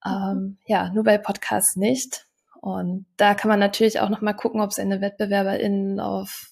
Ähm, 0.06 0.58
ja, 0.66 0.90
nur 0.90 1.04
bei 1.04 1.18
Podcasts 1.18 1.76
nicht. 1.76 2.26
Und 2.62 3.08
da 3.18 3.34
kann 3.34 3.50
man 3.50 3.60
natürlich 3.60 4.00
auch 4.00 4.10
noch 4.10 4.22
mal 4.22 4.34
gucken, 4.34 4.62
ob 4.62 4.72
seine 4.72 5.02
WettbewerberInnen 5.02 6.00
auf 6.00 6.52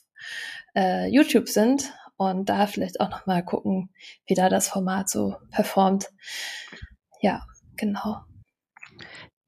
äh, 0.76 1.08
YouTube 1.08 1.48
sind 1.48 1.94
und 2.18 2.50
da 2.50 2.68
vielleicht 2.68 3.00
auch 3.00 3.10
noch 3.10 3.26
mal 3.28 3.44
gucken, 3.44 3.92
wie 4.26 4.34
da 4.34 4.50
das 4.50 4.68
Format 4.68 5.10
so 5.10 5.36
performt. 5.52 6.10
Ja, 7.22 7.44
genau. 7.78 8.18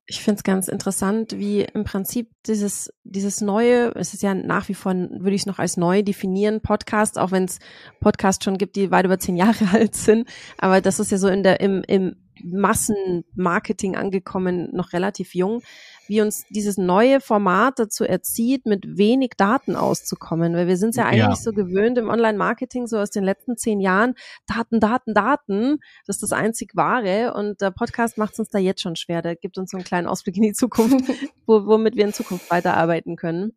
Ich 0.06 0.22
finde 0.22 0.38
es 0.38 0.44
ganz 0.44 0.68
interessant, 0.68 1.38
wie 1.38 1.62
im 1.62 1.84
Prinzip 1.84 2.30
dieses, 2.46 2.94
dieses 3.04 3.42
neue, 3.42 3.96
es 3.96 4.14
ist 4.14 4.22
ja 4.22 4.34
nach 4.34 4.68
wie 4.68 4.74
vor, 4.74 4.94
würde 4.94 5.36
ich 5.36 5.42
es 5.42 5.46
noch 5.46 5.58
als 5.58 5.78
neu 5.78 6.04
definieren, 6.04 6.62
Podcast, 6.62 7.18
auch 7.18 7.32
wenn 7.32 7.46
es 7.46 7.60
Podcasts 8.02 8.44
schon 8.44 8.58
gibt, 8.58 8.76
die 8.76 8.92
weit 8.92 9.06
über 9.06 9.20
zehn 9.20 9.38
Jahre 9.38 9.66
alt 9.74 9.96
sind. 9.96 10.28
Aber 10.58 10.82
das 10.82 11.00
ist 11.00 11.12
ja 11.12 11.18
so 11.18 11.28
in 11.28 11.44
der, 11.44 11.60
im, 11.62 11.82
im 11.88 12.18
Massenmarketing 12.44 13.96
angekommen, 13.96 14.70
noch 14.74 14.94
relativ 14.94 15.36
jung, 15.36 15.62
wie 16.08 16.22
uns 16.22 16.46
dieses 16.50 16.78
neue 16.78 17.22
Format 17.22 17.80
dazu 17.80 18.04
erzieht, 18.04 18.66
mit 18.66 18.98
wenig 18.98 19.32
Daten 19.38 19.76
auszukommen. 19.76 20.54
Weil 20.54 20.68
wir 20.68 20.78
sind 20.78 20.96
ja 20.96 21.06
eigentlich 21.06 21.22
ja. 21.22 21.36
so 21.36 21.52
gewöhnt 21.52 21.98
im 21.98 22.10
Online-Marketing, 22.10 22.88
so 22.88 22.98
aus 22.98 23.12
den 23.12 23.24
letzten 23.24 23.58
zehn 23.58 23.80
Jahren, 23.80 24.16
Daten, 24.46 24.80
Daten, 24.80 25.14
Daten, 25.14 25.80
das 26.06 26.18
ist 26.18 26.24
das 26.24 26.34
einzig 26.34 26.76
Wahre. 26.76 27.34
Und 27.34 27.62
der 27.62 27.72
Podcast 27.72 28.18
macht 28.18 28.34
es 28.34 28.40
uns 28.40 28.50
da 28.50 28.60
jetzt 28.60 28.82
schon 28.82 28.96
schwer. 28.96 29.22
Der 29.22 29.36
gibt 29.36 29.58
uns 29.58 29.72
so 29.72 29.78
einen 29.78 29.86
kleinen 29.86 30.08
Ausblick 30.08 30.38
in 30.38 30.44
die 30.44 30.54
Zukunft, 30.54 31.06
wo, 31.46 31.66
womit 31.66 31.96
wir 31.96 32.06
in 32.06 32.14
Zukunft 32.14 32.50
weiterarbeiten 32.52 33.16
können. 33.16 33.54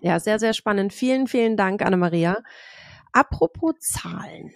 Ja, 0.00 0.20
sehr, 0.20 0.38
sehr 0.38 0.52
spannend. 0.52 0.92
Vielen, 0.92 1.26
vielen 1.26 1.56
Dank, 1.56 1.82
Anna-Maria. 1.82 2.42
Apropos 3.12 3.74
Zahlen. 3.78 4.52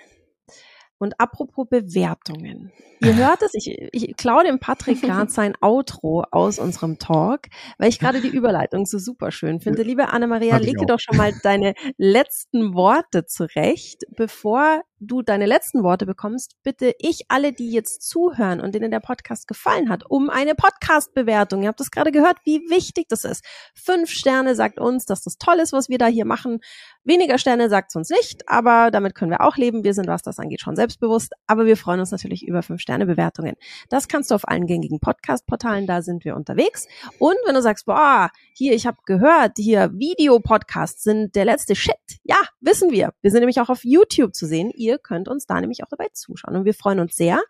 Und 0.99 1.21
apropos 1.21 1.67
Bewertungen. 1.69 2.73
Ihr 3.01 3.17
hört 3.17 3.43
es, 3.43 3.53
ich, 3.55 3.77
ich 3.93 4.17
klaue 4.17 4.45
dem 4.45 4.59
Patrick 4.59 5.03
gerade 5.03 5.31
sein 5.31 5.55
Outro 5.61 6.25
aus 6.31 6.59
unserem 6.59 6.99
Talk, 6.99 7.43
weil 7.79 7.89
ich 7.89 7.99
gerade 7.99 8.21
die 8.21 8.29
Überleitung 8.29 8.87
so 8.87 8.99
super 8.99 9.31
schön 9.31 9.61
finde. 9.61 9.83
Liebe 9.83 10.09
Anna-Maria, 10.09 10.57
leg 10.57 10.79
dir 10.79 10.87
doch 10.87 11.01
schon 11.01 11.17
mal 11.17 11.33
deine 11.43 11.75
letzten 11.99 12.75
Worte 12.75 13.27
zurecht, 13.27 14.05
bevor 14.17 14.83
du 15.01 15.23
deine 15.23 15.47
letzten 15.47 15.83
Worte 15.83 16.07
bekommst, 16.07 16.57
bitte 16.63 16.95
ich 16.99 17.27
alle, 17.29 17.53
die 17.53 17.71
jetzt 17.71 18.03
zuhören 18.09 18.61
und 18.61 18.75
denen 18.75 18.91
der 18.91 19.01
Podcast 19.01 19.49
gefallen 19.49 19.89
hat, 19.91 20.05
um 20.09 20.31
eine 20.31 20.55
Podcast-Bewertung. 20.55 21.63
Ihr 21.63 21.69
habt 21.69 21.81
es 21.81 21.91
gerade 21.91 22.13
gehört, 22.13 22.39
wie 22.45 22.61
wichtig 22.71 23.07
das 23.09 23.25
ist. 23.25 23.45
Fünf 23.75 24.11
Sterne 24.11 24.55
sagt 24.55 24.79
uns, 24.79 25.05
dass 25.05 25.23
das 25.23 25.39
toll 25.39 25.59
ist, 25.59 25.73
was 25.73 25.89
wir 25.89 25.99
da 25.99 26.07
hier 26.07 26.25
machen. 26.25 26.61
Weniger 27.05 27.39
Sterne 27.39 27.69
sagt 27.69 27.91
es 27.91 27.97
uns 27.97 28.11
nicht, 28.11 28.49
aber 28.49 28.91
damit 28.91 29.15
können 29.15 29.31
wir 29.31 29.43
auch 29.43 29.57
leben. 29.57 29.85
Wir 29.85 29.95
sind, 29.95 30.09
was 30.09 30.23
das 30.23 30.39
angeht, 30.39 30.61
schon 30.61 30.77
selbstbewusst. 30.77 31.33
Aber 31.47 31.67
wir 31.67 31.77
freuen 31.77 32.01
uns 32.01 32.11
natürlich 32.11 32.47
über 32.47 32.63
fünf 32.63 32.81
Sterne 32.81 33.07
Bewertungen. 33.07 33.55
Das 33.89 34.09
kannst 34.09 34.31
du 34.31 34.35
auf 34.35 34.49
allen 34.49 34.67
gängigen 34.67 34.99
Podcast-Portalen, 35.01 35.87
da 35.87 36.03
sind 36.03 36.25
wir 36.25 36.35
unterwegs. 36.35 36.87
Und 37.19 37.37
wenn 37.47 37.55
du 37.55 37.63
sagst, 37.63 37.87
boah, 37.87 38.31
hier, 38.55 38.73
ich 38.75 38.87
habe 38.87 38.99
gehört, 39.07 39.53
hier 39.57 39.91
Videopodcasts 39.93 41.03
sind 41.03 41.35
der 41.37 41.45
letzte 41.45 41.77
Shit. 41.77 41.95
Ja, 42.25 42.39
wissen 42.61 42.91
wir. 42.91 43.13
Wir 43.23 43.31
sind 43.31 43.41
nämlich 43.41 43.61
auch 43.61 43.69
auf 43.69 43.85
YouTube 43.85 44.35
zu 44.35 44.47
sehen. 44.47 44.73
Ihr 44.87 44.99
könnt 44.99 45.27
uns 45.27 45.47
da 45.47 45.61
nämlich 45.61 45.83
auch 45.83 45.89
dabei 45.89 46.07
zuschauen. 46.13 46.55
Und 46.55 46.65
wir 46.65 46.75
freuen 46.75 47.01
uns 47.01 47.17
sehr. 47.17 47.43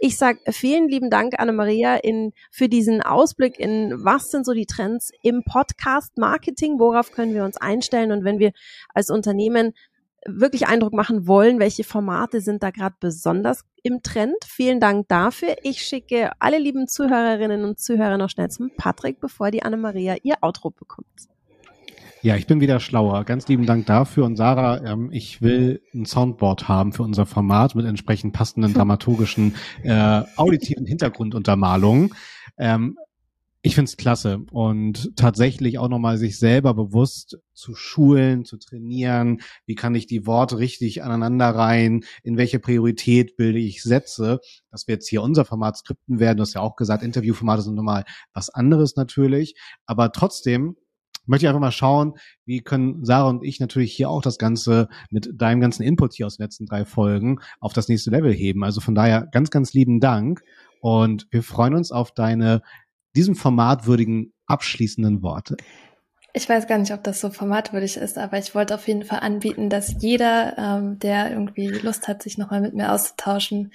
Ich 0.00 0.18
sage 0.18 0.40
vielen 0.50 0.88
lieben 0.88 1.08
Dank, 1.08 1.34
Anna-Maria, 1.38 2.00
für 2.50 2.68
diesen 2.68 3.00
Ausblick 3.00 3.60
in 3.60 3.94
was 4.04 4.32
sind 4.32 4.44
so 4.44 4.54
die 4.54 4.66
Trends 4.66 5.12
im 5.22 5.44
Podcast-Marketing, 5.44 6.80
worauf 6.80 7.12
können 7.12 7.32
wir 7.32 7.44
uns 7.44 7.56
einstellen 7.56 8.10
und 8.10 8.24
wenn 8.24 8.40
wir 8.40 8.50
als 8.92 9.08
Unternehmen 9.08 9.72
wirklich 10.26 10.66
Eindruck 10.66 10.92
machen 10.92 11.28
wollen, 11.28 11.60
welche 11.60 11.84
Formate 11.84 12.40
sind 12.40 12.64
da 12.64 12.70
gerade 12.70 12.96
besonders 12.98 13.62
im 13.84 14.02
Trend. 14.02 14.34
Vielen 14.44 14.80
Dank 14.80 15.06
dafür. 15.06 15.54
Ich 15.62 15.82
schicke 15.82 16.32
alle 16.40 16.58
lieben 16.58 16.88
Zuhörerinnen 16.88 17.64
und 17.64 17.78
Zuhörer 17.78 18.18
noch 18.18 18.30
schnell 18.30 18.50
zum 18.50 18.72
Patrick, 18.76 19.20
bevor 19.20 19.52
die 19.52 19.62
Anne-Maria 19.62 20.16
ihr 20.24 20.38
Outro 20.42 20.70
bekommt. 20.70 21.06
Ja, 22.22 22.36
ich 22.36 22.46
bin 22.46 22.60
wieder 22.60 22.80
schlauer. 22.80 23.24
Ganz 23.24 23.48
lieben 23.48 23.64
Dank 23.64 23.86
dafür. 23.86 24.26
Und 24.26 24.36
Sarah, 24.36 24.84
ähm, 24.84 25.08
ich 25.10 25.40
will 25.40 25.80
ein 25.94 26.04
Soundboard 26.04 26.68
haben 26.68 26.92
für 26.92 27.02
unser 27.02 27.24
Format 27.24 27.74
mit 27.74 27.86
entsprechend 27.86 28.34
passenden 28.34 28.74
dramaturgischen, 28.74 29.54
äh, 29.84 30.22
auditiven 30.36 30.84
Hintergrunduntermalungen. 30.84 32.14
Ähm, 32.58 32.98
ich 33.62 33.74
find's 33.74 33.96
klasse 33.96 34.40
und 34.50 35.16
tatsächlich 35.16 35.78
auch 35.78 35.88
nochmal 35.88 36.18
sich 36.18 36.38
selber 36.38 36.74
bewusst 36.74 37.38
zu 37.54 37.74
schulen, 37.74 38.44
zu 38.44 38.58
trainieren. 38.58 39.40
Wie 39.64 39.74
kann 39.74 39.94
ich 39.94 40.06
die 40.06 40.26
Worte 40.26 40.58
richtig 40.58 41.02
aneinander 41.02 41.48
reihen? 41.48 42.04
In 42.22 42.36
welche 42.36 42.58
Priorität 42.58 43.36
bilde 43.36 43.58
ich 43.58 43.82
Sätze? 43.82 44.40
Dass 44.70 44.86
wir 44.86 44.94
jetzt 44.96 45.08
hier 45.08 45.22
unser 45.22 45.46
Format 45.46 45.78
skripten 45.78 46.20
werden, 46.20 46.36
du 46.36 46.42
hast 46.42 46.54
ja 46.54 46.60
auch 46.60 46.76
gesagt, 46.76 47.02
Interviewformate 47.02 47.62
sind 47.62 47.74
nochmal 47.74 48.04
was 48.34 48.50
anderes 48.50 48.96
natürlich. 48.96 49.54
Aber 49.86 50.12
trotzdem 50.12 50.76
möchte 51.26 51.46
ich 51.46 51.48
einfach 51.48 51.60
mal 51.60 51.72
schauen, 51.72 52.14
wie 52.44 52.60
können 52.60 53.04
Sarah 53.04 53.28
und 53.28 53.44
ich 53.44 53.60
natürlich 53.60 53.92
hier 53.92 54.10
auch 54.10 54.22
das 54.22 54.38
Ganze 54.38 54.88
mit 55.10 55.30
deinem 55.34 55.60
ganzen 55.60 55.82
Input 55.82 56.14
hier 56.14 56.26
aus 56.26 56.36
den 56.36 56.44
letzten 56.44 56.66
drei 56.66 56.84
Folgen 56.84 57.40
auf 57.60 57.72
das 57.72 57.88
nächste 57.88 58.10
Level 58.10 58.32
heben. 58.32 58.64
Also 58.64 58.80
von 58.80 58.94
daher 58.94 59.26
ganz, 59.30 59.50
ganz 59.50 59.72
lieben 59.72 60.00
Dank. 60.00 60.42
Und 60.80 61.26
wir 61.30 61.42
freuen 61.42 61.74
uns 61.74 61.92
auf 61.92 62.12
deine 62.12 62.62
diesem 63.16 63.34
Format 63.34 63.86
würdigen 63.86 64.32
abschließenden 64.46 65.22
Worte? 65.22 65.56
Ich 66.32 66.48
weiß 66.48 66.68
gar 66.68 66.78
nicht, 66.78 66.92
ob 66.92 67.02
das 67.02 67.20
so 67.20 67.30
formatwürdig 67.30 67.96
ist, 67.96 68.16
aber 68.16 68.38
ich 68.38 68.54
wollte 68.54 68.76
auf 68.76 68.86
jeden 68.86 69.02
Fall 69.02 69.18
anbieten, 69.18 69.68
dass 69.68 70.00
jeder, 70.00 70.56
ähm, 70.56 70.98
der 71.00 71.32
irgendwie 71.32 71.66
Lust 71.66 72.06
hat, 72.06 72.22
sich 72.22 72.38
nochmal 72.38 72.60
mit 72.60 72.72
mir 72.72 72.92
auszutauschen, 72.92 73.72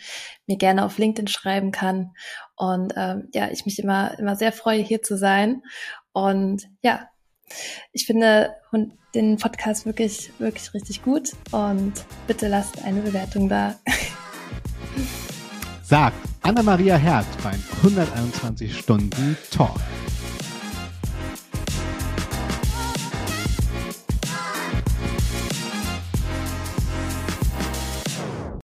mir 0.47 0.57
gerne 0.57 0.85
auf 0.85 0.97
LinkedIn 0.97 1.27
schreiben 1.27 1.71
kann. 1.71 2.11
Und 2.55 2.93
ähm, 2.95 3.27
ja, 3.33 3.49
ich 3.51 3.65
mich 3.65 3.77
immer, 3.79 4.17
immer 4.19 4.37
sehr 4.37 4.53
freue, 4.53 4.81
hier 4.81 5.01
zu 5.01 5.17
sein. 5.17 5.63
Und 6.13 6.69
ja, 6.81 7.09
ich 7.91 8.05
finde 8.05 8.55
den 9.13 9.37
Podcast 9.37 9.85
wirklich, 9.85 10.31
wirklich 10.39 10.73
richtig 10.73 11.03
gut. 11.03 11.31
Und 11.51 11.93
bitte 12.27 12.47
lasst 12.47 12.83
eine 12.83 13.01
Bewertung 13.01 13.49
da. 13.49 13.75
sagt 15.83 16.17
Anna-Maria 16.41 16.95
Herz 16.95 17.27
beim 17.43 17.61
121 17.83 18.77
Stunden 18.77 19.37
Talk. 19.51 19.79